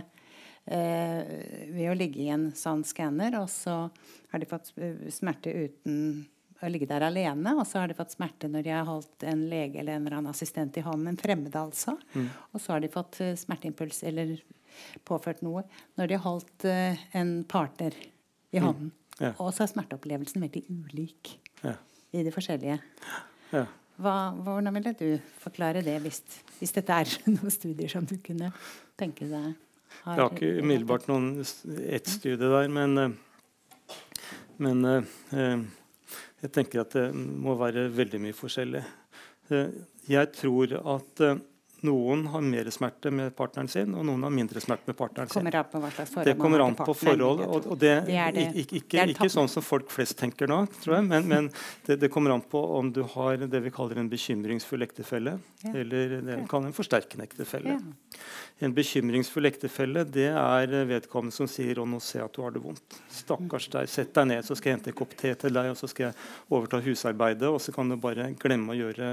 Eh, 0.68 1.24
ved 1.72 1.88
å 1.88 1.96
ligge 1.96 2.26
i 2.26 2.32
en 2.34 2.50
sånn 2.56 2.82
skanner, 2.84 3.38
og 3.40 3.48
så 3.48 3.86
har 4.34 4.42
de 4.42 4.50
fått 4.50 4.74
smerte 5.16 5.54
uten 5.54 6.26
å 6.62 6.70
ligge 6.72 6.90
der 6.90 7.06
alene. 7.08 7.54
Og 7.58 7.66
så 7.70 7.82
har 7.82 7.90
de 7.90 7.98
fått 7.98 8.16
smerte 8.16 8.50
når 8.52 8.66
de 8.66 8.74
har 8.74 8.88
holdt 8.88 9.26
en 9.30 9.46
lege 9.52 9.82
eller 9.82 9.98
en 9.98 10.06
eller 10.06 10.20
annen 10.20 10.34
assistent 10.34 10.78
i 10.80 10.86
hånden. 10.86 11.12
En 11.14 11.20
fremmed, 11.22 11.56
altså. 11.58 11.98
Mm. 12.14 12.30
Og 12.54 12.64
så 12.64 12.76
har 12.76 12.84
de 12.84 12.92
fått 12.94 13.20
uh, 13.24 13.34
smerteimpuls 13.38 14.04
eller 14.10 14.38
påført 15.08 15.42
noe 15.46 15.64
når 15.98 16.10
de 16.10 16.18
har 16.18 16.26
holdt 16.26 16.68
uh, 16.70 17.08
en 17.18 17.34
partner 17.50 17.96
i 17.98 18.60
mm. 18.60 18.64
hånden. 18.66 18.94
Mm. 18.94 19.04
Ja. 19.18 19.34
Og 19.42 19.54
så 19.56 19.66
er 19.66 19.72
smerteopplevelsen 19.72 20.44
veldig 20.44 20.64
ulik 20.70 21.38
ja. 21.64 21.74
i 22.14 22.24
de 22.26 22.34
forskjellige. 22.34 22.78
Ja. 23.54 23.66
Hva, 23.98 24.18
hvordan 24.46 24.76
ville 24.76 24.94
du 24.98 25.08
forklare 25.42 25.82
det, 25.86 25.96
hvis, 26.04 26.22
hvis, 26.60 26.76
dette 26.76 27.00
er 27.02 27.14
noen 27.34 27.54
studier 27.54 27.90
som 27.90 28.06
du 28.06 28.18
kunne 28.22 28.52
tenke 29.00 29.26
deg? 29.30 29.56
Har, 30.04 30.20
jeg 30.20 30.22
har 30.22 30.36
ikke 30.36 30.52
umiddelbart 30.62 31.08
noen 31.10 31.32
ett 31.42 32.10
studie 32.12 32.38
der, 32.38 32.68
men, 32.70 32.98
eh, 33.02 33.96
men 34.62 34.86
uh, 34.86 35.64
jeg 36.42 36.54
tenker 36.56 36.84
at 36.84 36.96
det 36.96 37.06
må 37.16 37.56
være 37.60 37.88
veldig 37.94 38.22
mye 38.24 38.38
forskjellig. 38.38 38.84
Eh, 39.52 39.78
jeg 40.12 40.32
tror 40.36 40.76
at 40.80 41.24
eh, 41.26 41.40
noen 41.86 42.26
har 42.34 42.42
mer 42.42 42.70
smerte 42.74 43.12
med 43.14 43.36
partneren 43.38 43.70
sin, 43.70 43.94
og 43.94 44.06
noen 44.08 44.24
har 44.26 44.34
mindre 44.34 44.62
smerte 44.64 44.90
med 44.90 44.98
partneren 44.98 45.30
sin. 45.30 45.50
Det 46.26 46.34
kommer 46.40 46.64
an 46.66 46.78
på 46.78 46.96
forhold, 46.98 47.44
og, 47.46 47.68
og 47.74 47.78
det, 47.78 47.94
det, 48.08 48.18
det. 48.34 48.46
Ikke, 48.64 48.80
ikke, 48.82 49.06
ikke, 49.14 49.30
sånn 49.30 49.50
som 49.52 49.66
folk 49.66 49.92
flest 49.94 50.18
tenker 50.18 50.50
nå, 50.50 50.64
tror 50.82 50.98
jeg, 50.98 51.08
men, 51.12 51.28
men 51.30 51.50
det, 51.86 52.00
det, 52.02 52.10
kommer 52.14 52.34
an 52.34 52.42
på 52.42 52.62
om 52.80 52.90
du 52.94 53.04
har 53.14 53.46
det 53.46 53.62
vi 53.68 53.74
kaller 53.74 54.02
en 54.02 54.10
bekymringsfull 54.10 54.86
ektefelle, 54.88 55.38
ja. 55.64 55.74
eller 55.74 56.18
det 56.18 56.40
vi 56.42 56.48
kaller 56.50 56.72
en 56.72 56.78
forsterkende 56.78 57.28
ektefelle. 57.30 57.78
Ja. 57.78 58.24
En 58.66 58.74
bekymringsfull 58.74 59.46
ektefelle 59.46 60.02
det 60.10 60.32
er 60.32 60.74
vedkommende 60.90 61.36
som 61.36 61.50
sier 61.52 61.78
'Å, 61.78 61.86
nå 61.86 62.00
ser 62.02 62.24
jeg 62.24 62.32
at 62.32 62.38
du 62.38 62.42
har 62.42 62.56
det 62.56 62.64
vondt'. 62.64 62.98
Stakkars 63.14 63.70
deg. 63.70 63.90
Sett 63.92 64.14
deg 64.18 64.32
ned, 64.32 64.46
så 64.46 64.58
skal 64.58 64.72
jeg 64.72 64.80
hente 64.80 64.90
en 64.90 64.98
kopp 64.98 65.14
te 65.18 65.36
til 65.38 65.54
deg, 65.54 65.70
og 65.70 65.78
så 65.78 65.90
skal 65.92 66.10
jeg 66.10 66.18
overta 66.50 66.82
husarbeidet, 66.82 67.46
og 67.46 67.62
så 67.62 67.74
kan 67.76 67.90
du 67.90 68.00
bare 68.02 68.32
glemme 68.42 68.74
å 68.74 68.80
gjøre 68.80 69.12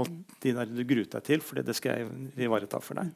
alt 0.00 0.40
de 0.40 0.54
der 0.56 0.72
du 0.72 0.82
gruer 0.88 1.10
deg 1.12 1.28
til, 1.28 1.44
for 1.44 1.60
det 1.60 1.76
skal 1.76 2.00
jeg 2.00 2.05
ivareta 2.36 2.80
for 2.82 3.00
deg. 3.00 3.12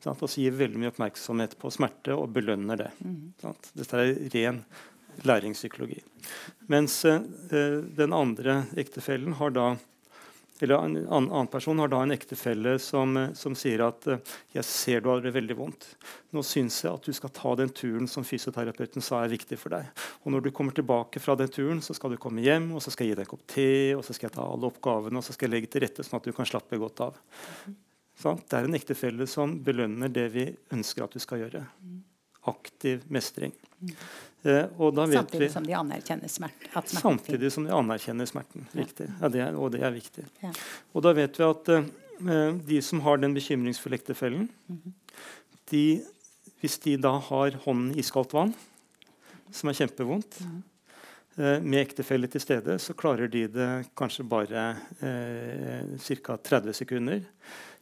Sånn, 0.00 0.16
og 0.16 0.30
så 0.30 0.40
gir 0.40 0.56
veldig 0.56 0.80
mye 0.80 0.92
oppmerksomhet 0.92 1.58
på 1.60 1.72
smerte 1.74 2.16
og 2.16 2.32
belønner 2.34 2.84
det. 2.84 2.90
Sånn, 3.42 3.58
dette 3.76 4.00
er 4.00 4.14
ren 4.34 4.64
læringspsykologi. 5.26 6.00
Mens 6.72 7.04
eh, 7.04 7.20
den 8.00 8.16
andre 8.16 8.64
ektefellen 8.80 9.36
har 9.40 9.54
da 9.56 9.70
eller 10.62 10.74
En 10.74 10.96
annen 11.08 11.46
person 11.46 11.78
har 11.78 11.88
da 11.88 12.02
en 12.02 12.12
ektefelle 12.12 12.74
som, 12.78 13.16
eh, 13.16 13.32
som, 13.32 13.54
sier 13.56 13.80
at 13.80 14.06
eh, 14.06 14.18
'jeg 14.52 14.64
ser 14.64 15.00
du 15.00 15.08
har 15.08 15.20
det 15.20 15.32
veldig 15.32 15.56
vondt'. 15.56 15.86
Nå 16.32 16.42
syns 16.44 16.82
jeg 16.84 16.92
at 16.92 17.02
du 17.02 17.12
skal 17.12 17.30
ta 17.30 17.54
den 17.56 17.70
turen 17.70 18.08
som 18.08 18.24
fysioterapeuten 18.24 19.00
sa 19.00 19.24
er 19.24 19.32
viktig 19.32 19.58
for 19.58 19.70
deg. 19.70 19.88
Og 20.24 20.32
når 20.32 20.42
du 20.42 20.50
kommer 20.50 20.72
tilbake 20.72 21.20
fra 21.20 21.34
den 21.34 21.48
turen, 21.48 21.80
så 21.80 21.94
skal 21.94 22.10
du 22.10 22.16
komme 22.16 22.42
hjem, 22.44 22.72
og 22.74 22.82
så 22.82 22.92
skal 22.92 23.06
jeg 23.06 23.16
gi 23.16 23.20
deg 23.22 23.24
en 23.24 23.32
kopp 23.32 23.46
te, 23.46 23.94
og 23.96 24.04
så 24.04 24.12
skal 24.12 24.28
jeg 24.28 24.36
ta 24.36 24.44
alle 24.44 24.68
oppgavene, 24.68 25.16
og 25.16 25.24
så 25.24 25.32
skal 25.32 25.48
jeg 25.48 25.54
legge 25.54 25.72
til 25.72 25.80
rette 25.80 26.04
sånn 26.04 26.20
at 26.20 26.24
du 26.24 26.32
kan 26.32 26.44
slappe 26.44 26.76
godt 26.76 27.00
av. 27.00 27.16
Sånn? 28.20 28.40
Det 28.44 28.58
er 28.58 28.68
en 28.68 28.76
ektefelle 28.76 29.26
som 29.30 29.56
belønner 29.64 30.12
det 30.12 30.26
vi 30.34 30.46
ønsker 30.74 31.06
at 31.06 31.16
du 31.16 31.22
skal 31.22 31.44
gjøre. 31.44 31.64
Aktiv 32.50 33.04
mestring. 33.12 33.54
Eh, 34.42 34.66
samtidig 34.78 35.40
vi, 35.40 35.48
som 35.52 35.66
de 35.66 35.72
anerkjenner 35.76 36.28
smerten. 36.28 36.86
Samtidig 36.86 37.52
som 37.52 37.64
de 37.64 37.72
anerkjenner 37.76 38.28
smerten. 38.28 38.66
Riktig. 38.72 39.10
Ja, 39.20 39.28
det 39.28 39.42
er, 39.44 39.56
og 39.56 39.72
det 39.74 39.82
er 39.84 39.92
viktig. 39.92 40.24
Ja. 40.40 40.52
Og 40.92 41.04
da 41.04 41.12
vet 41.16 41.36
vi 41.40 41.44
at 41.44 41.68
eh, 41.74 41.90
de 42.70 42.80
som 42.84 43.02
har 43.04 43.20
den 43.20 43.36
bekymringsfulle 43.36 44.00
ektefellen, 44.00 44.48
mm 44.66 44.80
-hmm. 44.84 44.92
de, 45.70 46.02
hvis 46.60 46.78
de 46.78 46.96
da 46.96 47.18
har 47.18 47.56
hånden 47.64 47.94
i 47.94 48.00
iskaldt 48.00 48.32
vann, 48.32 48.54
som 49.50 49.68
er 49.68 49.72
kjempevondt, 49.72 50.40
mm 50.40 50.50
-hmm. 50.50 51.42
eh, 51.42 51.62
med 51.62 51.80
ektefelle 51.80 52.26
til 52.26 52.40
stede, 52.40 52.78
så 52.78 52.92
klarer 52.92 53.28
de 53.28 53.46
det 53.46 53.84
kanskje 53.96 54.24
bare 54.24 54.76
eh, 55.00 55.98
ca. 55.98 56.36
30 56.36 56.72
sekunder. 56.72 57.22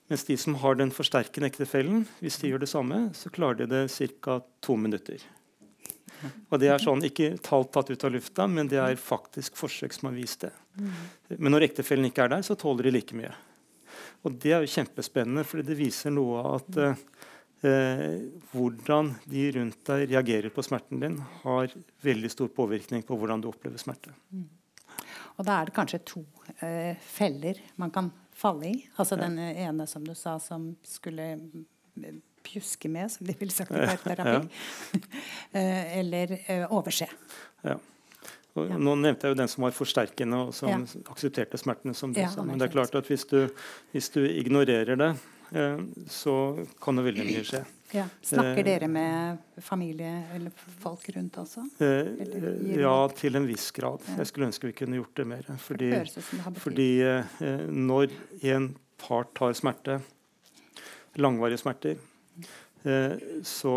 Mens 0.08 0.24
de 0.24 0.36
som 0.40 0.56
har 0.62 0.78
den 0.78 0.92
forsterkende 0.94 1.50
ektefellen, 1.50 2.06
hvis 2.22 2.38
de 2.40 2.52
gjør 2.52 2.62
det 2.64 2.70
samme, 2.70 3.00
så 3.16 3.32
klarer 3.32 3.60
de 3.60 3.66
det 3.74 4.12
ca. 4.24 4.40
to 4.64 4.76
minutter. 4.76 5.24
Og 6.48 6.58
det 6.58 6.70
er 6.72 6.82
sånn, 6.82 7.04
Ikke 7.06 7.36
talt 7.44 7.70
tatt 7.74 7.90
ut 7.92 8.04
av 8.04 8.14
lufta, 8.14 8.48
men 8.50 8.70
det 8.70 8.80
er 8.82 8.96
faktisk 8.98 9.58
forsøk 9.60 9.94
som 9.94 10.10
har 10.10 10.16
vist 10.16 10.46
det. 10.46 10.52
Men 11.36 11.52
når 11.52 11.68
ektefellen 11.68 12.08
ikke 12.08 12.24
er 12.24 12.32
der, 12.34 12.42
så 12.46 12.56
tåler 12.58 12.88
de 12.88 12.94
like 12.96 13.16
mye. 13.18 13.34
Og 14.26 14.34
Det 14.40 14.52
er 14.52 14.64
jo 14.64 14.72
kjempespennende, 14.72 15.44
for 15.46 15.62
det 15.62 15.78
viser 15.78 16.10
noe 16.10 16.40
av 16.42 16.54
at 16.58 16.78
eh, 17.62 18.14
hvordan 18.52 19.12
de 19.30 19.44
rundt 19.58 19.82
deg 19.90 20.06
reagerer 20.10 20.54
på 20.54 20.64
smerten 20.66 21.02
din, 21.04 21.18
har 21.44 21.74
veldig 22.02 22.30
stor 22.32 22.50
påvirkning 22.54 23.04
på 23.06 23.18
hvordan 23.18 23.42
du 23.42 23.50
opplever 23.52 23.78
smerte. 23.78 24.14
Og 25.38 25.46
da 25.46 25.60
er 25.60 25.68
det 25.68 25.76
kanskje 25.76 26.02
to 26.02 26.24
eh, 26.64 26.98
feller 26.98 27.60
man 27.78 27.94
kan 27.94 28.10
falle 28.38 28.70
i. 28.70 28.80
Altså 28.96 29.18
ja. 29.18 29.26
den 29.26 29.38
ene 29.38 29.86
som 29.90 30.06
du 30.06 30.14
sa 30.14 30.38
som 30.42 30.70
skulle 30.86 31.32
pjuske 32.46 32.88
med, 32.88 33.10
som 33.12 33.26
de 33.26 33.34
ville 33.38 33.52
sagt 33.52 33.74
i 33.74 33.84
parterapi. 33.86 34.48
Ja. 35.52 35.60
eller 36.00 36.32
uh, 36.38 36.76
overse. 36.78 37.08
Ja. 37.62 37.78
Ja. 38.58 38.78
Nå 38.78 38.94
nevnte 38.98 39.28
jeg 39.28 39.34
jo 39.34 39.38
den 39.38 39.50
som 39.50 39.62
var 39.66 39.74
forsterkende 39.76 40.38
og 40.48 40.54
som 40.56 40.70
ja. 40.72 41.02
aksepterte 41.12 41.60
smertene. 41.60 41.94
som 41.94 42.14
du 42.14 42.20
sa. 42.24 42.42
Men 42.42 42.58
det 42.58 42.68
er 42.68 42.74
klart 42.74 42.94
at 42.98 43.06
hvis 43.10 43.26
du, 43.30 43.44
hvis 43.92 44.10
du 44.14 44.22
ignorerer 44.26 44.98
det, 44.98 45.12
uh, 45.54 45.82
så 46.10 46.34
kan 46.82 46.98
det 46.98 47.06
veldig 47.10 47.28
mye 47.28 47.44
skje. 47.46 47.62
Ja. 47.94 48.04
Snakker 48.22 48.66
dere 48.66 48.88
med 48.92 49.38
familie 49.64 50.10
eller 50.34 50.52
folk 50.82 51.06
rundt 51.16 51.38
også? 51.40 51.64
ja, 51.80 52.96
til 53.16 53.38
en 53.38 53.48
viss 53.48 53.70
grad. 53.76 54.04
Jeg 54.18 54.28
skulle 54.28 54.50
ønske 54.50 54.68
vi 54.68 54.76
kunne 54.76 55.00
gjort 55.00 55.14
det 55.16 55.26
mer. 55.30 55.48
Fordi, 55.62 55.90
det 55.90 56.24
fordi 56.60 56.90
når 57.72 58.12
en 58.52 58.70
part 59.00 59.40
har 59.40 59.56
smerte, 59.56 60.00
langvarige 61.16 61.62
smerter, 61.64 61.96
Eh, 62.38 62.46
så, 63.42 63.74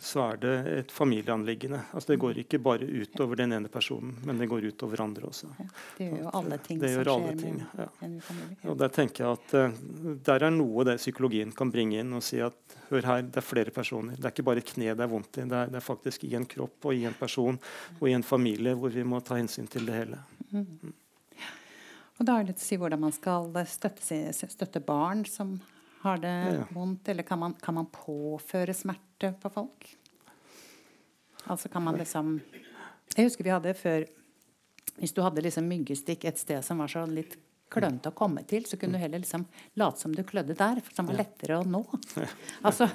så, 0.00 0.20
er 0.22 0.40
det 0.42 0.54
et 0.72 0.92
familieanliggende. 0.92 1.80
Altså 1.92 2.12
det 2.12 2.18
går 2.22 2.40
ikke 2.42 2.60
bare 2.62 2.86
utover 2.86 3.38
den 3.40 3.52
ene 3.56 3.70
personen, 3.72 4.14
men 4.24 4.38
det 4.40 4.48
går 4.50 4.68
utover 4.70 5.02
andre 5.04 5.28
også. 5.30 5.50
Ja, 5.58 5.66
det 5.98 6.08
gjør 6.08 6.22
jo 6.22 6.32
alle 6.40 6.58
ting 6.64 6.80
det 6.82 6.92
som 6.94 7.04
skjer 7.06 7.40
ting, 7.40 7.58
med 7.60 7.82
ja. 7.84 7.88
en 8.06 8.18
familie. 8.28 8.58
Og 8.70 8.78
Der 8.82 8.92
tenker 8.96 9.24
jeg 9.24 9.40
at 9.40 9.56
uh, 9.56 10.16
der 10.30 10.46
er 10.48 10.54
noe 10.54 10.86
det 10.88 10.98
psykologien 11.02 11.54
kan 11.56 11.72
bringe 11.74 12.00
inn 12.02 12.16
og 12.16 12.24
si 12.24 12.40
at 12.44 12.78
hør 12.90 13.10
her, 13.10 13.24
det 13.26 13.42
er 13.42 13.46
flere 13.46 13.74
personer. 13.74 14.18
Det 14.18 14.28
er 14.28 14.34
ikke 14.34 14.46
bare 14.46 14.62
et 14.62 14.70
kne 14.74 14.92
det 14.92 15.06
er 15.06 15.10
vondt 15.10 15.40
i, 15.40 15.48
det 15.48 15.62
er, 15.62 15.72
det 15.72 15.80
er 15.80 15.86
faktisk 15.86 16.26
i 16.28 16.34
en 16.38 16.46
kropp 16.48 16.90
og 16.90 16.94
i 16.94 17.06
en 17.08 17.16
person 17.18 17.58
og 17.98 18.06
i 18.08 18.14
en 18.16 18.26
familie 18.26 18.76
hvor 18.78 18.94
vi 18.94 19.04
må 19.06 19.20
ta 19.24 19.40
hensyn 19.40 19.68
til 19.70 19.88
det 19.88 20.00
hele. 20.00 20.22
Mm. 20.52 20.94
Og 22.16 22.24
da 22.24 22.38
er 22.38 22.46
det 22.48 22.56
å 22.56 22.62
si 22.62 22.78
hvordan 22.80 23.02
man 23.02 23.12
skal 23.12 23.50
støtte, 23.68 24.20
støtte 24.32 24.80
barn 24.84 25.26
som 25.28 25.58
har 26.02 26.20
det 26.22 26.34
ja, 26.34 26.52
ja. 26.60 26.66
vondt, 26.70 27.08
eller 27.08 27.22
kan 27.22 27.38
man, 27.38 27.54
kan 27.62 27.74
man, 27.74 27.86
påføre 27.92 28.74
smerte 28.74 29.32
på 29.42 29.50
folk? 29.50 29.88
Altså 31.46 31.68
kan 31.68 31.82
man 31.82 31.98
liksom 31.98 32.40
Jeg 33.14 33.28
husker 33.28 33.46
vi 33.46 33.52
hadde 33.54 33.74
før 33.78 34.06
Hvis 34.96 35.12
du 35.14 35.20
hadde 35.22 35.44
liksom 35.44 35.68
myggstikk 35.70 36.24
et 36.26 36.40
sted 36.40 36.64
som 36.64 36.82
var 36.82 36.90
så 36.90 37.04
litt 37.06 37.36
klønete 37.70 38.12
å 38.12 38.14
komme 38.14 38.44
til, 38.46 38.62
så 38.66 38.78
kunne 38.78 38.94
du 38.94 39.02
heller 39.02 39.18
liksom 39.18 39.42
late 39.74 39.98
som 40.00 40.12
du 40.14 40.22
klødde 40.24 40.54
der, 40.54 40.78
for 40.84 40.94
det 40.94 41.04
var 41.08 41.16
lettere 41.18 41.56
å 41.58 41.64
nå. 41.66 41.80
Altså, 42.62 42.86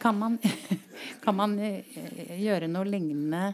kan 0.00 0.16
man, 0.16 0.38
kan 1.24 1.36
man 1.36 1.58
eh, 1.60 1.84
gjøre 2.40 2.70
noe 2.72 2.88
lignende 2.88 3.52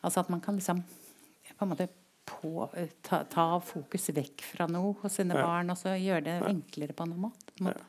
Altså 0.00 0.22
at 0.22 0.30
man 0.32 0.40
kan 0.40 0.56
liksom 0.56 0.80
på 0.80 1.66
en 1.66 1.68
måte 1.74 1.90
på, 2.24 2.70
ta, 3.04 3.18
ta, 3.28 3.44
fokus 3.60 4.08
vekk 4.16 4.44
fra 4.54 4.64
noe 4.70 4.94
hos 5.02 5.18
sine 5.18 5.36
ja. 5.36 5.44
barn, 5.44 5.72
og 5.72 5.76
så 5.76 5.92
gjøre 5.92 6.22
det 6.24 6.36
enklere 6.48 6.96
på 6.96 7.04
noen 7.10 7.26
måte. 7.26 7.52
Måte. 7.60 7.84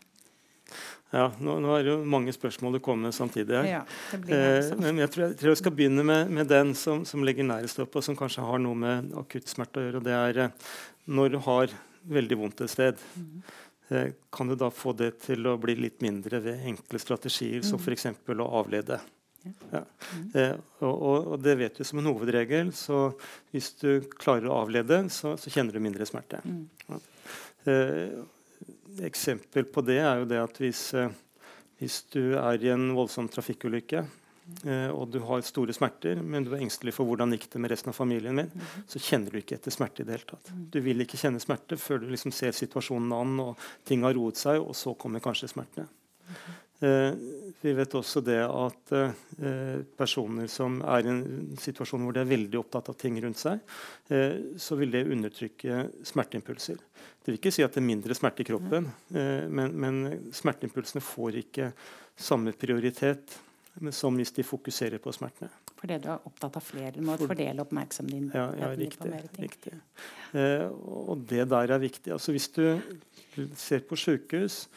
Ja, 1.12 1.26
nå, 1.44 1.58
nå, 1.60 1.72
er 1.76 1.84
det 1.84 1.92
jo 1.92 1.98
mange 2.08 2.32
spørsmål 2.32 2.78
det 2.78 2.84
kommer 2.86 3.12
samtidig 3.16 3.58
her. 3.58 3.68
Ja, 3.68 3.82
eh, 4.16 4.70
men 4.80 5.02
jeg 5.04 5.12
tror, 5.12 5.26
jeg 5.28 5.40
tror, 5.42 5.52
jeg 5.52 5.60
skal 5.60 5.76
begynne 5.76 6.06
med, 6.08 6.32
med 6.32 6.48
den 6.48 6.72
som, 6.78 7.04
som 7.08 7.26
ligger 7.28 7.48
nærest 7.48 7.82
opp, 7.84 7.98
og 8.00 8.06
som 8.06 8.16
kanskje 8.16 8.46
har 8.48 8.62
noe 8.64 8.80
med 8.80 9.12
akuttsmerte 9.20 9.82
å 9.82 9.88
gjøre. 9.88 10.00
og 10.00 10.08
Det 10.08 10.16
er 10.16 10.44
eh, 10.46 10.70
når 11.12 11.34
du 11.34 11.42
har 11.50 11.76
veldig 12.16 12.40
vondt 12.40 12.64
et 12.64 12.72
sted. 12.72 13.04
Mm. 13.18 13.42
Eh, 13.92 14.12
kan 14.32 14.48
du 14.48 14.56
da 14.56 14.72
få 14.72 14.94
det 14.96 15.18
til 15.26 15.48
å 15.52 15.58
bli 15.60 15.76
litt 15.76 16.00
mindre 16.04 16.40
ved 16.44 16.64
enkle 16.72 17.00
strategier, 17.02 17.60
som 17.68 17.82
f.eks. 17.82 18.08
å 18.32 18.52
avlede? 18.62 19.02
Ja. 19.72 19.82
Eh, 20.38 20.54
og, 20.80 20.94
og, 20.94 21.16
og, 21.34 21.38
det 21.44 21.58
vet 21.60 21.80
du 21.80 21.84
som 21.88 22.00
en 22.00 22.08
hovedregel. 22.08 22.72
Så 22.78 23.10
hvis 23.52 23.74
du 23.82 24.06
klarer 24.16 24.48
å 24.48 24.62
avlede, 24.62 25.04
så, 25.12 25.36
så 25.36 25.52
kjenner 25.52 25.76
du 25.76 25.84
mindre 25.84 26.08
smerte. 26.08 26.40
Ja. 26.88 27.02
Eksempel 29.08 29.68
på 29.72 29.84
det 29.88 30.00
er 30.04 30.22
jo 30.22 30.28
det 30.30 30.42
at 30.42 30.58
hvis, 30.60 30.82
eh, 31.00 31.14
hvis 31.80 32.02
du 32.12 32.36
er 32.40 32.64
i 32.64 32.74
en 32.74 32.90
voldsom 32.98 33.30
trafikkulykke 33.32 34.06
Eh, 34.66 34.90
og 34.90 35.10
du 35.14 35.20
har 35.26 35.44
store 35.46 35.74
smerter, 35.76 36.20
men 36.22 36.46
du 36.46 36.52
er 36.54 36.64
engstelig 36.64 36.94
for 36.96 37.08
hvordan 37.08 37.34
gikk 37.36 37.48
det 37.54 37.62
med 37.64 37.72
resten 37.74 37.92
av 37.92 37.98
familien 37.98 38.36
min, 38.38 38.50
mm. 38.52 38.88
så 38.90 39.02
kjenner 39.02 39.34
du 39.34 39.40
ikke 39.40 39.58
etter 39.58 39.74
smerte 39.74 40.04
i 40.04 40.08
det 40.08 40.18
hele 40.18 40.30
tatt. 40.34 40.52
Du 40.74 40.80
vil 40.84 41.04
ikke 41.04 41.20
kjenne 41.22 41.42
smerte 41.44 41.78
før 41.80 42.02
du 42.02 42.10
liksom 42.12 42.34
ser 42.36 42.56
situasjonen 42.58 43.14
an 43.16 43.38
og 43.44 43.70
ting 43.88 44.06
har 44.06 44.18
roet 44.18 44.42
seg, 44.42 44.60
og 44.62 44.76
så 44.78 44.96
kommer 45.00 45.24
kanskje 45.24 45.52
smertene. 45.54 45.88
Eh, 46.82 47.12
vi 47.62 47.74
vet 47.78 47.94
også 47.98 48.24
det 48.26 48.40
at 48.42 48.94
eh, 48.98 49.84
personer 49.98 50.48
som 50.50 50.80
er 50.82 51.06
i 51.06 51.12
en 51.12 51.22
situasjon 51.62 52.02
hvor 52.08 52.16
de 52.16 52.24
er 52.24 52.32
veldig 52.32 52.58
opptatt 52.62 52.90
av 52.90 52.98
ting 52.98 53.20
rundt 53.22 53.42
seg, 53.42 53.62
eh, 54.10 54.58
så 54.58 54.78
vil 54.80 54.94
det 54.96 55.06
undertrykke 55.06 55.84
smerteimpulser. 56.10 56.82
Det 57.22 57.30
vil 57.30 57.38
ikke 57.38 57.54
si 57.54 57.62
at 57.66 57.76
det 57.76 57.84
er 57.84 57.90
mindre 57.92 58.18
smerte 58.18 58.42
i 58.42 58.48
kroppen, 58.48 58.88
men, 59.14 59.76
men 59.78 59.98
smerteimpulsene 60.34 61.04
får 61.06 61.38
ikke 61.44 61.68
samme 62.18 62.50
prioritet 62.58 63.38
som 63.94 64.18
hvis 64.18 64.34
de 64.36 64.44
fokuserer 64.46 64.98
på 65.02 65.14
smertene. 65.16 65.52
Fordi 65.82 65.98
du 66.04 66.10
er 66.14 66.26
opptatt 66.30 66.58
av 66.60 66.66
flere? 66.66 66.92
Du 66.94 67.02
må 67.06 67.16
For, 67.18 67.32
fordele 67.32 67.64
oppmerksomheten 67.64 68.28
din? 68.28 68.34
Ja, 68.36 68.50
ja 68.60 68.72
riktig. 68.78 69.14
riktig. 69.42 69.74
Eh, 70.38 70.68
og 70.70 71.24
det 71.30 71.48
der 71.50 71.74
er 71.74 71.82
viktig. 71.82 72.12
Altså 72.14 72.36
Hvis 72.36 72.50
du 72.54 72.66
ser 73.58 73.86
på 73.88 73.98
sykehus, 73.98 74.68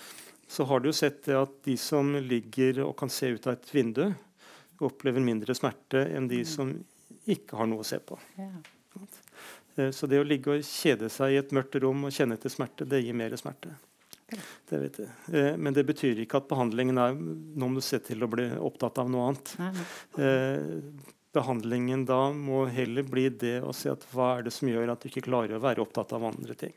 så 0.48 0.66
har 0.68 0.80
du 0.80 0.90
jo 0.90 0.96
sett 0.96 1.22
det 1.26 1.36
at 1.38 1.54
de 1.66 1.76
som 1.80 2.12
ligger 2.20 2.82
og 2.86 2.96
kan 3.00 3.12
se 3.12 3.32
ut 3.34 3.46
av 3.46 3.56
et 3.56 3.74
vindu, 3.74 4.06
opplever 4.84 5.22
mindre 5.24 5.54
smerte 5.56 6.02
enn 6.12 6.28
de 6.28 6.42
mm. 6.42 6.48
som 6.50 6.72
ikke 7.30 7.56
har 7.56 7.68
noe 7.70 7.84
å 7.84 7.88
se 7.88 8.00
på. 8.04 8.18
Ja. 8.36 8.50
Eh, 9.76 9.90
så 9.94 10.08
det 10.10 10.20
å 10.20 10.26
ligge 10.26 10.54
og 10.54 10.66
kjede 10.66 11.08
seg 11.12 11.34
i 11.34 11.40
et 11.40 11.54
mørkt 11.56 11.78
rom 11.82 12.06
og 12.08 12.14
kjenne 12.14 12.38
etter 12.38 12.52
smerte, 12.52 12.86
det 12.88 13.02
gir 13.04 13.16
mer 13.16 13.34
smerte. 13.40 13.74
Det 14.68 14.80
vet 14.80 15.00
jeg. 15.02 15.10
Eh, 15.36 15.52
men 15.60 15.76
det 15.76 15.84
betyr 15.86 16.22
ikke 16.24 16.40
at 16.40 16.48
behandlingen 16.50 16.98
er 16.98 17.14
Nå 17.14 17.68
må 17.68 17.78
du 17.78 17.84
se 17.84 18.00
til 18.02 18.24
å 18.24 18.30
bli 18.30 18.48
opptatt 18.56 18.98
av 19.02 19.10
noe 19.12 19.30
annet. 19.30 19.54
Eh, 20.18 20.62
behandlingen 21.34 22.04
da 22.08 22.18
må 22.32 22.64
heller 22.70 23.06
bli 23.06 23.26
det 23.28 23.56
å 23.66 23.72
si 23.76 23.90
at 23.90 24.04
hva 24.12 24.30
er 24.36 24.46
det 24.46 24.52
som 24.54 24.70
gjør 24.70 24.92
at 24.92 25.02
du 25.02 25.08
ikke 25.10 25.26
klarer 25.26 25.56
å 25.56 25.62
være 25.62 25.82
opptatt 25.82 26.14
av 26.16 26.26
andre 26.28 26.56
ting. 26.58 26.74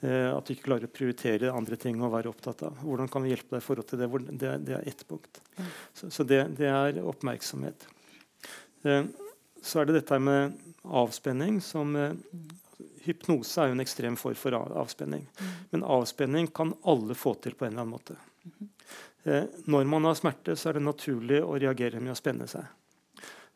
Eh, 0.00 0.28
at 0.30 0.44
du 0.44 0.54
ikke 0.54 0.68
klarer 0.68 0.88
å 0.88 0.94
prioritere 0.94 1.52
andre 1.54 1.78
ting 1.80 2.02
å 2.02 2.12
være 2.12 2.30
opptatt 2.32 2.66
av. 2.68 2.76
Hvordan 2.84 3.10
kan 3.12 3.24
vi 3.24 3.32
hjelpe 3.32 3.56
deg 3.56 3.64
i 3.64 3.66
forhold 3.66 3.88
til 3.90 4.02
det? 4.02 4.10
Det, 4.30 4.52
det 4.68 4.76
er 4.78 4.90
ett 4.92 5.06
punkt. 5.08 5.40
Så, 5.96 6.10
så 6.12 6.26
det, 6.28 6.42
det, 6.60 6.68
er 6.70 7.00
oppmerksomhet. 7.04 7.88
Eh, 8.84 9.08
så 9.64 9.80
er 9.80 9.88
det 9.88 9.98
dette 10.02 10.20
med 10.20 10.60
avspenning 10.84 11.62
som 11.64 11.96
eh, 11.96 12.12
hypnose 13.04 13.60
er 13.60 13.70
jo 13.70 13.78
en 13.78 13.84
ekstrem 13.84 14.20
form 14.20 14.36
for 14.38 14.56
avspenning. 14.56 15.26
Men 15.72 15.84
avspenning 15.84 16.52
kan 16.52 16.74
alle 16.84 17.16
få 17.16 17.34
til 17.40 17.56
på 17.56 17.66
en 17.66 17.72
eller 17.72 17.86
annen 17.86 17.96
måte. 17.96 18.20
Eh, 19.24 19.44
når 19.64 19.84
man 19.88 20.04
har 20.04 20.16
smerte, 20.18 20.56
så 20.56 20.70
er 20.70 20.78
det 20.78 20.84
naturlig 20.84 21.40
å 21.44 21.56
reagere 21.56 22.00
med 22.00 22.12
å 22.12 22.18
spenne 22.18 22.48
seg. 22.50 22.68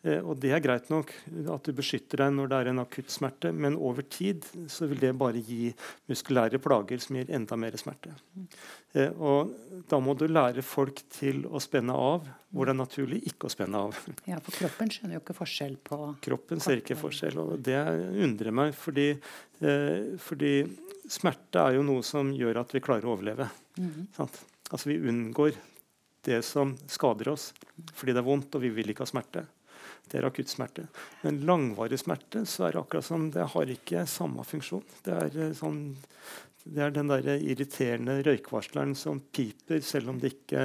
Eh, 0.06 0.20
og 0.22 0.38
det 0.38 0.52
er 0.54 0.62
greit 0.62 0.90
nok 0.92 1.10
at 1.50 1.66
du 1.66 1.74
beskytter 1.74 2.22
deg 2.22 2.34
når 2.36 2.50
det 2.50 2.58
er 2.58 2.70
en 2.70 2.82
akutt 2.84 3.10
smerte, 3.10 3.50
men 3.50 3.74
over 3.74 4.06
tid 4.06 4.46
så 4.70 4.86
vil 4.90 5.00
det 5.02 5.10
bare 5.18 5.42
gi 5.42 5.72
muskulære 6.10 6.60
plager 6.62 7.02
som 7.02 7.18
gir 7.18 7.32
enda 7.34 7.58
mer 7.58 7.74
smerte. 7.80 8.14
Eh, 8.94 9.10
og 9.18 9.50
da 9.90 9.98
må 10.02 10.14
du 10.18 10.28
lære 10.30 10.62
folk 10.62 11.02
til 11.14 11.44
å 11.50 11.62
spenne 11.62 11.96
av 11.98 12.28
hvor 12.54 12.68
det 12.68 12.72
er 12.76 12.78
naturlig 12.78 13.18
ikke 13.28 13.48
å 13.48 13.52
spenne 13.52 13.82
av. 13.88 13.96
Ja, 14.30 14.38
For 14.44 14.54
kroppen 14.54 14.92
skjønner 14.92 15.18
jo 15.18 15.22
ikke 15.24 15.36
forskjell 15.36 15.74
på 15.84 15.98
Kroppen 16.24 16.62
ser 16.62 16.82
ikke 16.82 16.96
forskjell, 16.98 17.40
og 17.42 17.64
det 17.64 17.78
undrer 18.22 18.54
meg. 18.54 18.76
Fordi, 18.78 19.10
eh, 19.60 20.14
fordi 20.22 20.52
smerte 21.08 21.64
er 21.64 21.78
jo 21.78 21.84
noe 21.86 22.06
som 22.06 22.30
gjør 22.36 22.62
at 22.62 22.72
vi 22.76 22.84
klarer 22.84 23.08
å 23.08 23.16
overleve. 23.16 23.50
Mm. 23.80 24.06
Altså 24.18 24.92
Vi 24.92 25.00
unngår 25.10 25.58
det 26.28 26.42
som 26.44 26.74
skader 26.90 27.30
oss 27.32 27.52
fordi 27.94 28.12
det 28.12 28.20
er 28.20 28.26
vondt, 28.26 28.54
og 28.54 28.62
vi 28.62 28.72
vil 28.74 28.90
ikke 28.92 29.06
ha 29.06 29.10
smerte. 29.10 29.46
Det 30.08 30.20
er 30.20 30.28
akutt 30.28 30.52
smerte. 30.52 30.86
Men 31.22 31.42
langvarig 31.48 32.00
smerte 32.00 32.44
så 32.48 32.68
er 32.68 32.76
det 32.76 32.82
akkurat 32.82 33.08
som 33.08 33.28
det 33.34 33.50
har 33.54 33.74
ikke 33.74 34.06
samme 34.10 34.46
funksjon. 34.46 34.86
Det 35.04 35.16
er, 35.16 35.38
eh, 35.46 35.54
sånn, 35.56 35.82
det 36.64 36.84
er 36.84 36.96
den 36.96 37.12
der 37.12 37.34
irriterende 37.36 38.20
røykvarsleren 38.26 38.96
som 38.96 39.20
piper 39.20 39.84
selv 39.84 40.14
om 40.14 40.22
det 40.22 40.34
ikke 40.36 40.64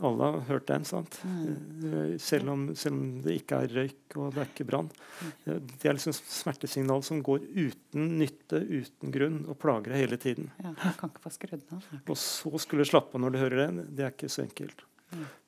alle 0.00 0.28
har 0.30 0.40
hørt 0.46 0.66
den, 0.68 0.84
sant? 0.86 1.18
Mm. 1.26 2.18
Selv, 2.22 2.50
om, 2.52 2.66
selv, 2.78 2.94
om, 2.94 3.06
det 3.24 3.38
ikke 3.40 3.60
er 3.64 3.74
røyk 3.74 4.16
og 4.20 4.34
det 4.34 4.42
er 4.42 4.50
ikke 4.52 4.66
brann. 4.68 4.90
Mm. 5.18 5.70
Det 5.72 5.90
er 5.90 5.96
liksom 5.96 6.14
smertesignal 6.16 7.02
som 7.06 7.22
går 7.26 7.46
uten 7.56 8.12
nytte, 8.20 8.60
uten 8.62 9.14
grunn, 9.14 9.40
og 9.50 9.58
plager 9.62 9.92
deg 9.92 10.04
hele 10.04 10.20
tiden. 10.22 10.50
Ja, 10.62 10.74
kan 11.00 11.10
ikke 11.10 11.24
få 11.26 11.34
skrudd 11.34 11.64
av. 11.74 11.88
Og 12.04 12.20
så 12.20 12.62
skulle 12.62 12.86
slappe 12.88 13.18
av 13.18 13.24
når 13.24 13.34
du 13.34 13.40
hører 13.42 13.64
det. 13.64 13.88
Det 13.98 14.06
er 14.06 14.14
ikke 14.14 14.30
så 14.32 14.44
enkelt. 14.46 14.86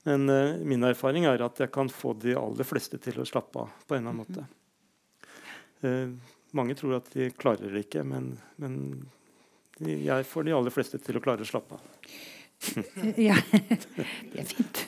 Men 0.08 0.24
uh, 0.32 0.56
min 0.64 0.86
erfaring 0.88 1.28
er 1.28 1.44
at 1.44 1.60
jeg 1.60 1.72
kan 1.74 1.90
få 1.92 2.14
de 2.16 2.32
aller 2.38 2.64
fleste 2.64 3.00
til 3.02 3.20
å 3.20 3.28
slappe 3.28 3.60
av 3.66 3.84
på 3.84 3.96
en 3.96 4.00
eller 4.00 4.14
annen 4.14 4.24
måte. 4.24 4.46
Uh, 5.84 6.16
mange 6.56 6.76
tror 6.78 6.96
at 6.98 7.12
de 7.12 7.28
klarer 7.36 7.74
det 7.74 7.84
ikke, 7.84 8.04
men, 8.08 8.32
men 8.56 8.78
jeg 9.84 10.24
får 10.26 10.48
de 10.48 10.56
aller 10.56 10.74
fleste 10.74 11.00
til 11.02 11.18
å 11.18 11.22
klare 11.22 11.44
å 11.44 11.48
slappe 11.48 11.76
av. 11.76 12.08
ja, 13.28 13.36
det 14.32 14.40
er 14.40 14.48
fint. 14.48 14.80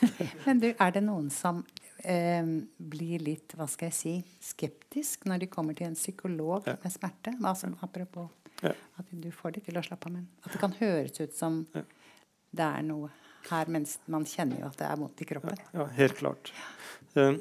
Men 0.43 0.59
du, 0.59 0.71
er 0.73 0.91
det 0.97 1.03
noen 1.05 1.29
som 1.31 1.61
eh, 2.03 2.43
blir 2.75 3.23
litt 3.23 3.55
hva 3.55 3.69
skal 3.71 3.91
jeg 3.91 3.95
si, 3.95 4.15
skeptisk 4.43 5.29
når 5.29 5.45
de 5.45 5.51
kommer 5.53 5.77
til 5.77 5.87
en 5.87 5.95
psykolog 5.95 6.67
ja. 6.67 6.75
med 6.81 6.95
smerte? 6.97 7.37
Altså, 7.39 7.71
apropos 7.85 8.27
ja. 8.65 8.73
at 8.73 9.13
du 9.13 9.29
får 9.31 9.55
de 9.55 9.65
til 9.69 9.79
å 9.79 9.85
slappe 9.85 10.09
av, 10.09 10.17
men 10.17 10.27
at 10.43 10.51
det 10.51 10.63
kan 10.65 10.75
høres 10.81 11.21
ut 11.21 11.37
som 11.37 11.61
det 11.71 12.67
er 12.67 12.83
noe 12.83 13.13
her, 13.49 13.71
mens 13.71 13.97
man 14.11 14.27
kjenner 14.27 14.61
jo 14.61 14.69
at 14.69 14.77
det 14.79 14.87
er 14.89 14.99
vondt 14.99 15.23
i 15.23 15.27
kroppen. 15.29 15.57
Ja, 15.75 15.87
helt 15.97 16.17
klart. 16.19 16.53
Uh, 17.15 17.39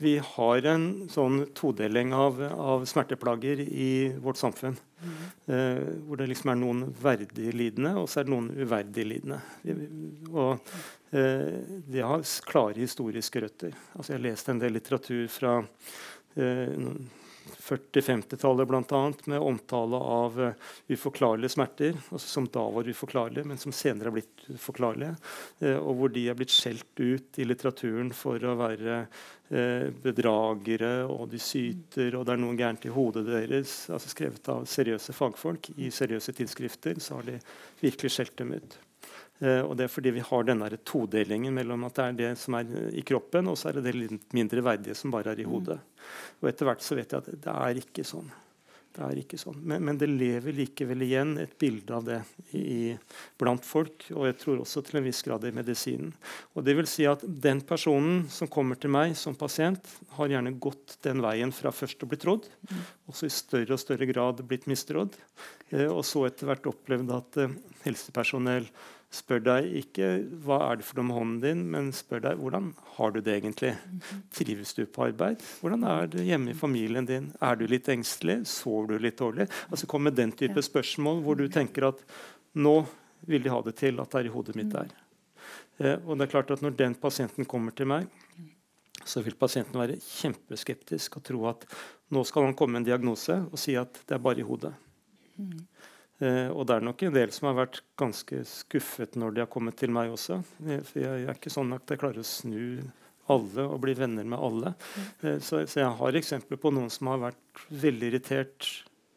vi 0.00 0.14
har 0.24 0.66
en 0.70 0.86
sånn 1.12 1.42
todeling 1.56 2.14
av, 2.16 2.40
av 2.40 2.86
smerteplager 2.88 3.60
i 3.60 4.12
vårt 4.22 4.40
samfunn. 4.40 4.78
Mm. 5.00 5.18
Uh, 5.50 5.82
hvor 6.06 6.20
det 6.20 6.30
liksom 6.30 6.52
er 6.52 6.60
noen 6.60 6.82
verdig 7.02 7.52
lidende, 7.56 7.94
og 8.00 8.08
så 8.08 8.22
er 8.22 8.28
det 8.28 8.34
noen 8.34 8.50
uverdig 8.56 9.06
lidende. 9.10 9.40
Og 10.32 10.56
uh, 10.56 11.56
det 11.90 12.04
har 12.06 12.26
klare 12.48 12.80
historiske 12.80 13.44
røtter. 13.44 13.76
Altså, 13.94 14.14
jeg 14.14 14.18
har 14.18 14.26
lest 14.30 14.52
en 14.52 14.62
del 14.62 14.78
litteratur 14.78 15.24
fra 15.32 15.58
40-50-tallet 17.70 18.68
bl.a. 18.68 19.12
med 19.30 19.40
omtale 19.40 19.96
av 19.96 20.40
uh, 20.40 20.70
uforklarlige 20.88 21.54
smerter, 21.54 21.98
altså 22.10 22.26
som 22.26 22.48
da 22.52 22.64
var 22.74 22.88
uforklarlige, 22.90 23.46
men 23.46 23.60
som 23.62 23.74
senere 23.74 24.10
har 24.10 24.16
blitt 24.18 24.44
uforklarlige. 24.50 25.14
Uh, 25.62 25.78
og 25.78 25.92
hvor 26.00 26.14
de 26.14 26.26
er 26.28 26.38
blitt 26.38 26.54
skjelt 26.54 27.02
ut 27.02 27.40
i 27.40 27.46
litteraturen 27.46 28.10
for 28.16 28.42
å 28.42 28.56
være 28.58 29.00
uh, 29.06 29.86
bedragere, 30.02 30.92
og 31.06 31.30
de 31.30 31.40
syter, 31.42 32.18
og 32.18 32.26
det 32.26 32.36
er 32.36 32.44
noe 32.44 32.58
gærent 32.58 32.90
i 32.90 32.94
hodet 32.94 33.24
deres. 33.30 33.80
altså 33.92 34.12
Skrevet 34.12 34.52
av 34.52 34.68
seriøse 34.70 35.14
fagfolk 35.16 35.72
i 35.78 35.94
seriøse 35.94 36.34
tidsskrifter, 36.36 36.98
så 36.98 37.20
har 37.20 37.30
de 37.30 37.40
virkelig 37.84 38.16
skjelt 38.16 38.38
dem 38.42 38.56
ut. 38.58 38.80
Uh, 39.40 39.62
og 39.64 39.76
Det 39.78 39.86
er 39.86 39.92
fordi 39.92 40.14
vi 40.18 40.26
har 40.26 40.44
denne 40.44 40.68
todelingen 40.84 41.54
mellom 41.56 41.88
at 41.88 41.96
det 41.96 42.04
er 42.04 42.20
det 42.20 42.34
som 42.40 42.58
er 42.58 42.70
i 42.92 43.04
kroppen, 43.06 43.48
og 43.48 43.58
så 43.58 43.70
er 43.70 43.78
det 43.78 43.88
det 43.88 43.96
litt 43.96 44.36
mindre 44.36 44.64
verdige 44.64 44.98
som 44.98 45.14
bare 45.14 45.32
er 45.32 45.40
i 45.40 45.48
hodet. 45.48 45.80
Og 46.40 46.50
Etter 46.50 46.68
hvert 46.68 46.84
så 46.84 46.98
vet 46.98 47.12
jeg 47.12 47.24
at 47.24 47.42
det 47.46 47.56
er 47.56 47.82
ikke 47.82 48.06
sånn. 48.06 48.30
Det 48.90 49.02
er 49.06 49.18
ikke 49.20 49.38
sånn. 49.38 49.58
Men, 49.62 49.84
men, 49.86 49.98
det 50.00 50.08
lever 50.10 50.54
likevel 50.56 51.04
igjen 51.06 51.36
et 51.38 51.52
bilde 51.62 51.94
av 51.94 52.06
det 52.08 52.18
i, 52.58 52.90
blant 53.38 53.62
folk, 53.62 54.08
og 54.16 54.26
jeg 54.26 54.36
tror 54.40 54.64
også 54.64 54.82
til 54.82 54.98
en 54.98 55.06
viss 55.06 55.22
grad 55.22 55.46
i 55.46 55.52
medisinen. 55.54 56.10
Og 56.58 56.66
det 56.66 56.74
vil 56.74 56.90
si 56.90 57.06
at 57.06 57.22
Den 57.22 57.62
personen 57.66 58.24
som 58.34 58.50
kommer 58.50 58.80
til 58.80 58.90
meg 58.90 59.14
som 59.18 59.38
pasient, 59.38 59.86
har 60.16 60.34
gjerne 60.34 60.56
gått 60.58 60.98
den 61.06 61.22
veien 61.22 61.54
fra 61.54 61.70
først 61.70 62.02
å 62.02 62.10
bli 62.10 62.18
trodd, 62.18 62.50
mm. 62.66 62.80
og 63.06 63.16
så 63.16 63.28
i 63.28 63.34
større 63.34 63.76
og 63.76 63.82
større 63.82 64.10
grad 64.10 64.42
blitt 64.50 64.66
mistrodd, 64.70 65.14
eh, 65.70 65.86
og 65.86 66.02
så 66.08 66.26
etter 66.26 66.50
hvert 66.50 66.66
opplevd 66.72 67.14
at 67.14 67.44
eh, 67.44 67.58
helsepersonell 67.86 68.66
spør 69.10 69.42
deg 69.42 69.72
ikke 69.80 70.08
hva 70.44 70.60
er 70.68 70.78
det 70.78 70.86
for 70.86 71.00
noe 71.00 71.08
med 71.08 71.16
hånden 71.16 71.40
din, 71.42 71.62
men 71.72 71.90
spør 71.94 72.22
deg 72.28 72.38
hvordan 72.38 72.70
har 72.96 73.14
du 73.14 73.18
det 73.26 73.34
egentlig. 73.40 73.72
Trives 74.34 74.72
du 74.76 74.84
på 74.86 75.08
arbeid? 75.08 75.42
Hvordan 75.60 75.86
er 75.90 76.10
det 76.12 76.26
hjemme 76.28 76.52
i 76.52 76.58
familien 76.58 77.08
din? 77.08 77.30
Er 77.42 77.58
du 77.58 77.66
litt 77.70 77.90
engstelig? 77.90 78.44
Sover 78.50 78.92
du 78.92 79.02
litt 79.02 79.18
dårlig? 79.18 79.48
Altså 79.68 79.90
Kom 79.90 80.06
med 80.06 80.18
den 80.18 80.32
type 80.38 80.62
spørsmål 80.62 81.24
hvor 81.26 81.38
du 81.40 81.48
tenker 81.50 81.90
at 81.90 82.04
nå 82.54 82.76
vil 83.26 83.42
de 83.42 83.52
ha 83.52 83.60
det 83.66 83.76
til 83.82 83.98
at 84.00 84.12
det 84.12 84.22
er 84.22 84.30
i 84.30 84.34
hodet 84.34 84.56
mitt 84.58 84.70
der. 84.72 84.94
Eh, 85.82 85.98
og 86.06 86.16
det 86.16 86.26
er 86.28 86.34
klart 86.36 86.54
at 86.54 86.62
Når 86.62 86.78
den 86.78 86.94
pasienten 86.94 87.44
kommer 87.44 87.74
til 87.74 87.90
meg, 87.90 88.06
så 89.04 89.22
vil 89.24 89.34
pasienten 89.34 89.80
være 89.80 89.98
kjempeskeptisk 89.98 91.16
og 91.18 91.24
tro 91.24 91.46
at 91.50 91.64
nå 92.14 92.22
skal 92.28 92.46
han 92.46 92.54
komme 92.54 92.76
med 92.76 92.84
en 92.84 92.92
diagnose 92.92 93.36
og 93.48 93.58
si 93.58 93.74
at 93.80 94.02
det 94.06 94.14
er 94.14 94.22
bare 94.22 94.42
i 94.42 94.46
hodet. 94.46 94.74
Eh, 96.20 96.48
og 96.52 96.66
det 96.68 96.76
er 96.76 96.86
nok 96.86 97.04
en 97.06 97.16
del 97.16 97.32
som 97.34 97.50
har 97.50 97.58
vært 97.62 97.82
ganske 98.00 98.42
skuffet 98.48 99.16
når 99.20 99.36
de 99.36 99.44
har 99.44 99.52
kommet 99.52 99.78
til 99.80 99.92
meg 99.94 100.12
også. 100.12 100.40
Eh, 100.66 100.82
for 100.86 101.02
jeg, 101.02 101.24
er 101.24 101.38
ikke 101.38 101.52
sånn 101.52 101.72
at 101.76 101.88
jeg 101.88 102.02
klarer 102.02 102.22
å 102.22 102.28
snu 102.28 102.80
alle 103.30 103.66
og 103.66 103.80
bli 103.84 103.94
venner 103.98 104.26
med 104.28 104.40
alle. 104.40 104.74
Eh, 105.22 105.38
så, 105.38 105.64
så, 105.64 105.82
jeg 105.82 105.98
har 106.00 106.20
eksempler 106.20 106.60
på 106.60 106.72
noen 106.74 106.90
som 106.92 107.12
har 107.12 107.24
vært 107.30 107.66
veldig 107.68 108.12
irritert 108.12 108.70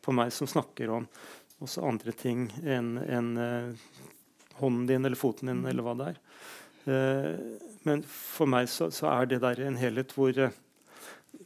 på 0.03 0.15
meg 0.15 0.33
som 0.35 0.49
snakker 0.49 0.91
om 0.91 1.07
også 1.63 1.85
andre 1.87 2.11
ting 2.17 2.49
enn 2.67 2.97
en, 2.99 3.29
hånden 4.59 4.87
din 4.89 5.05
eller 5.05 5.15
foten 5.15 5.47
din 5.47 5.63
eller 5.69 5.85
hva 5.85 5.95
det 5.99 6.09
er. 6.11 6.19
Eh, 6.93 7.31
men 7.87 8.03
for 8.07 8.49
meg 8.49 8.69
så, 8.71 8.89
så, 8.91 9.09
er 9.11 9.29
det 9.31 9.41
der 9.43 9.61
en 9.63 9.79
helhet 9.79 10.13
hvor 10.15 10.35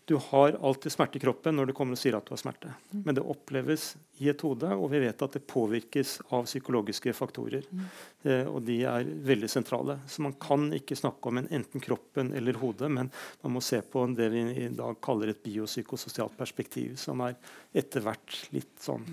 du 0.07 0.15
har 0.15 0.55
alltid 0.63 0.91
smerte 0.91 1.17
i 1.17 1.19
kroppen 1.19 1.57
når 1.57 1.67
du 1.67 1.73
kommer 1.75 1.97
og 1.97 1.99
sier 1.99 2.15
at 2.15 2.23
du 2.23 2.31
har 2.31 2.39
smerte. 2.39 2.69
Mm. 2.93 3.01
Men 3.03 3.15
det 3.17 3.23
oppleves 3.27 3.89
i 4.23 4.29
et 4.31 4.43
hode, 4.45 4.69
og 4.71 4.85
vi 4.93 5.01
vet 5.03 5.23
at 5.25 5.33
det 5.35 5.41
påvirkes 5.51 6.13
av 6.31 6.45
psykologiske 6.47 7.11
faktorer. 7.11 7.65
Mm. 7.67 7.81
Eh, 8.23 8.47
og 8.47 8.61
de 8.69 8.77
er 8.87 9.09
veldig 9.27 9.49
sentrale. 9.51 9.97
Så 10.07 10.23
man 10.23 10.37
kan 10.39 10.69
ikke 10.77 10.95
snakke 10.95 11.27
om 11.27 11.41
en 11.41 11.49
enten 11.57 11.83
kroppen 11.83 12.31
eller 12.39 12.55
hodet, 12.61 12.87
men 12.87 13.11
man 13.43 13.53
må 13.57 13.63
se 13.67 13.81
på 13.83 14.05
det 14.15 14.29
vi 14.31 14.45
i 14.63 14.69
dag 14.77 14.95
kaller 15.03 15.33
et 15.33 15.41
biopsykososialt 15.43 16.37
perspektiv, 16.39 16.95
som 17.01 17.25
er 17.27 17.35
etter 17.75 18.05
hvert 18.05 18.37
litt 18.55 18.77
sånn 18.79 19.03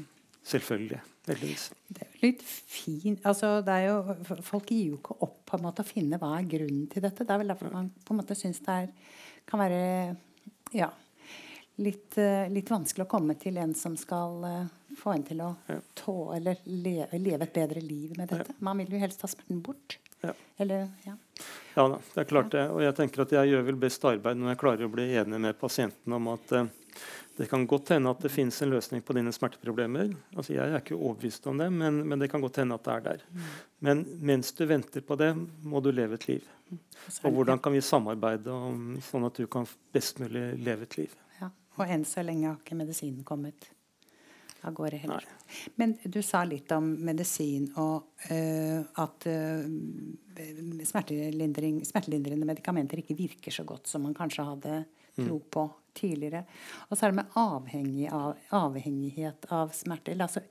selvfølgelig. 0.47 1.01
Heldigvis. 1.27 1.65
Det 1.89 2.05
er 2.05 2.21
litt 2.21 2.45
fint 2.45 3.27
altså, 3.27 3.57
jo, 3.81 3.97
Folk 4.45 4.69
gir 4.71 4.91
jo 4.93 4.99
ikke 5.01 5.17
opp 5.25 5.41
på 5.49 5.57
en 5.57 5.65
måte 5.65 5.83
å 5.83 5.89
finne 5.89 6.21
hva 6.23 6.35
er 6.37 6.47
grunnen 6.55 6.87
til 6.93 7.03
dette. 7.03 7.27
Det 7.27 7.35
er 7.35 7.43
vel 7.43 7.51
derfor 7.51 7.75
man 7.75 7.91
på 8.05 8.15
en 8.15 8.21
måte 8.21 8.37
syns 8.39 8.63
det 8.63 8.79
er, 8.85 9.11
kan 9.49 9.63
være 9.65 9.83
ja, 10.75 10.91
litt, 11.83 12.17
uh, 12.19 12.47
litt, 12.53 12.71
vanskelig 12.71 13.07
å 13.07 13.11
komme 13.11 13.37
til 13.41 13.59
en 13.63 13.75
som 13.79 13.97
skal 13.99 14.45
uh, 14.45 14.73
få 14.99 15.15
en 15.17 15.27
til 15.27 15.43
å 15.45 15.53
tå, 15.99 16.17
eller 16.37 16.61
leve, 16.71 17.19
leve, 17.19 17.47
et 17.47 17.55
bedre 17.55 17.83
liv 17.83 18.15
med 18.19 18.31
dette. 18.31 18.57
Man 18.65 18.83
vil 18.83 18.95
jo 18.95 19.03
helst 19.03 19.23
ta 19.23 19.31
smerten 19.31 19.63
bort. 19.65 19.99
Ja. 20.25 20.33
Eller, 20.57 20.87
ja. 21.05 21.17
ja 21.75 21.89
da, 21.91 21.99
det 22.15 22.23
er 22.23 22.31
klart 22.31 22.53
det. 22.55 22.69
Og 22.73 22.81
jeg 22.85 22.97
tenker 22.97 23.25
at 23.25 23.35
jeg 23.35 23.51
gjør 23.53 23.67
vel 23.67 23.81
best 23.83 24.07
arbeid 24.09 24.41
når 24.41 24.55
jeg 24.55 24.63
klarer 24.63 24.87
å 24.87 24.93
bli 24.93 25.11
enig 25.21 25.41
med 25.49 25.59
pasienten 25.61 26.17
om 26.17 26.31
at 26.33 26.55
uh, 26.57 26.65
det 27.37 27.49
kan 27.51 27.67
godt 27.67 27.91
hende 27.95 28.11
at 28.15 28.21
det 28.23 28.31
finnes 28.31 28.61
en 28.63 28.71
løsning 28.71 29.03
på 29.03 29.15
dine 29.17 29.33
smerteproblemer. 29.35 30.13
Altså 30.37 30.55
Jeg 30.55 30.71
er 30.71 30.79
ikke 30.79 30.95
overbevist 30.97 31.47
om 31.51 31.59
det, 31.59 31.71
men, 31.73 32.03
men, 32.07 32.19
det 32.23 32.31
kan 32.31 32.43
godt 32.43 32.61
hende 32.63 32.77
at 32.79 32.85
det 32.87 32.93
er 32.95 33.05
der. 33.09 33.25
Men 33.83 34.05
mens 34.23 34.53
du 34.55 34.65
venter 34.71 35.03
på 35.03 35.17
det, 35.19 35.33
må 35.63 35.83
du 35.83 35.91
leve 35.91 36.15
et 36.15 36.29
liv. 36.29 36.47
Og 37.25 37.35
hvordan 37.35 37.59
kan 37.59 37.75
vi 37.75 37.83
samarbeide 37.85 38.55
om, 38.55 38.95
sånn 39.03 39.27
at 39.27 39.41
du 39.41 39.49
kan 39.51 39.67
best 39.95 40.23
mulig 40.23 40.47
leve 40.63 40.87
et 40.87 40.99
liv. 41.03 41.17
Ja. 41.41 41.51
Og 41.75 41.91
enn 41.91 42.07
så 42.07 42.23
lenge 42.23 42.49
har 42.49 42.61
ikke 42.61 42.79
medisinen 42.79 43.27
kommet 43.27 43.74
av 44.67 44.75
gårde 44.77 45.01
heller. 45.05 45.25
Nei. 45.29 45.71
Men 45.81 45.95
du 46.03 46.21
sa 46.25 46.43
litt 46.49 46.73
om 46.75 46.91
medisin 47.07 47.69
og 47.81 48.27
uh, 48.31 48.81
at 49.05 49.29
uh, 49.31 49.65
smertelindrende 50.89 52.49
medikamenter 52.49 53.03
ikke 53.03 53.19
virker 53.19 53.55
så 53.55 53.67
godt 53.69 53.91
som 53.91 54.07
man 54.07 54.17
kanskje 54.17 54.47
hadde 54.49 54.77
tro 55.15 55.39
mm. 55.39 55.49
på 55.51 55.65
tidligere. 55.95 56.43
Og 56.89 56.99
så 56.99 57.07
er 57.07 57.13
det 57.13 57.21
med 57.21 57.37
avhengig 57.39 58.09
av, 58.11 58.35
avhengighet 58.59 59.47
av 59.55 59.75
smerter. 59.77 60.19
Altså, 60.19 60.43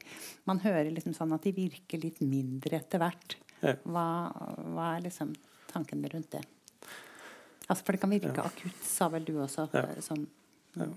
man 0.47 0.61
hører 0.63 0.91
liksom 0.93 1.15
sånn 1.17 1.35
at 1.35 1.43
de 1.43 1.55
virker 1.55 2.01
litt 2.03 2.21
mindre 2.23 2.79
etter 2.79 3.03
hvert. 3.03 3.37
Hva, 3.63 4.07
hva, 4.31 4.87
er 4.95 5.05
liksom 5.05 5.33
tanken 5.71 6.03
rundt 6.11 6.35
det? 6.35 6.43
Altså, 7.67 7.83
for 7.83 7.95
det 7.95 8.01
kan 8.03 8.11
virke 8.11 8.33
ja. 8.35 8.47
akutt, 8.47 8.79
sa 8.87 9.07
vel 9.11 9.27
du 9.27 9.35
også. 9.39 9.67
Ja. 9.75 9.85
Sånn, 10.03 10.25
ja. 10.79 10.89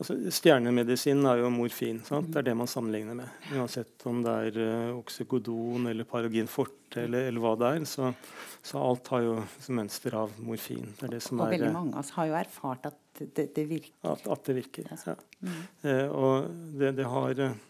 Altså, 0.00 0.16
Stjernemedisin 0.32 1.24
er 1.28 1.42
jo 1.42 1.50
morfin. 1.52 2.00
Sant? 2.06 2.30
Det 2.32 2.40
er 2.40 2.48
det 2.50 2.56
man 2.58 2.70
sammenligner 2.70 3.16
med. 3.18 3.48
Uansett 3.54 4.06
om 4.08 4.22
det 4.24 4.36
er 4.48 4.60
uh, 4.60 4.98
oksykodon 4.98 5.90
eller 5.90 6.08
paragin 6.08 6.48
forte 6.50 7.04
eller, 7.04 7.28
eller, 7.30 7.42
hva 7.42 7.54
det 7.60 7.72
er. 7.76 7.86
Så, 7.88 8.10
så, 8.58 8.80
alt 8.80 9.10
har 9.14 9.24
jo 9.26 9.36
mønster 9.76 10.16
av 10.22 10.32
morfin. 10.42 10.88
Det 11.00 11.12
det 11.12 11.22
og 11.30 11.44
er, 11.46 11.56
veldig 11.56 11.72
mange 11.76 11.94
av 11.94 12.04
oss 12.04 12.14
har 12.16 12.30
jo 12.30 12.38
erfart 12.40 12.90
at 12.90 13.20
det, 13.20 13.50
det 13.56 13.66
virker. 13.68 13.96
At, 14.14 14.24
at, 14.24 14.44
det 14.48 14.56
virker, 14.62 14.88
ja. 14.90 15.18
Mm. 15.44 15.60
Uh, 15.84 16.08
og 16.08 16.50
det, 16.80 16.94
det 16.98 17.10
har 17.12 17.44
uh, 17.44 17.60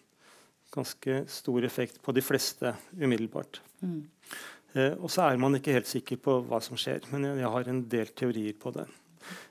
ganske 0.74 1.24
stor 1.30 1.66
effekt 1.66 2.01
på 2.05 2.14
de 2.16 2.24
fleste 2.24 2.76
umiddelbart. 2.94 3.62
Mm. 3.80 4.03
og 5.01 5.09
så 5.11 5.24
er 5.24 5.38
man 5.40 5.57
ikke 5.57 5.72
helt 5.72 5.88
sikker 5.88 6.18
på 6.20 6.34
hva 6.46 6.59
som 6.62 6.76
skjer, 6.78 7.09
men 7.11 7.24
jeg, 7.24 7.38
jeg 7.40 7.53
har 7.55 7.70
en 7.72 7.78
del 7.90 8.11
teorier 8.14 8.59
på 8.61 8.70
det. 8.76 8.84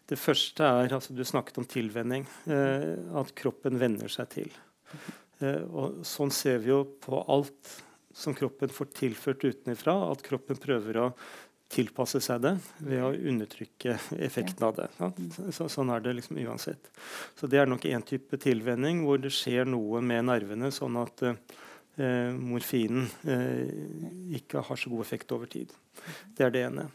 Det 0.09 0.17
første 0.19 0.65
er 0.65 0.95
altså 0.95 1.13
Du 1.13 1.23
snakket 1.27 1.59
om 1.61 1.67
tilvenning. 1.69 2.25
Eh, 2.49 2.95
at 3.19 3.35
kroppen 3.37 3.79
venner 3.81 4.11
seg 4.11 4.31
til. 4.33 4.49
Eh, 5.39 5.61
og 5.69 6.01
Sånn 6.07 6.33
ser 6.33 6.63
vi 6.63 6.73
jo 6.73 6.83
på 7.03 7.21
alt 7.29 7.77
som 8.15 8.33
kroppen 8.35 8.71
får 8.73 8.89
tilført 8.97 9.45
utenfra. 9.45 9.95
At 10.11 10.25
kroppen 10.25 10.59
prøver 10.59 11.03
å 11.03 11.11
tilpasse 11.69 12.17
seg 12.23 12.41
det 12.41 12.55
ved 12.81 13.01
å 13.05 13.13
undertrykke 13.13 13.95
effekten 14.25 14.65
av 14.65 14.77
det. 14.79 14.87
Så, 15.53 15.69
sånn 15.69 15.91
er 15.93 16.01
det 16.03 16.15
liksom 16.17 16.39
uansett. 16.41 16.89
Så 17.37 17.47
Det 17.47 17.61
er 17.61 17.69
nok 17.69 17.85
én 17.85 18.05
type 18.05 18.39
tilvenning 18.41 19.03
hvor 19.05 19.21
det 19.21 19.31
skjer 19.35 19.69
noe 19.69 20.01
med 20.01 20.25
nervene, 20.31 20.71
sånn 20.73 20.97
at 20.97 21.21
eh, 21.29 22.31
morfinen 22.33 23.05
eh, 23.29 23.69
ikke 24.39 24.65
har 24.65 24.81
så 24.81 24.89
god 24.89 25.05
effekt 25.05 25.35
over 25.35 25.51
tid. 25.51 25.73
Det 26.33 26.47
er 26.47 26.55
det 26.55 26.65
ene. 26.71 26.89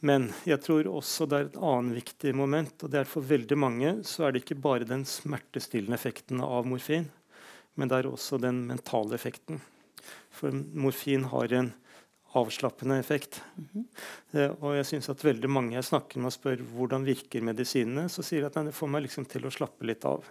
Men 0.00 0.28
jeg 0.46 0.62
tror 0.62 0.86
også 0.90 1.26
det 1.26 1.38
er 1.38 1.48
et 1.48 1.58
annet 1.70 1.98
viktig 1.98 2.34
moment. 2.36 2.84
og 2.84 2.90
det 2.90 3.00
er 3.00 3.10
For 3.10 3.24
veldig 3.24 3.58
mange 3.58 3.94
så 4.06 4.26
er 4.26 4.32
det 4.32 4.44
ikke 4.44 4.60
bare 4.62 4.86
den 4.86 5.04
smertestillende 5.04 5.98
effekten 5.98 6.40
av 6.44 6.66
morfin, 6.66 7.08
men 7.74 7.90
det 7.90 7.98
er 7.98 8.10
også 8.10 8.38
den 8.42 8.66
mentale 8.68 9.14
effekten. 9.18 9.60
For 10.30 10.54
morfin 10.54 11.24
har 11.32 11.52
en 11.52 11.72
avslappende 12.38 12.98
effekt. 12.98 13.42
Mm 13.56 13.68
-hmm. 13.74 14.56
og 14.62 14.76
jeg 14.76 14.86
synes 14.86 15.08
at 15.08 15.24
veldig 15.24 15.50
mange 15.50 15.74
jeg 15.74 15.84
snakker 15.84 16.18
med 16.18 16.26
og 16.26 16.32
spør 16.32 16.56
hvordan 16.56 17.04
virker 17.04 17.40
medisinene, 17.40 18.08
så 18.08 18.22
sier 18.22 18.40
de 18.40 18.46
at 18.46 18.66
det 18.66 18.74
får 18.74 18.88
meg 18.88 19.02
liksom 19.02 19.24
til 19.24 19.46
å 19.46 19.50
slappe 19.50 19.84
litt 19.84 20.04
av. 20.04 20.24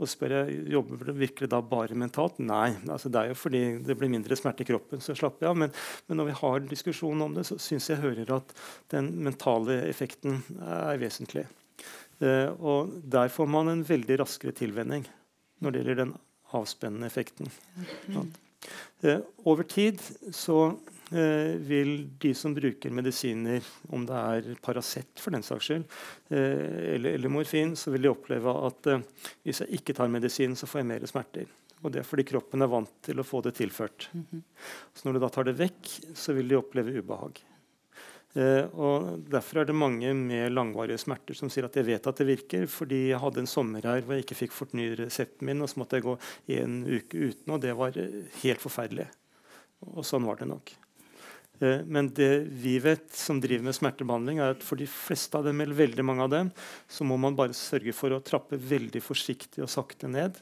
Og 0.00 0.10
spør 0.10 0.34
jeg 0.38 0.62
jobber 0.74 1.08
det 1.08 1.16
virkelig 1.18 1.50
da 1.52 1.60
bare 1.64 1.98
mentalt. 1.98 2.40
Nei, 2.42 2.70
altså 2.92 3.10
det 3.12 3.22
er 3.22 3.32
jo 3.32 3.38
fordi 3.38 3.62
det 3.86 3.96
blir 3.98 4.12
mindre 4.12 4.38
smerte 4.38 4.64
i 4.64 4.68
kroppen. 4.68 5.02
så 5.04 5.16
slapper 5.16 5.46
jeg 5.46 5.54
av. 5.54 5.60
Men, 5.64 5.74
men 6.06 6.20
når 6.20 6.30
vi 6.30 6.38
har 6.40 6.66
diskusjon 6.70 7.26
om 7.26 7.36
det, 7.36 7.46
så 7.48 7.58
syns 7.62 7.90
jeg 7.92 8.02
hører 8.02 8.34
at 8.38 8.56
den 8.94 9.12
mentale 9.26 9.82
effekten 9.90 10.42
er 10.60 11.00
vesentlig. 11.02 11.46
Eh, 12.24 12.48
og 12.56 12.94
der 13.04 13.32
får 13.32 13.48
man 13.52 13.72
en 13.72 13.84
veldig 13.86 14.22
raskere 14.22 14.56
tilvenning 14.56 15.04
når 15.60 15.72
det 15.72 15.82
gjelder 15.82 16.02
den 16.04 16.16
avspennende 16.56 17.08
effekten. 17.08 17.50
Mm. 18.08 18.32
Eh, 19.02 19.20
over 19.44 19.68
tid 19.68 20.00
så 20.32 20.78
Eh, 21.10 21.54
vil 21.56 22.08
de 22.18 22.32
som 22.34 22.54
bruker 22.54 22.90
medisiner, 22.90 23.62
om 23.94 24.02
det 24.08 24.16
er 24.16 24.56
Paracet 24.62 25.20
for 25.22 25.30
den 25.30 25.44
saks 25.46 25.68
skyld, 25.68 25.84
eh, 26.34 26.96
eller, 26.96 27.12
eller, 27.12 27.30
morfin, 27.30 27.76
så 27.78 27.92
vil 27.94 28.08
de 28.08 28.10
oppleve 28.10 28.50
at 28.66 28.88
hvis 29.46 29.62
jeg 29.62 29.78
ikke 29.78 29.94
tar 29.94 30.10
medisin, 30.10 30.58
så 30.58 30.66
får 30.66 30.82
jeg 30.82 30.88
mer 30.90 31.06
smerter. 31.06 31.52
Og 31.84 31.92
det 31.94 32.00
er 32.00 32.08
fordi 32.08 32.24
kroppen 32.26 32.64
er 32.64 32.72
vant 32.72 32.90
til 33.06 33.22
å 33.22 33.26
få 33.26 33.42
det 33.44 33.54
tilført. 33.54 34.08
-hmm. 34.12 34.42
Så 34.94 35.06
når 35.06 35.12
du 35.12 35.18
da 35.20 35.28
tar 35.28 35.44
det 35.44 35.58
vekk, 35.58 35.86
så 36.14 36.32
vil 36.32 36.48
de 36.48 36.56
oppleve 36.56 36.98
ubehag. 36.98 37.38
Eh, 38.36 38.64
og 38.76 39.22
Derfor 39.32 39.62
er 39.62 39.68
det 39.68 39.76
mange 39.76 40.12
med 40.16 40.52
langvarige 40.52 41.00
smerter 41.00 41.36
som 41.38 41.50
sier 41.52 41.68
at 41.68 41.76
jeg 41.78 41.88
vet 41.88 42.08
at 42.08 42.20
det 42.20 42.28
virker, 42.28 42.66
fordi 42.70 43.06
jeg 43.10 43.20
hadde 43.22 43.42
en 43.42 43.50
sommer 43.50 43.86
her 43.88 44.02
hvor 44.04 44.16
jeg 44.16 44.26
ikke 44.26 44.40
fikk 44.44 44.56
fornyet 44.56 44.98
resepten 45.06 45.48
min, 45.48 45.62
og 45.64 45.72
så 45.72 45.80
måtte 45.80 45.98
jeg 45.98 46.06
gå 46.06 46.16
en 46.58 46.80
uke 46.84 47.30
uten, 47.30 47.54
og 47.54 47.62
det 47.64 47.76
var 47.78 47.96
helt 48.42 48.62
forferdelig. 48.62 49.08
Og 49.94 50.04
sånn 50.06 50.26
var 50.28 50.40
det 50.40 50.50
nok. 50.50 50.74
Eh, 51.64 51.80
men 51.88 52.10
det 52.16 52.30
vi 52.60 52.76
vet 52.82 53.08
som 53.16 53.40
driver 53.40 53.70
med 53.70 53.78
smertebehandling, 53.78 54.40
er 54.42 54.56
at 54.56 54.64
for 54.66 54.80
de 54.80 54.88
fleste 54.90 55.38
av 55.38 55.48
dem, 55.48 55.62
eller 55.64 55.78
veldig 55.78 56.04
mange 56.04 56.26
av 56.26 56.32
dem, 56.34 56.52
så 56.88 57.08
må 57.08 57.16
man 57.20 57.38
bare 57.38 57.56
sørge 57.56 57.94
for 57.96 58.12
å 58.12 58.22
trappe 58.24 58.60
veldig 58.60 59.02
forsiktig 59.04 59.64
og 59.64 59.72
sakte 59.72 60.10
ned. 60.12 60.36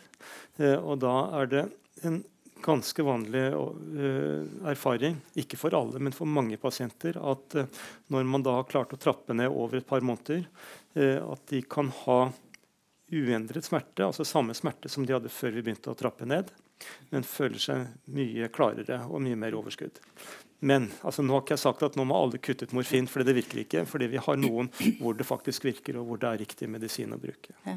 Eh, 0.58 0.78
og 0.78 0.98
da 1.04 1.16
er 1.42 1.50
det 1.52 1.66
en 2.02 2.24
ganske 2.64 3.04
vanlig 3.04 3.44
uh, 3.52 4.46
erfaring, 4.70 5.18
ikke 5.38 5.58
for 5.60 5.76
alle, 5.76 6.00
men 6.02 6.14
for 6.16 6.30
mange 6.30 6.56
pasienter, 6.60 7.18
at 7.20 7.58
uh, 7.60 7.82
når 8.12 8.30
man 8.30 8.44
da 8.46 8.58
har 8.58 8.68
klart 8.70 8.94
å 8.96 9.00
trappe 9.00 9.36
ned 9.36 9.52
over 9.52 9.80
et 9.80 9.88
par 9.88 10.04
måneder, 10.04 10.46
uh, 10.96 11.20
at 11.34 11.44
de 11.52 11.60
kan 11.68 11.92
ha 12.04 12.18
uendret 13.14 13.66
smerte, 13.66 14.06
altså 14.06 14.24
samme 14.26 14.56
smerte 14.56 14.90
som 14.90 15.04
de 15.06 15.14
hadde 15.14 15.32
før 15.32 15.54
vi 15.54 15.62
begynte 15.66 15.92
å 15.92 15.98
trappe 15.98 16.26
ned, 16.26 16.50
men 17.12 17.26
føler 17.26 17.60
seg 17.62 17.84
mye 18.16 18.48
klarere 18.52 19.04
og 19.06 19.22
mye 19.22 19.38
mer 19.38 19.54
overskudd. 19.56 20.00
Men 20.64 20.88
altså, 21.04 21.22
nå 21.22 21.36
har 21.36 21.42
ikke 21.44 21.58
jeg 21.58 21.64
sagt 21.66 21.82
at 21.84 21.96
nå 21.98 22.06
må 22.08 22.16
alle 22.16 22.40
kutte 22.40 22.64
ut 22.64 22.72
morfin, 22.76 23.08
for 23.10 23.20
det 23.26 23.34
virker 23.36 23.60
ikke. 23.64 23.82
Fordi 23.88 24.08
vi 24.14 24.22
har 24.24 24.38
noen 24.40 24.70
hvor 24.96 25.16
det 25.18 25.26
faktisk 25.28 25.66
virker, 25.66 25.98
og 26.00 26.08
hvor 26.08 26.22
det 26.22 26.30
er 26.30 26.40
riktig 26.40 26.70
medisin 26.72 27.12
å 27.12 27.20
bruke. 27.20 27.52
Ja. 27.66 27.76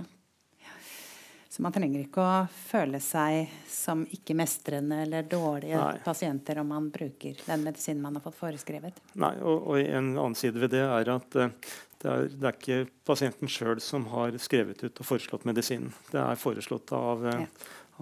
Så 1.57 1.63
man 1.65 1.73
trenger 1.73 2.03
ikke 2.03 2.21
å 2.21 2.33
føle 2.53 2.99
seg 3.01 3.47
som 3.65 4.03
ikke-mestrende 4.13 4.99
eller 5.07 5.23
dårlige 5.25 5.79
Nei. 5.81 5.95
pasienter 6.05 6.59
om 6.61 6.67
man 6.69 6.91
bruker 6.93 7.39
den 7.47 7.63
medisinen 7.65 8.03
man 8.03 8.19
har 8.19 8.21
fått 8.21 8.37
foreskrevet. 8.37 8.99
Nei, 9.17 9.31
og, 9.41 9.65
og 9.71 9.79
en 9.81 10.11
annen 10.11 10.35
side 10.37 10.61
ved 10.61 10.75
det 10.75 10.83
er 10.85 11.09
at 11.15 11.37
uh, 11.41 11.47
det, 11.49 12.11
er, 12.11 12.27
det 12.29 12.45
er, 12.45 12.59
ikke 12.59 12.77
pasienten 13.09 13.49
sjøl 13.49 13.81
som 13.81 14.05
har 14.11 14.37
skrevet 14.37 14.85
ut 14.85 15.01
og 15.01 15.09
foreslått 15.09 15.49
medisinen. 15.49 15.89
Det 16.11 16.21
er 16.21 16.37
foreslått 16.37 16.93
av, 16.93 17.25
uh, 17.25 17.41
ja. 17.41 17.49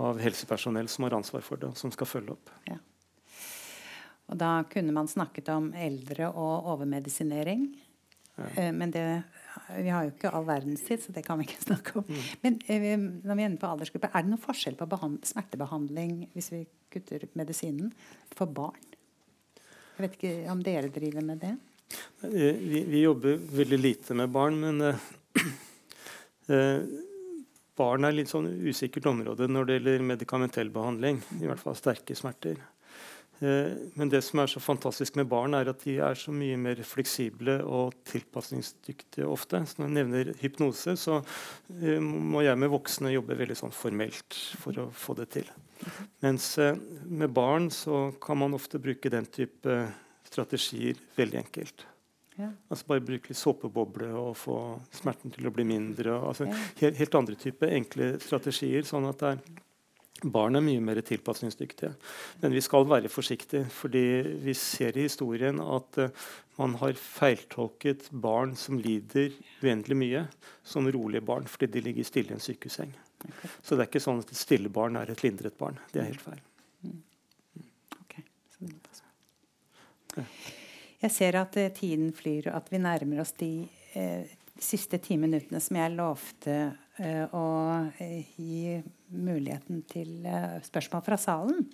av 0.04 0.20
helsepersonell 0.20 0.92
som 0.92 1.08
har 1.08 1.16
ansvar 1.22 1.48
for 1.48 1.64
det, 1.64 1.72
og 1.72 1.80
som 1.80 1.96
skal 1.96 2.12
følge 2.12 2.36
opp. 2.36 2.52
Ja. 2.68 2.76
Og 4.26 4.44
da 4.44 4.52
kunne 4.68 5.00
man 5.00 5.08
snakket 5.08 5.56
om 5.56 5.72
eldre 5.80 6.28
og 6.28 6.74
overmedisinering. 6.76 7.70
Ja. 8.36 8.52
Eh, 8.66 8.74
men 8.76 8.92
det, 8.92 9.08
vi 9.78 9.92
har 9.92 10.06
jo 10.06 10.14
ikke 10.14 10.32
all 10.36 10.46
verdens 10.48 10.84
tid, 10.86 11.02
så 11.04 11.14
det 11.16 11.24
kan 11.26 11.40
vi 11.40 11.48
ikke 11.48 11.62
snakke 11.70 12.00
om. 12.02 12.08
Mm. 12.08 12.26
Men 12.44 12.58
eh, 12.68 12.98
når 12.98 13.32
vi 13.32 13.46
er 13.46 13.50
inne 13.52 13.62
på 13.62 13.70
aldersgruppe, 13.70 14.12
er 14.12 14.26
det 14.26 14.32
noen 14.32 14.44
forskjell 14.44 14.78
på 14.80 15.00
smertebehandling 15.32 16.18
hvis 16.36 16.52
vi 16.54 16.66
kutter 16.94 17.26
ut 17.26 17.40
medisinen, 17.40 17.94
for 18.36 18.52
barn? 18.52 18.84
Jeg 19.96 20.04
vet 20.04 20.20
ikke 20.20 20.36
om 20.52 20.62
dere 20.64 20.92
driver 20.92 21.24
med 21.24 21.42
det? 21.44 21.56
Eh, 22.28 22.56
vi, 22.60 22.84
vi 22.90 23.04
jobber 23.06 23.40
veldig 23.62 23.80
lite 23.80 24.18
med 24.18 24.32
barn, 24.36 24.60
men 24.60 24.76
uh, 26.52 26.86
barn 27.80 28.08
er 28.08 28.16
litt 28.16 28.32
sånn 28.32 28.50
usikkert 28.68 29.08
område 29.12 29.48
når 29.52 29.68
det 29.68 29.78
gjelder 29.80 30.08
medikamentell 30.14 30.72
behandling. 30.74 31.22
I 31.40 31.48
hvert 31.48 31.64
fall 31.64 31.78
sterke 31.80 32.16
smerter. 32.18 32.60
Eh, 33.44 33.74
men 34.00 34.12
det 34.12 34.22
som 34.24 34.40
er 34.40 34.52
så 34.52 34.62
fantastisk 34.64 35.18
med 35.20 35.28
barn, 35.32 35.56
er 35.58 35.72
at 35.72 35.84
de 35.84 35.98
er 36.04 36.20
så 36.20 36.34
mye 36.36 36.58
mer 36.60 36.80
fleksible 36.88 37.58
og 37.64 37.96
tilpasningsdyktige 38.08 39.28
ofte. 39.28 39.64
Så 39.68 39.82
når 39.82 39.90
jeg 39.90 39.98
nevner 39.98 40.32
hypnose, 40.42 40.96
så 41.00 41.20
eh, 41.82 42.00
må 42.00 42.46
jeg 42.46 42.60
med 42.62 42.72
voksne 42.74 43.14
jobbe 43.16 43.38
veldig 43.40 43.60
sånn 43.60 43.76
formelt 43.76 44.40
for 44.62 44.86
å 44.86 44.88
få 44.96 45.18
det 45.20 45.30
til. 45.36 45.52
Mens 46.24 46.54
eh, 46.64 46.78
med 47.06 47.34
barn 47.36 47.70
så 47.74 48.08
kan 48.24 48.40
man 48.40 48.56
ofte 48.56 48.82
bruke 48.82 49.12
den 49.12 49.28
type 49.28 49.82
strategier 50.26 51.00
veldig 51.18 51.44
enkelt. 51.44 51.86
Ja. 52.36 52.50
Altså 52.68 52.88
Bare 52.90 53.04
bruke 53.04 53.32
litt 53.32 53.40
såpeboble 53.40 54.10
og 54.20 54.34
få 54.40 54.58
smerten 54.96 55.32
til 55.32 55.48
å 55.48 55.54
bli 55.56 55.64
mindre. 55.68 56.18
Altså 56.20 56.48
helt, 56.50 56.98
helt, 56.98 57.16
andre 57.16 57.38
type 57.40 57.70
enkle 57.78 58.16
strategier. 58.24 58.84
sånn 58.88 59.08
at 59.08 59.22
det 59.22 59.32
er 59.36 59.62
Barn 60.24 60.56
er 60.56 60.64
mye 60.64 60.80
mer 60.80 61.02
tilpasningsdyktige. 61.04 61.92
Men 62.40 62.54
vi 62.56 62.62
skal 62.64 62.86
være 62.88 63.12
forsiktige, 63.12 63.66
fordi 63.68 64.04
vi 64.46 64.54
ser 64.56 64.96
i 64.96 65.04
historien 65.10 65.60
at 65.60 66.00
uh, 66.00 66.30
man 66.56 66.78
har 66.80 66.96
feiltolket 66.96 68.08
barn 68.12 68.56
som 68.56 68.80
lider 68.80 69.36
uendelig 69.64 69.98
mye, 70.00 70.22
som 70.64 70.88
rolige 70.88 71.26
barn 71.26 71.50
fordi 71.52 71.74
de 71.74 71.84
ligger 71.90 72.08
stille 72.08 72.32
i 72.32 72.38
en 72.38 72.44
sykehusseng. 72.44 72.94
Okay. 73.26 73.52
Så 73.60 73.76
det 73.76 73.84
er 73.84 73.92
ikke 73.92 74.06
sånn 74.06 74.24
at 74.24 74.32
et 74.32 74.40
stille 74.40 74.72
barn 74.72 74.96
er 74.96 75.12
et 75.12 75.26
lindret 75.26 75.58
barn. 75.60 75.82
Det 75.92 76.02
er 76.02 76.10
helt 76.14 76.24
feil. 76.24 76.40
Mm. 76.86 77.04
Okay. 78.06 78.24
Jeg 81.04 81.12
ser 81.12 81.42
at 81.44 81.60
uh, 81.60 81.68
tiden 81.76 82.16
flyr, 82.16 82.54
og 82.54 82.64
at 82.64 82.72
vi 82.72 82.80
nærmer 82.88 83.20
oss 83.26 83.36
de 83.36 83.52
uh, 84.00 84.24
siste 84.56 85.02
ti 85.04 85.20
minuttene 85.20 85.60
som 85.60 85.76
jeg 85.82 85.96
lovte 86.00 86.60
å 86.96 87.46
gi 87.98 88.78
muligheten 89.12 89.82
til 89.92 90.24
uh, 90.24 90.62
spørsmål 90.64 91.04
fra 91.06 91.18
salen. 91.20 91.66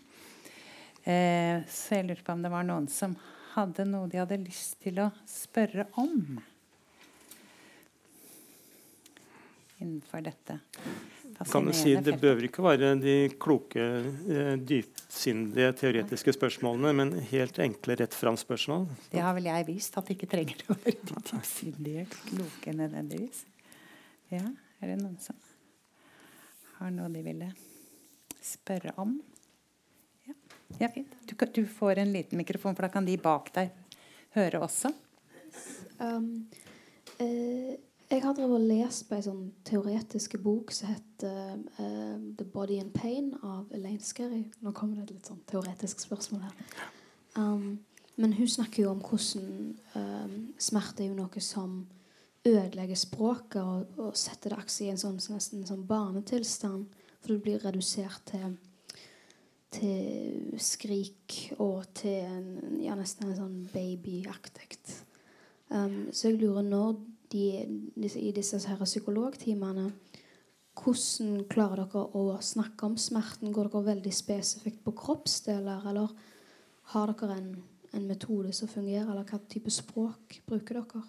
Så 1.02 1.96
jeg 1.96 2.06
lurte 2.06 2.22
på 2.22 2.34
om 2.36 2.44
det 2.44 2.52
var 2.54 2.66
noen 2.68 2.86
som 2.90 3.16
hadde 3.56 3.86
noe 3.90 4.10
de 4.10 4.20
hadde 4.22 4.38
lyst 4.42 4.78
til 4.84 5.02
å 5.02 5.10
spørre 5.28 5.88
om. 5.98 6.38
Innenfor 9.82 10.22
dette. 10.22 10.60
Kan 11.50 11.66
du 11.66 11.74
si, 11.74 11.96
Det 11.96 12.20
bør 12.22 12.44
ikke 12.46 12.62
være 12.62 12.92
de 13.02 13.16
kloke, 13.42 13.82
eh, 14.30 14.54
dypsindige 14.58 15.72
teoretiske 15.80 16.36
spørsmålene, 16.38 16.92
men 16.94 17.14
helt 17.32 17.58
enkle, 17.58 17.98
rett 17.98 18.14
fram-spørsmål. 18.14 18.86
Det 19.10 19.24
har 19.26 19.34
vel 19.34 19.50
jeg 19.50 19.66
vist, 19.72 19.98
at 19.98 20.06
det 20.06 20.20
ikke 20.20 20.30
trenger 20.30 20.62
å 20.70 20.78
være 20.84 21.00
de 21.02 21.24
dypsindige, 21.32 22.06
kloke 22.28 22.76
nødvendigvis. 22.78 23.46
Ja, 24.30 24.46
er 24.82 24.94
det 24.94 25.02
noen 25.02 25.18
som 25.22 25.38
har 26.80 26.92
noe 26.94 27.12
de 27.14 27.22
ville 27.26 27.52
spørre 28.42 28.96
om? 29.02 29.20
Ja, 30.26 30.34
ja. 30.80 30.90
Du, 31.26 31.36
du, 31.54 31.66
får 31.68 32.02
en 32.02 32.14
liten 32.14 32.38
mikrofon, 32.38 32.76
for 32.76 32.88
da 32.88 32.90
kan 32.94 33.06
de 33.06 33.18
bak 33.22 33.52
deg 33.54 33.72
høre 34.36 34.62
også. 34.64 34.92
Um, 36.02 36.48
eh, 37.20 37.78
jeg 38.12 38.24
har 38.24 38.34
drevet 38.36 38.58
og 38.58 38.66
lest 38.68 39.06
på 39.08 39.16
en 39.16 39.24
sånn 39.24 39.44
teoretisk 39.68 40.36
bok 40.44 40.74
som 40.76 40.90
heter 40.92 41.62
uh, 41.78 42.18
'The 42.20 42.48
Body 42.54 42.82
and 42.82 42.92
Pain' 42.96 43.32
av 43.40 43.72
Elaine 43.72 44.04
Skerry. 44.04 44.44
Nå 44.60 44.74
kommer 44.76 44.98
det 44.98 45.06
et 45.06 45.14
litt 45.20 45.32
sånn 45.32 45.44
teoretisk 45.48 46.04
spørsmål 46.04 46.44
her. 46.48 46.82
Um, 47.38 47.80
men 48.20 48.34
hun 48.36 48.50
snakker 48.50 48.84
jo 48.84 48.92
om 48.92 49.00
hvordan 49.06 49.76
um, 49.96 50.36
smerte 50.60 51.06
er 51.06 51.12
jo 51.12 51.20
noe 51.22 51.44
som 51.44 51.86
ødelegger 52.48 52.98
språket 52.98 53.62
og, 53.62 53.86
og 54.02 54.18
setter 54.18 54.56
det 54.56 54.76
i 54.82 54.90
en 54.92 55.00
sånn, 55.00 55.20
nesten 55.32 55.66
sånn 55.68 55.86
barnetilstand. 55.88 56.90
For 57.22 57.36
det 57.36 57.44
blir 57.46 57.62
redusert 57.62 58.24
til, 58.32 58.56
til 59.76 60.56
skrik 60.62 61.38
og 61.60 61.86
til 61.98 62.26
en, 62.26 62.80
ja, 62.82 62.98
nesten 62.98 63.30
en 63.30 63.38
sånn 63.38 63.58
babyaktig. 63.74 64.80
Um, 65.72 66.10
så 66.12 66.32
jeg 66.32 66.42
lurer 66.42 66.66
når 66.66 66.98
de, 67.32 67.46
disse, 67.96 68.20
i 68.20 68.34
disse 68.36 68.60
her 68.68 68.82
psykologtimene 68.84 69.92
Hvordan 70.82 71.44
klarer 71.52 71.84
dere 71.84 72.02
å 72.16 72.38
snakke 72.42 72.88
om 72.88 72.96
smerten? 73.00 73.52
Går 73.54 73.68
dere 73.70 73.90
veldig 73.90 74.14
spesifikt 74.16 74.80
på 74.86 74.94
kroppsdeler, 74.98 75.84
eller 75.92 76.14
har 76.94 77.12
dere 77.12 77.36
en, 77.36 77.50
en 77.92 78.06
metode 78.08 78.54
som 78.56 78.72
fungerer, 78.72 79.10
eller 79.12 79.28
hva 79.28 79.42
type 79.52 79.70
språk 79.72 80.40
bruker 80.48 80.80
dere? 80.80 81.04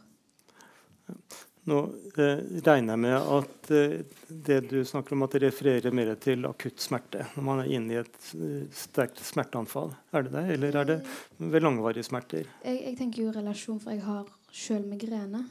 Nå 1.70 1.78
eh, 2.18 2.40
regner 2.66 2.96
jeg 2.96 3.00
med 3.04 3.28
at 3.36 3.68
eh, 3.70 3.92
det 4.26 4.56
du 4.66 4.80
snakker 4.86 5.14
om, 5.14 5.22
at 5.22 5.36
det 5.36 5.44
refererer 5.44 5.94
mer 5.94 6.10
til 6.18 6.42
akutt 6.48 6.82
smerte. 6.82 7.28
Når 7.36 7.46
man 7.46 7.62
er 7.62 7.70
inne 7.76 7.94
i 7.94 8.00
et 8.00 8.18
eh, 8.34 8.64
sterkt 8.74 9.22
smerteanfall. 9.22 9.92
Er 10.10 10.26
det 10.26 10.34
det, 10.34 10.44
eller 10.56 10.80
er 10.80 10.88
det 10.90 10.98
ved 11.38 11.62
langvarige 11.62 12.08
smerter? 12.08 12.50
Jeg, 12.66 12.80
jeg 12.82 12.98
tenker 12.98 13.22
jo 13.22 13.34
relasjon, 13.36 13.78
for 13.82 13.94
jeg 13.94 14.02
har 14.08 14.26
sjøl 14.50 14.88
migrene. 14.90 15.44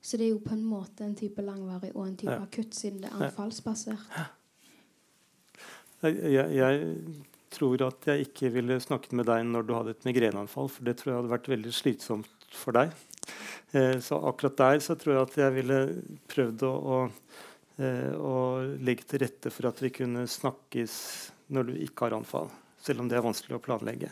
Så 0.00 0.16
det 0.16 0.30
er 0.30 0.32
jo 0.32 0.40
på 0.46 0.56
en 0.56 0.64
måte 0.64 1.04
en 1.04 1.16
type 1.18 1.44
langvarig 1.44 1.92
og 1.92 2.06
en 2.06 2.16
type 2.16 2.32
ja. 2.38 2.46
akutt, 2.46 2.72
siden 2.72 3.04
det 3.04 3.10
er 3.10 3.26
anfallsbasert. 3.26 4.16
Ja. 4.16 4.28
jeg, 6.08 6.46
jeg, 6.56 6.94
tror 7.50 7.82
at 7.84 8.06
jeg 8.06 8.30
ikke 8.30 8.48
ville 8.54 8.78
snakket 8.80 9.12
med 9.18 9.26
deg 9.28 9.44
når 9.44 9.66
du 9.66 9.74
hadde 9.76 9.92
et 9.92 10.04
migreneanfall, 10.08 10.70
for 10.72 10.86
det 10.86 10.96
tror 10.96 11.10
jeg 11.10 11.18
hadde 11.18 11.32
vært 11.34 11.48
veldig 11.52 11.72
slitsomt 11.74 12.39
for 12.56 12.76
deg. 12.76 12.94
Eh, 13.72 13.98
så 14.02 14.18
akkurat 14.30 14.56
der 14.58 14.80
så 14.84 14.96
tror 14.98 15.14
jeg 15.14 15.26
at 15.28 15.36
jeg 15.42 15.56
ville 15.58 15.80
prøvd 16.30 16.64
å, 16.66 16.72
å, 16.72 16.98
eh, 17.78 18.14
å, 18.16 18.34
legge 18.82 19.06
til 19.10 19.24
rette 19.24 19.52
for 19.54 19.70
at 19.70 19.82
vi 19.82 19.92
kunne 19.94 20.26
snakkes 20.30 20.96
når 21.54 21.70
du 21.70 21.76
ikke 21.86 22.08
har 22.08 22.18
anfall. 22.18 22.50
Selv 22.80 23.04
om 23.04 23.10
det 23.10 23.18
er 23.18 23.26
vanskelig 23.26 23.58
å 23.58 23.62
planlegge. 23.62 24.10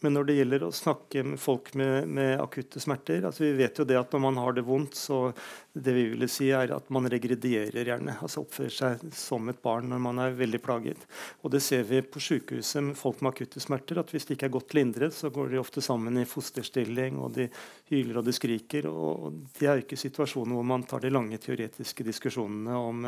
Men 0.00 0.14
når 0.14 0.28
det 0.28 0.34
gjelder 0.36 0.62
å 0.62 0.74
snakke 0.74 1.24
med 1.26 1.40
folk 1.42 1.72
med, 1.78 2.06
med, 2.06 2.36
akutte 2.38 2.78
smerter 2.78 3.24
altså 3.26 3.42
Vi 3.42 3.54
vet 3.58 3.80
jo 3.80 3.86
det 3.88 3.96
at 3.98 4.12
når 4.14 4.22
man 4.28 4.36
har 4.38 4.54
det 4.54 4.62
vondt, 4.66 4.94
så 4.94 5.32
det 5.74 5.94
vi 5.94 6.04
ville 6.12 6.28
si 6.30 6.52
er 6.54 6.70
at 6.74 6.86
man 6.94 7.08
regredierer 7.10 7.86
gjerne. 7.90 8.14
altså 8.22 8.44
Oppfører 8.44 8.74
seg 8.74 9.02
som 9.14 9.50
et 9.50 9.58
barn 9.62 9.90
når 9.90 10.02
man 10.02 10.22
er 10.22 10.38
veldig 10.38 10.60
plaget. 10.62 11.02
Og 11.42 11.50
Det 11.54 11.62
ser 11.64 11.82
vi 11.88 12.00
på 12.02 12.22
sykehuset 12.22 12.84
med 12.90 12.98
folk 12.98 13.22
med 13.22 13.32
akutte 13.32 13.62
smerter. 13.62 13.98
at 13.98 14.14
Hvis 14.14 14.28
de 14.28 14.36
ikke 14.36 14.46
er 14.46 14.54
godt 14.54 14.74
lindret, 14.78 15.14
så 15.14 15.32
går 15.34 15.50
de 15.50 15.62
ofte 15.62 15.82
sammen 15.82 16.18
i 16.18 16.26
fosterstilling, 16.28 17.18
og 17.18 17.34
de 17.34 17.48
hyler 17.90 18.18
og 18.18 18.26
de 18.26 18.34
skriker. 18.34 18.86
og 18.86 19.34
Det 19.58 19.66
er 19.66 19.78
jo 19.78 19.86
ikke 19.86 19.98
situasjonen 19.98 20.54
hvor 20.54 20.66
man 20.66 20.86
tar 20.86 21.02
de 21.02 21.10
lange 21.10 21.38
teoretiske 21.42 22.06
diskusjonene 22.06 22.78
om, 22.78 23.06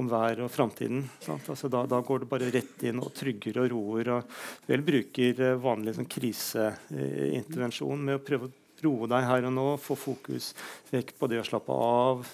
om 0.00 0.08
vær 0.08 0.40
og 0.44 0.50
framtiden. 0.52 1.04
Altså 1.28 1.68
da, 1.72 1.84
da, 1.88 2.00
går 2.04 2.22
det 2.22 2.30
bare 2.30 2.50
rett 2.54 2.84
inn 2.88 3.02
og 3.02 3.12
trygger 3.16 3.60
og 3.62 3.70
roer. 3.74 4.10
og 4.16 4.68
vel 4.68 4.84
bruker 4.86 5.42
eh, 5.48 5.60
vanlig 5.60 5.96
sånn, 5.98 6.10
kriseintervensjon 6.16 8.04
med 8.08 8.20
å 8.20 8.24
prøve 8.24 8.48
å 8.48 8.54
roe 8.82 9.08
deg 9.10 9.26
her 9.28 9.46
og 9.46 9.54
nå, 9.54 9.66
få 9.78 9.96
fokus 9.98 10.52
vekk 10.90 11.14
på 11.18 11.28
det 11.30 11.42
å 11.42 11.46
slappe 11.46 11.74
av, 11.76 12.24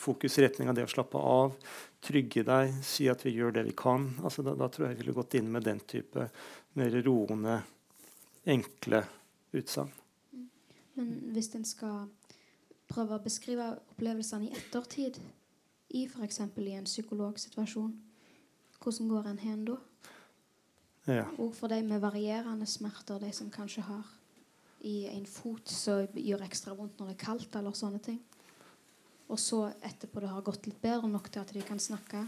fokus 0.00 0.38
i 0.38 0.46
retning 0.46 0.70
av 0.70 0.78
det 0.78 0.86
å 0.86 0.92
slappe 0.92 1.20
av, 1.20 1.56
trygge 2.02 2.46
deg, 2.48 2.78
si 2.86 3.08
at 3.12 3.26
vi 3.26 3.34
gjør 3.36 3.58
det 3.58 3.66
vi 3.68 3.74
kan. 3.76 4.08
Altså, 4.22 4.44
da, 4.46 4.56
da, 4.58 4.70
tror 4.72 4.88
jeg 4.88 4.96
jeg 4.96 5.02
ville 5.02 5.16
gått 5.18 5.36
inn 5.38 5.50
med 5.52 5.66
den 5.68 5.82
type 5.84 6.30
mer 6.78 6.96
roende, 7.04 7.60
enkle 8.48 9.04
utsagn. 9.52 9.92
Men 10.96 11.12
hvis 11.34 11.52
en 11.56 11.64
skal 11.68 12.08
prøve 12.92 13.16
å 13.16 13.24
beskrive 13.24 13.70
opplevelsene 13.94 14.48
i 14.48 14.56
ettertid, 14.56 15.20
i 15.92 16.06
f.eks. 16.08 16.40
i 16.40 16.74
en 16.76 16.88
psykologsituasjon, 16.88 17.92
hvordan 18.82 19.08
går 19.08 19.28
en 19.30 19.42
hen 19.42 19.64
da? 19.68 19.78
Ja. 21.06 21.24
Og 21.42 21.54
for 21.54 21.72
de 21.72 21.80
med 21.82 22.02
varierende 22.02 22.66
smerter, 22.66 23.20
de 23.22 23.32
som 23.34 23.50
kanskje 23.50 23.84
har 23.86 24.06
i 24.86 25.06
en 25.12 25.26
fot 25.26 25.68
som 25.70 26.06
gjør 26.18 26.44
ekstra 26.46 26.74
vondt 26.78 26.98
når 26.98 27.12
det 27.12 27.16
er 27.16 27.24
kaldt, 27.24 27.58
eller 27.58 27.74
sånne 27.76 28.00
ting. 28.02 28.20
Og 29.30 29.38
så 29.40 29.64
etterpå 29.82 30.22
det 30.22 30.30
har 30.32 30.44
gått 30.44 30.66
litt 30.68 30.80
bedre 30.82 31.10
nok 31.10 31.30
til 31.32 31.42
at 31.42 31.52
de 31.54 31.62
kan 31.66 31.80
snakke. 31.80 32.24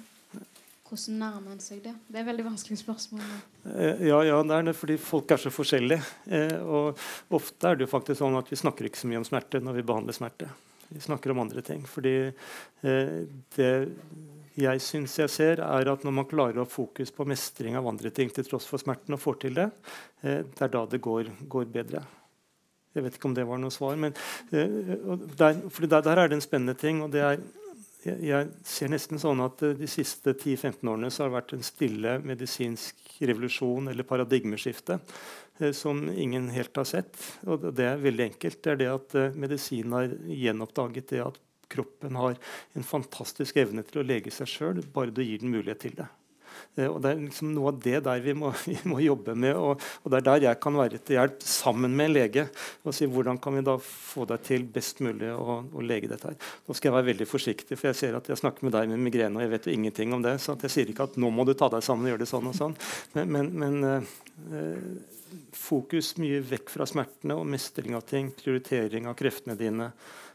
Hvordan 0.84 1.18
nærmer 1.18 1.54
en 1.54 1.62
seg 1.64 1.80
det? 1.84 1.94
Det 2.12 2.20
er 2.20 2.26
veldig 2.28 2.44
vanskelig 2.46 2.78
spørsmål. 2.82 3.24
Eh, 3.72 4.04
ja, 4.10 4.20
ja, 4.26 4.38
det 4.46 4.58
er 4.58 4.68
det, 4.68 4.76
fordi 4.78 4.98
folk 5.00 5.32
er 5.34 5.40
så 5.42 5.52
forskjellige. 5.54 6.04
Eh, 6.28 6.58
og 6.60 7.00
ofte 7.34 7.70
er 7.70 7.78
det 7.78 7.86
jo 7.86 7.92
faktisk 7.94 8.20
sånn 8.20 8.38
at 8.38 8.52
vi 8.52 8.60
snakker 8.60 8.88
ikke 8.88 9.00
så 9.00 9.10
mye 9.10 9.22
om 9.22 9.26
smerte 9.26 9.62
når 9.64 9.80
vi 9.80 9.86
behandler 9.88 10.16
smerte. 10.16 10.50
Vi 10.95 11.03
snakker 11.03 11.34
om 11.34 11.42
andre 11.42 11.62
ting. 11.66 11.82
Fordi 11.90 12.14
eh, 12.30 13.18
det 13.59 13.72
jeg 14.55 14.82
syns 14.82 15.16
jeg 15.18 15.30
ser, 15.32 15.61
er 15.66 15.88
at 15.90 16.05
når 16.07 16.14
man 16.14 16.28
klarer 16.30 16.61
å 16.61 16.64
ha 16.64 16.70
fokus 16.70 17.11
på 17.14 17.26
mestring 17.26 17.74
av 17.78 17.88
andre 17.90 18.12
ting 18.14 18.30
til 18.30 18.47
tross 18.47 18.68
for 18.70 18.78
smerten, 18.78 19.16
og 19.16 19.22
får 19.22 19.40
til 19.42 19.59
det, 19.59 19.66
eh, 20.22 20.45
det 20.47 20.62
er 20.62 20.70
da 20.70 20.84
det 20.86 21.03
går, 21.03 21.32
går, 21.51 21.66
bedre. 21.74 22.05
Jeg 22.95 23.03
vet 23.03 23.18
ikke 23.18 23.26
om 23.32 23.34
det 23.34 23.49
var 23.49 23.59
noe 23.59 23.74
svar, 23.74 23.99
men 23.99 24.14
eh, 24.55 24.95
der, 25.34 25.59
der, 25.59 26.01
der, 26.07 26.16
er 26.16 26.30
det 26.30 26.38
en 26.38 26.47
spennende 26.47 26.76
ting. 26.78 27.03
og 27.03 27.11
det 27.11 27.26
er 27.26 27.42
jeg, 28.05 28.51
ser 28.68 28.90
nesten 28.92 29.18
sånn 29.20 29.40
at 29.40 29.62
eh, 29.64 29.76
De 29.78 29.88
siste 29.90 30.36
10-15 30.36 30.86
årene 30.86 31.11
så 31.11 31.24
har 31.24 31.32
det 31.32 31.38
vært 31.38 31.57
en 31.57 31.66
stille 31.66 32.18
medisinsk 32.22 33.16
revolusjon 33.24 33.90
eller 33.90 34.07
paradigmeskifte 34.07 35.01
som 35.72 36.09
ingen 36.11 36.48
helt 36.55 36.76
har 36.76 36.88
sett. 36.88 37.18
Og 37.46 37.68
det 37.76 37.86
er 37.86 38.02
veldig 38.02 38.28
enkelt. 38.30 38.61
Det 38.62 38.72
er 38.72 38.80
det 38.80 38.90
at 38.90 39.16
eh, 39.20 39.38
medisinen 39.38 39.94
har 39.96 40.14
gjenoppdaget 40.26 41.12
det 41.14 41.22
at 41.24 41.40
kroppen 41.74 42.18
har 42.18 42.36
en 42.74 42.86
fantastisk 42.86 43.57
evne 43.62 43.84
til 43.86 44.02
å 44.02 44.07
lege 44.07 44.32
seg 44.34 44.50
sjøl, 44.50 44.82
bare 44.94 45.14
du 45.14 45.22
gir 45.24 45.40
den 45.42 45.55
mulighet 45.55 45.80
til 45.86 45.96
det. 45.98 46.09
Eh, 46.76 46.88
og 46.88 47.00
Det 47.02 47.11
er 47.11 47.22
liksom 47.22 47.52
noe 47.55 47.72
av 47.72 47.80
det 47.84 48.00
der 48.07 48.22
vi 48.24 48.34
må, 48.38 48.52
vi 48.70 48.76
må 48.90 49.00
jobbe 49.05 49.36
med. 49.38 49.55
Og, 49.57 49.80
og, 50.02 50.11
Det 50.11 50.20
er 50.20 50.26
der 50.28 50.48
jeg 50.48 50.61
kan 50.62 50.78
være 50.78 51.00
til 51.00 51.18
hjelp 51.18 51.46
sammen 51.48 51.96
med 51.96 52.11
en 52.11 52.16
lege. 52.16 52.46
og 52.84 52.96
si 52.96 53.09
Hvordan 53.11 53.40
kan 53.42 53.57
vi 53.59 53.64
da 53.66 53.76
få 53.80 54.26
deg 54.30 54.44
til 54.46 54.66
best 54.74 55.02
mulig 55.05 55.30
å, 55.32 55.61
å, 55.64 55.84
lege 55.84 56.11
dette 56.11 56.30
her. 56.30 56.36
Nå 56.66 56.76
skal 56.76 56.90
jeg 56.90 56.96
være 56.98 57.11
veldig 57.12 57.28
forsiktig, 57.28 57.78
for 57.78 57.90
jeg 57.90 58.00
ser 58.00 58.18
at 58.18 58.28
jeg 58.30 58.40
snakker 58.40 58.66
med 58.66 58.74
deg 58.76 58.92
med 58.92 59.02
migrene, 59.02 59.38
og 59.38 59.44
jeg 59.44 59.55
vet 59.55 59.68
jo 59.68 59.74
ingenting 59.74 60.14
om 60.16 60.22
det. 60.24 60.36
Så 60.42 60.57
jeg 60.62 60.72
sier 60.72 60.92
ikke 60.92 61.09
at 61.09 61.18
nå 61.20 61.30
må 61.34 61.46
du 61.46 61.55
ta 61.59 61.70
deg 61.72 61.84
sammen 61.84 62.07
og 62.07 62.14
gjøre 62.14 62.24
det 62.24 62.30
sånn 62.30 62.50
og 62.50 62.57
sånn. 62.59 62.76
Men, 63.16 63.34
men, 63.34 63.50
men 63.61 63.84
øh, 63.90 64.78
fokus 65.57 66.14
mye 66.20 66.42
vekk 66.44 66.72
fra 66.72 66.86
smertene 66.88 67.36
og 67.38 67.48
mestring 67.50 67.96
av 67.96 68.07
ting. 68.09 68.30
Prioritering 68.36 69.09
av 69.11 69.18
kreftene 69.18 69.59
dine. 69.59 69.90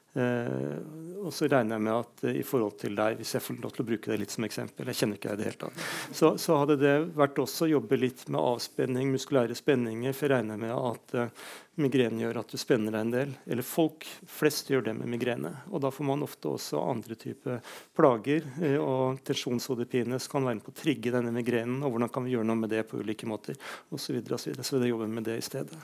Uh, 0.10 0.80
og 1.22 1.30
så 1.36 1.46
regner 1.46 1.78
jeg 1.78 1.86
med 1.86 1.94
at 1.94 2.24
uh, 2.26 2.32
i 2.34 2.42
forhold 2.46 2.80
til 2.82 2.96
deg, 2.98 3.20
hvis 3.20 3.36
jeg 3.36 3.44
får 3.46 3.60
lov 3.62 3.74
til 3.76 3.84
å 3.84 3.88
bruke 3.92 4.10
det 4.10 4.16
litt 4.18 4.34
som 4.34 4.48
eksempel 4.48 4.90
Jeg 4.90 4.98
kjenner 4.98 5.20
ikke 5.20 5.30
deg 5.30 5.38
det 5.38 5.46
hele 5.46 5.60
tatt. 5.62 5.84
Så, 6.10 6.32
så, 6.42 6.56
hadde 6.58 6.80
det 6.82 6.94
vært 7.20 7.38
også 7.44 7.68
å 7.68 7.72
jobbe 7.76 8.00
litt 8.00 8.24
med 8.34 8.42
avspenning, 8.42 9.12
muskulære 9.14 9.58
spenninger. 9.58 10.16
For 10.18 10.26
jeg 10.26 10.34
regner 10.34 10.62
med 10.62 10.74
at 10.74 11.16
uh, 11.20 11.52
migrene 11.80 12.24
gjør 12.24 12.42
at 12.42 12.50
du 12.50 12.58
spenner 12.58 12.96
deg 12.96 13.06
en 13.06 13.14
del. 13.14 13.36
Eller 13.46 13.68
folk 13.70 14.08
flest 14.26 14.74
gjør 14.74 14.88
det 14.90 14.96
med 14.98 15.14
migrene. 15.14 15.54
Og 15.70 15.86
da 15.86 15.94
får 15.94 16.10
man 16.10 16.26
ofte 16.26 16.56
også 16.56 16.82
andre 16.82 17.18
typer 17.20 17.62
plager. 17.96 18.50
og 18.82 19.22
tensjonshodepine 19.30 20.18
kan 20.32 20.48
være 20.48 20.58
med 20.58 20.66
på 20.66 20.74
å 20.74 20.80
trigge 20.82 21.14
denne 21.14 21.36
migrenen. 21.36 21.84
Og 21.84 21.94
hvordan 21.94 22.10
kan 22.16 22.26
vi 22.26 22.34
gjøre 22.34 22.50
noe 22.50 22.64
med 22.66 22.74
det 22.74 22.88
på 22.90 23.04
ulike 23.04 23.30
måter? 23.30 23.62
Og 23.94 24.02
så, 24.02 24.16
videre, 24.18 24.40
og 24.40 24.42
så, 24.42 24.50
videre. 24.50 24.66
så 24.66 24.82
jeg 24.82 24.96
jobbe 24.96 25.12
med 25.14 25.30
det 25.30 25.38
i 25.38 25.46
stedet. 25.46 25.80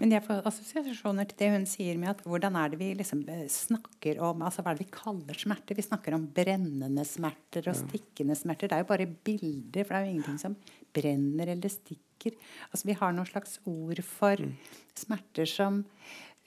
Men 0.00 0.14
jeg 0.14 0.24
får 0.24 0.46
assosiasjoner 0.48 1.26
til 1.28 1.38
det 1.42 1.48
hun 1.52 1.66
sier 1.68 1.98
med 2.00 2.14
at 2.14 2.22
hvordan 2.24 2.54
er 2.56 2.72
det 2.72 2.78
vi 2.80 2.88
liksom 2.96 3.26
eh, 3.28 3.44
snakker 3.52 4.22
om 4.24 4.40
altså 4.40 4.64
Hva 4.64 4.72
er 4.72 4.78
det 4.78 4.86
vi 4.86 4.94
kaller 4.94 5.36
smerter? 5.36 5.76
Vi 5.76 5.84
snakker 5.84 6.16
om 6.16 6.24
brennende 6.32 7.04
smerter 7.08 7.68
og 7.68 7.76
stikkende 7.76 8.36
smerter. 8.38 8.70
Det 8.70 8.78
er 8.78 8.86
jo 8.86 8.88
bare 8.88 9.10
bilder, 9.12 9.84
for 9.84 9.92
det 9.92 10.00
er 10.00 10.06
jo 10.06 10.14
ingenting 10.14 10.40
som 10.40 10.56
brenner 10.96 11.52
eller 11.52 11.72
stikker. 11.72 12.38
Altså 12.70 12.88
Vi 12.88 12.96
har 13.02 13.12
noen 13.12 13.28
slags 13.28 13.58
ord 13.68 14.00
for 14.06 14.40
mm. 14.40 14.56
smerter 15.04 15.50
som 15.50 15.82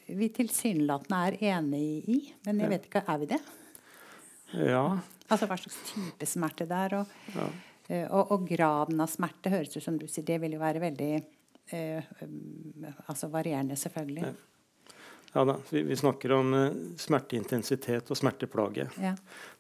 vi 0.06 0.30
tilsynelatende 0.34 1.22
er 1.30 1.38
enig 1.54 1.86
i. 2.10 2.18
Men 2.48 2.66
jeg 2.66 2.74
vet 2.74 2.90
ikke, 2.90 3.06
er 3.06 3.22
vi 3.22 3.30
det? 3.30 3.42
Ja. 4.56 4.86
Altså 5.30 5.48
hva 5.50 5.58
slags 5.58 5.78
type 5.90 6.30
smerte 6.30 6.68
det 6.70 6.82
er. 6.88 7.00
Og, 7.00 7.16
ja. 7.38 7.48
Eh, 7.88 8.06
og, 8.10 8.34
og 8.34 8.50
graden 8.50 9.02
av 9.02 9.10
smerte 9.14 9.54
høres 9.54 9.78
ut 9.78 9.86
som 9.86 9.98
du 10.02 10.08
sier, 10.10 10.26
det 10.26 10.42
vil 10.42 10.58
jo 10.58 10.62
være 10.62 10.82
veldig 10.84 11.14
altså 13.08 13.28
varierende, 13.28 13.76
selvfølgelig. 13.76 14.24
Ja. 14.24 14.32
Ja 15.36 15.46
da, 15.46 15.58
vi, 15.70 15.82
vi 15.84 15.96
snakker 15.96 16.32
om 16.32 16.54
uh, 16.54 16.70
smerteintensitet 16.98 18.08
og 18.08 18.18
smerteplage. 18.18 18.88
Ja. 19.04 19.12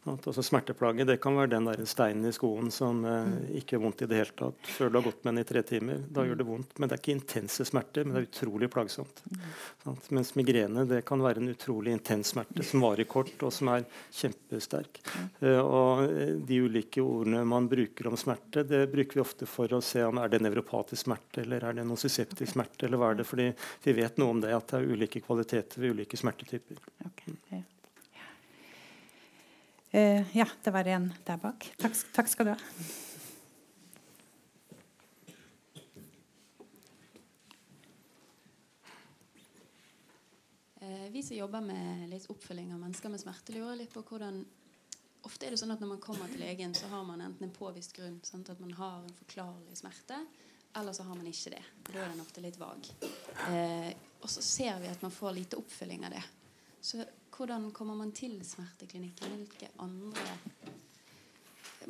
Altså 0.05 0.43
Smerteplage 0.45 1.03
det 1.03 1.17
kan 1.17 1.35
være 1.35 1.49
den 1.55 1.65
der 1.67 1.81
steinen 1.89 2.29
i 2.29 2.31
skoen 2.31 2.69
som 2.71 3.01
uh, 3.03 3.25
ikke 3.57 3.75
gjør 3.75 3.81
vondt 3.83 4.03
i 4.05 4.07
det 4.07 4.19
hele 4.21 4.35
tatt 4.37 4.69
før 4.71 4.93
du 4.93 4.99
har 4.99 5.05
gått 5.09 5.25
med 5.25 5.33
den 5.33 5.41
i 5.41 5.47
tre 5.49 5.63
timer. 5.67 6.05
Da 6.07 6.23
mm. 6.23 6.29
gjør 6.29 6.39
det 6.39 6.47
vondt, 6.47 6.77
Men 6.79 6.87
det 6.87 6.95
er 6.95 7.01
ikke 7.01 7.15
intense 7.17 7.67
smerter, 7.67 8.05
men 8.05 8.15
det 8.15 8.21
er 8.21 8.27
utrolig 8.29 8.69
plagsomt. 8.71 9.19
Mm. 9.27 9.97
Mens 10.15 10.31
migrene 10.39 10.85
det 10.87 11.01
kan 11.09 11.25
være 11.25 11.43
en 11.43 11.51
utrolig 11.51 11.91
intens 11.97 12.31
smerte 12.31 12.63
som 12.63 12.85
varer 12.85 13.09
kort, 13.11 13.35
og 13.43 13.51
som 13.51 13.73
er 13.73 13.83
kjempesterk. 14.15 15.01
Uh, 15.41 15.59
og 15.59 16.15
De 16.47 16.61
ulike 16.63 17.03
ordene 17.03 17.43
man 17.43 17.67
bruker 17.67 18.07
om 18.07 18.15
smerte, 18.15 18.63
det 18.63 18.85
bruker 18.93 19.19
vi 19.19 19.25
ofte 19.25 19.49
for 19.49 19.75
å 19.75 19.83
se 19.83 20.05
om 20.07 20.23
er 20.23 20.31
det 20.31 20.39
nevropatisk 20.45 21.03
smerte 21.03 21.43
eller 21.43 21.67
er 21.67 21.81
det 21.81 21.87
nocyseptisk 21.89 22.53
smerte. 22.55 22.87
eller 22.87 23.01
hva 23.01 23.11
er 23.11 23.19
det, 23.19 23.27
fordi 23.27 23.51
Vi 23.83 23.99
vet 23.99 24.23
noe 24.23 24.37
om 24.37 24.39
det, 24.39 24.55
at 24.55 24.71
det 24.71 24.79
er 24.79 24.95
ulike 24.95 25.19
kvaliteter 25.25 25.64
vet 25.65 25.77
ved 25.77 25.89
ulike 25.89 26.17
smertetyper. 26.17 26.77
Okay. 27.05 27.33
Ja. 27.49 27.63
Uh, 29.95 30.37
ja. 30.37 30.45
det 30.63 30.73
var 30.73 30.85
en 30.85 31.13
der 31.25 31.37
bak. 31.37 31.71
Takk, 31.79 31.95
takk 32.13 32.29
skal 32.29 32.49
du 32.49 32.51
ha. 32.53 32.59
Eh, 40.85 41.07
vi 41.09 41.23
som 41.23 41.37
jobber 41.37 41.63
med 41.65 42.09
litt 42.11 42.27
oppfølging 42.29 42.73
av 42.75 42.83
mennesker 42.83 43.09
med 43.09 43.23
smerte, 43.23 43.55
lurer 43.55 43.81
litt 43.81 43.93
på 43.93 44.05
hvordan 44.05 44.45
Ofte 45.25 45.47
er 45.47 45.55
det 45.55 45.57
sånn 45.57 45.73
at 45.73 45.79
Når 45.81 45.89
man 45.89 46.01
kommer 46.03 46.29
til 46.29 46.43
legen, 46.43 46.75
så 46.77 46.85
har 46.91 47.01
man 47.01 47.23
enten 47.25 47.47
en 47.47 47.53
påvist 47.55 47.95
grunn. 47.97 48.19
Sant? 48.21 48.51
At 48.53 48.59
man 48.61 48.75
har 48.77 48.99
en 49.01 49.15
forklarlig 49.17 49.73
smerte. 49.79 50.19
Eller 50.75 50.93
så 50.93 51.03
har 51.03 51.15
man 51.15 51.27
ikke 51.27 51.53
det. 51.53 51.63
Da 51.91 52.01
er 52.01 52.09
den 52.11 52.23
ofte 52.23 52.43
litt 52.43 52.57
vag. 52.59 52.89
Eh, 53.47 53.91
og 54.21 54.31
så 54.31 54.41
ser 54.43 54.79
vi 54.81 54.89
at 54.91 55.03
man 55.05 55.13
får 55.13 55.37
lite 55.37 55.59
oppfølging 55.59 56.03
av 56.07 56.17
det. 56.17 56.23
Så 56.81 57.03
hvordan 57.35 57.69
kommer 57.75 57.95
man 57.95 58.11
til 58.15 58.35
smerteklinikken? 58.45 59.37
Hvilke 59.39 59.69
andre 59.83 60.25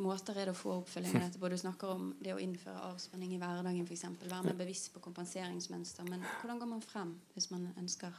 måter 0.01 0.37
er 0.37 0.49
det 0.49 0.53
å 0.53 0.59
få 0.59 0.77
oppfølging 0.81 1.17
av 1.17 1.25
dette? 1.25 1.41
Både 1.41 1.57
du 1.57 1.63
snakker 1.63 1.95
om 1.95 2.13
det 2.21 2.35
å 2.35 2.39
innføre 2.41 2.85
avspenning 2.91 3.33
i 3.35 3.41
hverdagen, 3.41 3.87
f.eks. 3.87 4.05
Være 4.25 4.43
mer 4.49 4.61
bevisst 4.61 4.93
på 4.93 5.01
kompenseringsmønster. 5.07 6.07
Men 6.11 6.23
hvordan 6.41 6.61
går 6.61 6.73
man 6.75 6.85
frem 6.85 7.17
hvis 7.33 7.49
man 7.53 7.67
ønsker? 7.81 8.13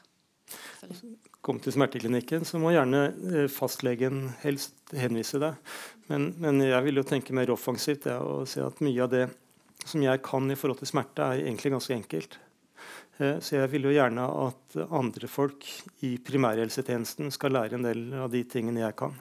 Kom 1.43 1.59
til 1.63 1.75
smerteklinikken, 1.75 2.45
så 2.47 2.59
må 2.63 2.71
gjerne 2.75 3.07
eh, 3.11 3.49
fastlegen 3.51 4.29
helst 4.43 4.95
henvise 4.95 5.41
deg. 5.43 5.59
Men, 6.11 6.33
men 6.43 6.63
jeg 6.63 6.87
vil 6.87 7.03
jo 7.03 7.07
tenke 7.07 7.35
mer 7.35 7.51
offensivt 7.55 8.07
ja, 8.11 8.21
og 8.23 8.47
si 8.51 8.63
at 8.63 8.83
mye 8.85 9.03
av 9.03 9.11
det 9.15 9.27
som 9.87 10.03
jeg 10.05 10.23
kan 10.27 10.51
i 10.51 10.59
forhold 10.59 10.81
til 10.83 10.91
smerte, 10.91 11.25
er 11.25 11.47
egentlig 11.47 11.73
ganske 11.77 11.97
enkelt. 11.97 12.39
Eh, 13.19 13.39
så 13.41 13.61
jeg 13.61 13.73
vil 13.73 13.89
jo 13.89 13.95
gjerne 13.95 14.27
at 14.47 14.79
andre 14.87 15.31
folk 15.31 15.67
i 16.07 16.17
primærhelsetjenesten 16.23 17.33
skal 17.35 17.57
lære 17.57 17.79
en 17.79 17.87
del 17.87 18.07
av 18.27 18.31
de 18.33 18.43
tingene 18.51 18.85
jeg 18.85 18.97
kan. 18.99 19.17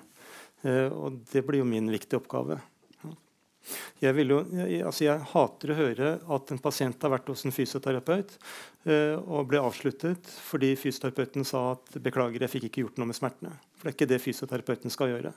Eh, 0.66 0.90
og 0.90 1.22
det 1.32 1.46
blir 1.46 1.62
jo 1.64 1.70
min 1.70 1.92
viktige 1.94 2.20
oppgave. 2.22 2.60
Jeg, 3.98 4.14
jo, 4.30 4.44
altså 4.86 5.08
jeg, 5.08 5.22
hater 5.32 5.72
å 5.74 5.78
høre 5.80 6.10
at 6.36 6.52
en 6.54 6.62
pasient 6.62 7.02
har 7.02 7.16
vært 7.16 7.32
hos 7.32 7.48
en 7.48 7.56
fysioterapeut 7.56 8.36
og 8.86 9.48
ble 9.50 9.62
avsluttet 9.66 10.28
fordi 10.46 10.76
fysioterapeuten 10.78 11.48
sa 11.48 11.72
at 11.74 11.96
beklager, 12.06 12.44
jeg 12.46 12.52
fikk 12.54 12.68
ikke 12.68 12.84
gjort 12.84 13.00
noe 13.02 13.10
med 13.10 13.18
smertene. 13.18 13.56
For 13.76 13.88
det 13.88 13.92
er 13.92 13.96
ikke 13.98 14.08
det 14.10 14.20
fysioterapeuten 14.24 14.94
skal 14.94 15.12
gjøre. 15.12 15.32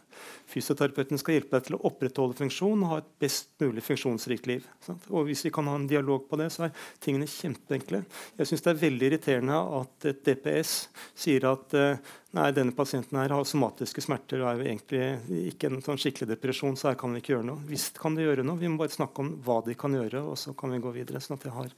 Fysioterapeuten 0.49 1.21
skal 1.21 1.35
hjelpe 1.39 1.57
deg 1.57 1.67
til 1.67 1.77
å 1.79 1.81
opprettholde 1.89 2.37
funksjon 2.39 2.85
og 2.85 2.93
ha 2.93 3.01
et 3.03 3.11
best 3.25 3.51
mulig 3.61 3.83
funksjonsrikt 3.85 4.47
liv. 4.51 4.69
Sant? 4.85 5.09
Og 5.11 5.27
Hvis 5.29 5.43
vi 5.45 5.53
kan 5.55 5.69
ha 5.69 5.75
en 5.77 5.89
dialog 5.91 6.29
på 6.31 6.39
det, 6.41 6.47
så 6.55 6.69
er 6.69 6.87
tingene 7.05 7.29
kjempeenkle. 7.29 8.05
Jeg 8.39 8.51
syns 8.51 8.65
det 8.65 8.73
er 8.73 8.81
veldig 8.85 9.11
irriterende 9.11 9.59
at 9.81 10.09
et 10.13 10.23
DPS 10.29 10.79
sier 11.19 11.49
at 11.51 11.77
uh, 11.77 12.15
Nei, 12.37 12.51
denne 12.53 12.75
pasienten 12.77 13.17
her 13.17 13.33
har 13.33 13.45
somatiske 13.49 14.03
smerter 14.05 14.43
og 14.43 14.51
er 14.51 14.59
jo 14.59 14.65
egentlig 14.67 15.47
ikke 15.49 15.71
en 15.71 15.79
sånn 15.81 15.97
skikkelig 15.97 16.35
depresjon, 16.35 16.75
så 16.77 16.91
her 16.91 16.99
kan 17.01 17.15
vi 17.15 17.23
ikke 17.23 17.33
gjøre 17.33 17.47
noe. 17.49 17.63
Visst 17.71 17.97
kan 17.97 18.19
de 18.19 18.27
gjøre 18.27 18.45
noe, 18.45 18.61
vi 18.61 18.69
må 18.69 18.77
bare 18.83 18.93
snakke 18.93 19.25
om 19.25 19.31
hva 19.47 19.63
de 19.65 19.73
kan 19.81 19.97
gjøre, 19.97 20.21
og 20.29 20.37
så 20.37 20.53
kan 20.53 20.75
vi 20.75 20.83
gå 20.85 20.93
videre. 20.93 21.23
sånn 21.25 21.39
at 21.39 21.47
jeg 21.49 21.57
har 21.57 21.73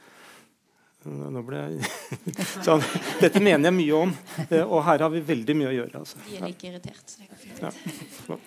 nå 1.08 1.42
ble 1.46 1.60
jeg 1.62 1.90
så, 2.66 2.76
Dette 3.20 3.40
mener 3.40 3.70
jeg 3.70 3.76
mye 3.76 4.00
om, 4.00 4.14
eh, 4.48 4.62
og 4.62 4.82
her 4.84 5.06
har 5.06 5.12
vi 5.12 5.22
veldig 5.24 5.56
mye 5.56 5.70
å 5.70 5.74
gjøre. 5.78 6.02
Altså. 6.02 6.20
Vi 6.26 6.38
er 6.38 6.44
like 6.44 6.68
irritert, 6.68 7.04
så 7.06 7.22
det 7.22 7.30
går 7.30 7.40
fint. 7.40 7.62
Ja, 7.64 8.40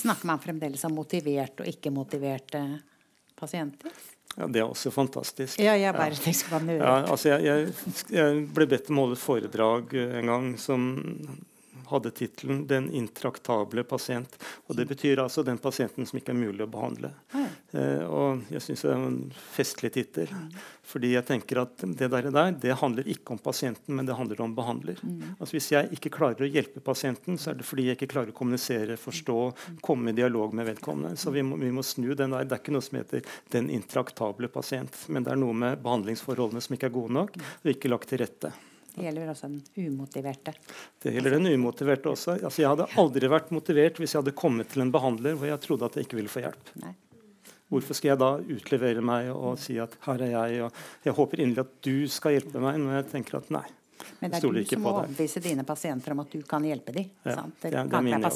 Snakker 0.00 0.30
man 0.30 0.42
fremdeles 0.42 0.82
om 0.88 0.96
motivert 0.98 1.62
og 1.62 1.70
ikke-motiverte 1.70 2.64
pasienter? 3.38 3.94
Ja, 4.36 4.46
Det 4.46 4.62
er 4.62 4.66
også 4.66 4.92
fantastisk. 4.94 5.58
Ja, 5.60 5.74
jeg 5.78 5.94
bare 5.94 6.14
ja. 6.14 6.74
ja, 6.78 6.96
altså 7.10 7.32
jeg, 7.32 7.44
jeg, 7.44 7.94
jeg, 8.14 8.42
ble 8.54 8.66
bedt 8.70 8.90
om 8.90 9.00
å 9.00 9.06
holde 9.06 9.18
et 9.18 9.24
foredrag 9.24 9.94
en 10.00 10.30
gang 10.30 10.52
som 10.60 10.86
hadde 11.90 12.12
tittelen 12.16 12.66
'Den 12.66 12.90
intraktable 12.94 13.84
pasient'. 13.84 14.38
og 14.68 14.76
Det 14.76 14.86
betyr 14.88 15.22
altså 15.22 15.44
den 15.44 15.58
pasienten 15.58 16.06
som 16.06 16.18
ikke 16.18 16.32
er 16.32 16.40
mulig 16.40 16.64
å 16.64 16.70
behandle. 16.70 17.12
Eh, 17.72 18.04
og 18.06 18.42
Jeg 18.50 18.62
syns 18.62 18.82
det 18.82 18.90
er 18.90 19.06
en 19.06 19.32
festlig 19.34 19.92
tittel. 19.92 20.30
Mm. 20.30 20.48
Fordi 20.90 21.12
jeg 21.12 21.26
tenker 21.26 21.62
at 21.62 21.84
det 21.84 22.08
der, 22.10 22.30
der 22.30 22.52
det 22.52 22.78
handler 22.80 23.06
ikke 23.06 23.34
om 23.34 23.38
pasienten, 23.38 23.94
men 23.94 24.06
det 24.06 24.16
handler 24.18 24.40
om 24.42 24.54
behandler. 24.54 24.98
Mm. 25.02 25.36
Altså 25.38 25.56
Hvis 25.56 25.70
jeg 25.70 25.90
ikke 25.94 26.10
klarer 26.10 26.46
å 26.46 26.50
hjelpe 26.50 26.80
pasienten, 26.80 27.38
så 27.38 27.50
er 27.50 27.60
det 27.60 27.66
fordi 27.68 27.86
jeg 27.86 27.98
ikke 27.98 28.10
klarer 28.14 28.34
å 28.34 28.38
kommunisere, 28.38 28.98
forstå, 28.98 29.38
mm. 29.50 29.78
komme 29.86 30.10
i 30.10 30.18
dialog 30.18 30.54
med 30.54 30.66
vedkommende. 30.66 31.16
Så 31.16 31.30
vi 31.34 31.44
må, 31.46 31.60
vi 31.60 31.70
må 31.70 31.84
snu 31.86 32.14
den 32.14 32.34
der. 32.34 32.48
Det 32.48 32.56
er 32.56 32.64
ikke 32.64 32.74
noe 32.74 32.86
som 32.86 32.98
heter 32.98 33.22
'den 33.50 33.70
intraktable 33.70 34.48
pasient', 34.48 35.08
men 35.08 35.24
det 35.24 35.32
er 35.32 35.38
noe 35.38 35.54
med 35.54 35.82
behandlingsforholdene 35.82 36.60
som 36.60 36.74
ikke 36.74 36.90
er 36.90 36.98
gode 36.98 37.14
nok, 37.14 37.36
og 37.36 37.70
ikke 37.70 37.90
lagt 37.90 38.08
til 38.10 38.18
rette. 38.18 38.52
Det 38.94 39.04
gjelder 39.06 39.28
også 39.32 39.48
den 39.48 39.60
umotiverte. 39.86 40.54
Det 41.02 41.12
gjelder 41.14 41.36
den 41.38 41.46
umotiverte 41.54 42.10
også. 42.10 42.34
Altså, 42.42 42.62
jeg 42.64 42.68
hadde 42.72 42.88
aldri 42.98 43.28
vært 43.30 43.50
motivert 43.54 44.00
hvis 44.02 44.14
jeg 44.16 44.22
hadde 44.22 44.34
kommet 44.36 44.68
til 44.72 44.82
en 44.82 44.90
behandler 44.92 45.36
hvor 45.38 45.46
jeg 45.46 45.60
trodde 45.62 45.86
at 45.86 45.94
jeg 46.00 46.08
ikke 46.08 46.18
ville 46.18 46.32
få 46.32 46.42
hjelp. 46.44 46.72
Nei. 46.82 46.94
Hvorfor 47.70 47.94
skal 47.94 48.08
jeg 48.10 48.18
da 48.18 48.30
utlevere 48.56 49.02
meg 49.06 49.28
og 49.30 49.54
si 49.62 49.76
at 49.78 49.92
her 50.08 50.24
er 50.26 50.32
jeg, 50.32 50.62
og 50.66 50.72
jeg 51.06 51.14
håper 51.14 51.38
inderlig 51.44 51.68
at 51.68 51.76
du 51.86 52.08
skal 52.10 52.34
hjelpe 52.34 52.58
meg, 52.64 52.80
når 52.82 52.96
jeg 52.98 53.06
tenker 53.12 53.38
at 53.38 53.52
nei. 53.54 53.66
Men 54.18 54.32
det 54.32 54.38
er 54.40 54.48
du 54.48 54.64
som 54.64 54.80
må 54.82 54.90
overbevise 54.96 55.40
dine 55.44 55.62
pasienter 55.68 56.14
om 56.16 56.20
at 56.24 56.30
du 56.34 56.40
kan 56.48 56.64
hjelpe 56.66 56.92
dem. 56.96 57.10
Ja, 57.22 57.34
sant? 57.36 57.54
det 57.62 57.70
er- 57.70 57.84
det 57.84 57.94
er 57.94 58.02
min 58.02 58.14
jobb. 58.16 58.32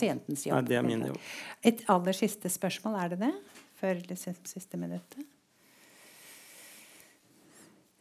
Nei, 0.54 0.62
det 0.68 0.76
er 0.78 0.82
min 0.86 1.06
jobb. 1.08 1.18
Et 1.64 1.82
aller 1.88 2.12
siste 2.12 2.48
spørsmål, 2.52 2.94
er 3.02 3.08
det 3.08 3.18
det? 3.24 3.32
Før 3.80 4.06
det 4.06 4.18
siste 4.22 4.76
minuttet? 4.78 5.24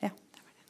Ja. 0.04 0.10
det 0.12 0.44
var 0.44 0.52
det. 0.54 0.64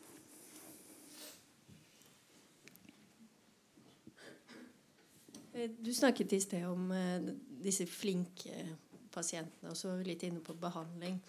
Eh, 5.53 5.53
Du 5.80 5.94
snakket 5.94 6.34
i 6.34 6.42
sted 6.44 6.66
om 6.68 6.92
eh, 6.92 7.34
disse 7.64 7.86
flinke 7.88 8.66
pasientene, 9.14 9.72
og 9.72 9.78
så 9.78 9.94
litt 10.04 10.24
inne 10.26 10.42
på 10.44 10.56
behandling. 10.60 11.20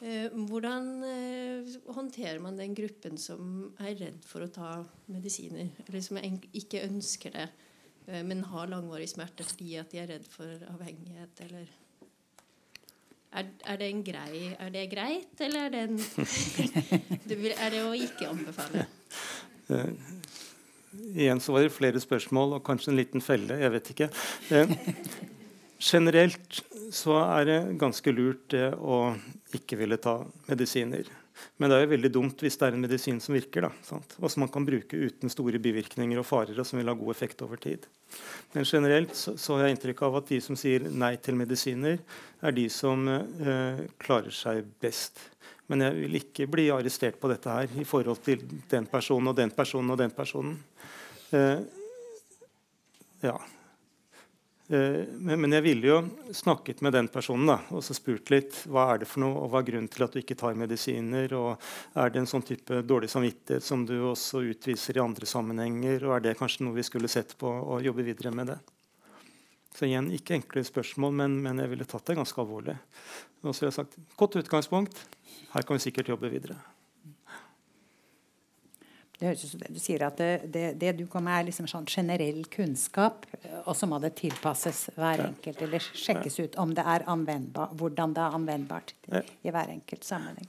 Eh, 0.00 0.32
Hvordan 0.32 0.88
eh, 1.04 1.74
håndterer 1.92 2.40
man 2.42 2.58
den 2.58 2.74
gruppen 2.76 3.18
som 3.20 3.74
er 3.78 3.98
redd 4.00 4.22
for 4.26 4.46
å 4.46 4.52
ta 4.52 4.70
medisiner, 5.12 5.68
eller 5.86 6.04
som 6.04 6.20
ikke 6.20 6.86
ønsker 6.86 7.36
det, 7.36 7.48
eh, 8.06 8.22
men 8.26 8.46
har 8.48 8.70
langvarig 8.72 9.10
smerte 9.12 9.46
fordi 9.46 9.76
at 9.80 9.92
de 9.92 10.00
er 10.02 10.10
redd 10.14 10.28
for 10.30 10.66
avhengighet, 10.72 11.44
eller 11.46 11.68
er, 13.30 13.50
er, 13.62 13.76
det 13.78 13.90
en 13.90 14.00
grei, 14.02 14.38
er 14.56 14.72
det 14.74 14.86
greit, 14.90 15.34
eller 15.44 15.68
er 15.68 15.76
det, 15.76 15.84
en, 15.86 16.00
er 17.66 17.76
det 17.76 17.84
å 17.84 17.92
ikke 17.94 18.32
anbefale? 18.32 18.88
Igjen 20.90 21.40
så 21.40 21.54
var 21.54 21.62
det 21.64 21.74
flere 21.74 22.02
spørsmål 22.02 22.56
og 22.56 22.64
kanskje 22.66 22.90
en 22.90 22.98
liten 22.98 23.22
felle. 23.22 23.60
Jeg 23.62 23.74
vet 23.76 23.90
ikke. 23.94 24.10
Eh, 24.50 24.74
generelt 25.92 26.60
så 26.90 27.20
er 27.22 27.46
det 27.46 27.58
ganske 27.78 28.14
lurt 28.14 28.48
det 28.50 28.72
å 28.74 29.14
ikke 29.54 29.78
ville 29.78 30.00
ta 30.02 30.18
medisiner. 30.48 31.06
Men 31.56 31.70
det 31.70 31.76
er 31.76 31.84
jo 31.84 31.92
veldig 31.94 32.10
dumt 32.12 32.42
hvis 32.44 32.58
det 32.60 32.66
er 32.66 32.76
en 32.76 32.82
medisin 32.84 33.20
som 33.22 33.36
virker. 33.36 33.68
da? 33.68 34.00
Og 34.18 34.26
som 34.32 34.44
man 34.44 34.50
kan 34.52 34.66
bruke 34.66 34.98
uten 34.98 35.32
store 35.32 35.60
bivirkninger 35.62 36.20
og 36.20 36.26
farer, 36.28 36.58
og 36.58 36.66
som 36.68 36.80
vil 36.80 36.90
ha 36.90 36.96
god 36.98 37.14
effekt 37.14 37.44
over 37.46 37.60
tid. 37.60 37.86
Men 38.52 38.66
generelt 38.68 39.14
så, 39.16 39.36
så 39.40 39.56
har 39.56 39.68
jeg 39.68 39.78
inntrykk 39.78 40.02
av 40.08 40.20
at 40.20 40.30
de 40.32 40.40
som 40.44 40.58
sier 40.58 40.84
nei 40.90 41.14
til 41.22 41.38
medisiner, 41.38 42.00
er 42.42 42.56
de 42.56 42.66
som 42.72 43.06
eh, 43.08 43.84
klarer 44.02 44.34
seg 44.34 44.66
best. 44.82 45.22
Men 45.70 45.86
jeg 45.86 45.98
vil 46.00 46.18
ikke 46.18 46.48
bli 46.50 46.66
arrestert 46.74 47.20
på 47.20 47.30
dette 47.30 47.54
her 47.54 47.78
i 47.78 47.86
forhold 47.86 48.18
til 48.26 48.42
den 48.70 48.88
personen 48.90 49.30
og 49.30 49.38
den 49.38 49.52
personen 49.54 49.94
og 49.94 50.00
den 50.00 50.10
personen. 50.14 50.56
Eh, 51.30 51.60
ja. 53.22 53.36
Eh, 54.70 55.04
men, 55.18 55.52
jeg 55.54 55.62
ville 55.62 55.92
jo 55.92 56.00
snakket 56.34 56.82
med 56.82 56.94
den 56.94 57.08
personen 57.10 57.52
da, 57.52 57.60
og 57.74 57.84
så 57.86 57.94
spurt 57.94 58.30
litt 58.34 58.64
hva 58.70 58.88
er 58.92 59.02
det 59.02 59.08
for 59.10 59.22
noe, 59.22 59.44
og 59.44 59.52
hva 59.52 59.62
er 59.62 59.68
grunnen 59.70 59.90
til 59.90 60.06
at 60.06 60.14
du 60.14 60.20
ikke 60.22 60.38
tar 60.42 60.58
medisiner. 60.58 61.32
og 61.38 61.70
Er 61.94 62.10
det 62.10 62.24
en 62.24 62.30
sånn 62.30 62.46
type 62.46 62.82
dårlig 62.86 63.10
samvittighet 63.14 63.66
som 63.66 63.86
du 63.86 63.96
også 64.12 64.42
utviser 64.50 64.98
i 64.98 65.04
andre 65.06 65.26
sammenhenger? 65.26 66.06
og 66.06 66.16
Er 66.16 66.26
det 66.28 66.38
kanskje 66.38 66.66
noe 66.66 66.78
vi 66.78 66.86
skulle 66.86 67.10
sett 67.10 67.38
på 67.38 67.50
og 67.50 67.82
jobbe 67.86 68.06
videre 68.06 68.34
med 68.34 68.54
det? 68.54 68.60
Så 69.76 69.86
igjen, 69.86 70.10
ikke 70.12 70.34
enkle 70.40 70.64
spørsmål, 70.66 71.14
men, 71.22 71.38
men 71.44 71.62
jeg 71.62 71.70
ville 71.70 71.86
tatt 71.88 72.08
det 72.10 72.18
ganske 72.18 72.42
alvorlig. 72.42 72.74
Og 73.44 73.54
så 73.54 73.64
har 73.64 73.70
jeg 73.70 73.78
sagt 73.78 73.96
godt 74.18 74.36
utgangspunkt. 74.42 74.98
Her 75.54 75.62
kan 75.66 75.78
vi 75.78 75.84
sikkert 75.86 76.10
jobbe 76.10 76.30
videre. 76.32 76.58
Det 79.20 79.28
høres 79.28 79.42
ut 79.44 79.50
som 79.52 79.60
du 79.68 79.80
sier 79.80 80.02
at 80.06 80.16
det, 80.16 80.28
det, 80.48 80.62
det 80.80 80.94
du 80.96 81.02
kommer 81.04 81.28
med, 81.28 81.42
er 81.42 81.48
liksom 81.50 81.66
sånn 81.68 81.84
generell 81.92 82.38
kunnskap, 82.48 83.26
og 83.66 83.74
så 83.76 83.84
må 83.88 83.98
det 84.00 84.14
tilpasses 84.16 84.86
hver 84.96 85.20
enkelt, 85.26 85.60
eller 85.66 85.84
sjekkes 85.84 86.38
ut 86.40 86.56
om 86.62 86.72
det 86.76 86.86
er 86.88 87.04
anvendbar, 87.10 87.74
hvordan 87.76 88.14
det 88.16 88.22
er 88.24 88.38
anvendbart 88.38 88.94
Ja. 89.12 89.20
i 89.44 89.52
hver 89.52 89.74
enkelt 89.74 90.08
sammenheng. 90.08 90.48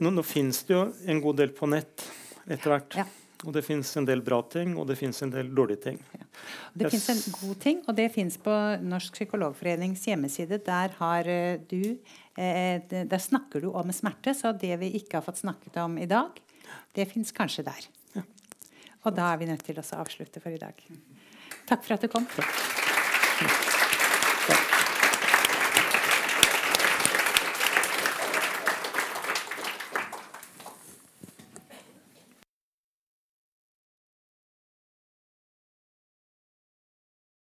Nå, 0.00 0.10
nå 0.14 0.24
finnes 0.24 0.62
det 0.64 0.72
jo 0.72 0.86
en 1.12 1.20
god 1.20 1.42
del 1.42 1.52
på 1.52 1.68
nett 1.68 2.06
etter 2.46 2.72
hvert. 2.72 2.96
Ja. 3.02 3.04
Og 3.44 3.52
det 3.52 3.62
fins 3.66 3.90
en 4.00 4.06
del 4.08 4.22
bra 4.24 4.38
ting, 4.48 4.76
og 4.80 4.86
det 4.88 4.96
fins 4.96 5.20
en 5.24 5.32
del 5.34 5.50
dårlige 5.54 5.82
ting. 5.82 5.98
Det 6.72 6.86
Jeg 6.86 6.94
fins 6.94 7.08
en 7.12 7.36
god 7.40 7.58
ting, 7.60 7.82
og 7.84 7.96
det 7.98 8.06
fins 8.14 8.38
på 8.40 8.54
Norsk 8.80 9.18
Psykologforenings 9.18 10.06
hjemmeside. 10.08 10.60
Der 10.64 10.94
har 10.98 11.28
eh, 11.28 11.58
du 11.60 11.98
eh, 12.38 12.80
Der 12.88 13.20
snakker 13.20 13.60
du 13.60 13.72
om 13.72 13.92
smerte, 13.92 14.34
så 14.34 14.52
det 14.52 14.72
vi 14.80 14.94
ikke 15.00 15.18
har 15.18 15.26
fått 15.26 15.42
snakket 15.44 15.76
om 15.84 15.98
i 15.98 16.08
dag, 16.08 16.40
det 16.96 17.08
fins 17.12 17.32
kanskje 17.32 17.66
der. 17.66 17.90
Og 19.06 19.14
da 19.14 19.32
er 19.32 19.38
vi 19.38 19.46
nødt 19.46 19.62
til 19.62 19.78
å 19.78 19.86
avslutte 20.00 20.42
for 20.42 20.50
i 20.50 20.58
dag. 20.58 20.80
Takk 21.66 21.84
for 21.84 21.94
at 21.94 22.02
du 22.02 22.10
kom. 22.10 22.26
Takk. 22.34 22.75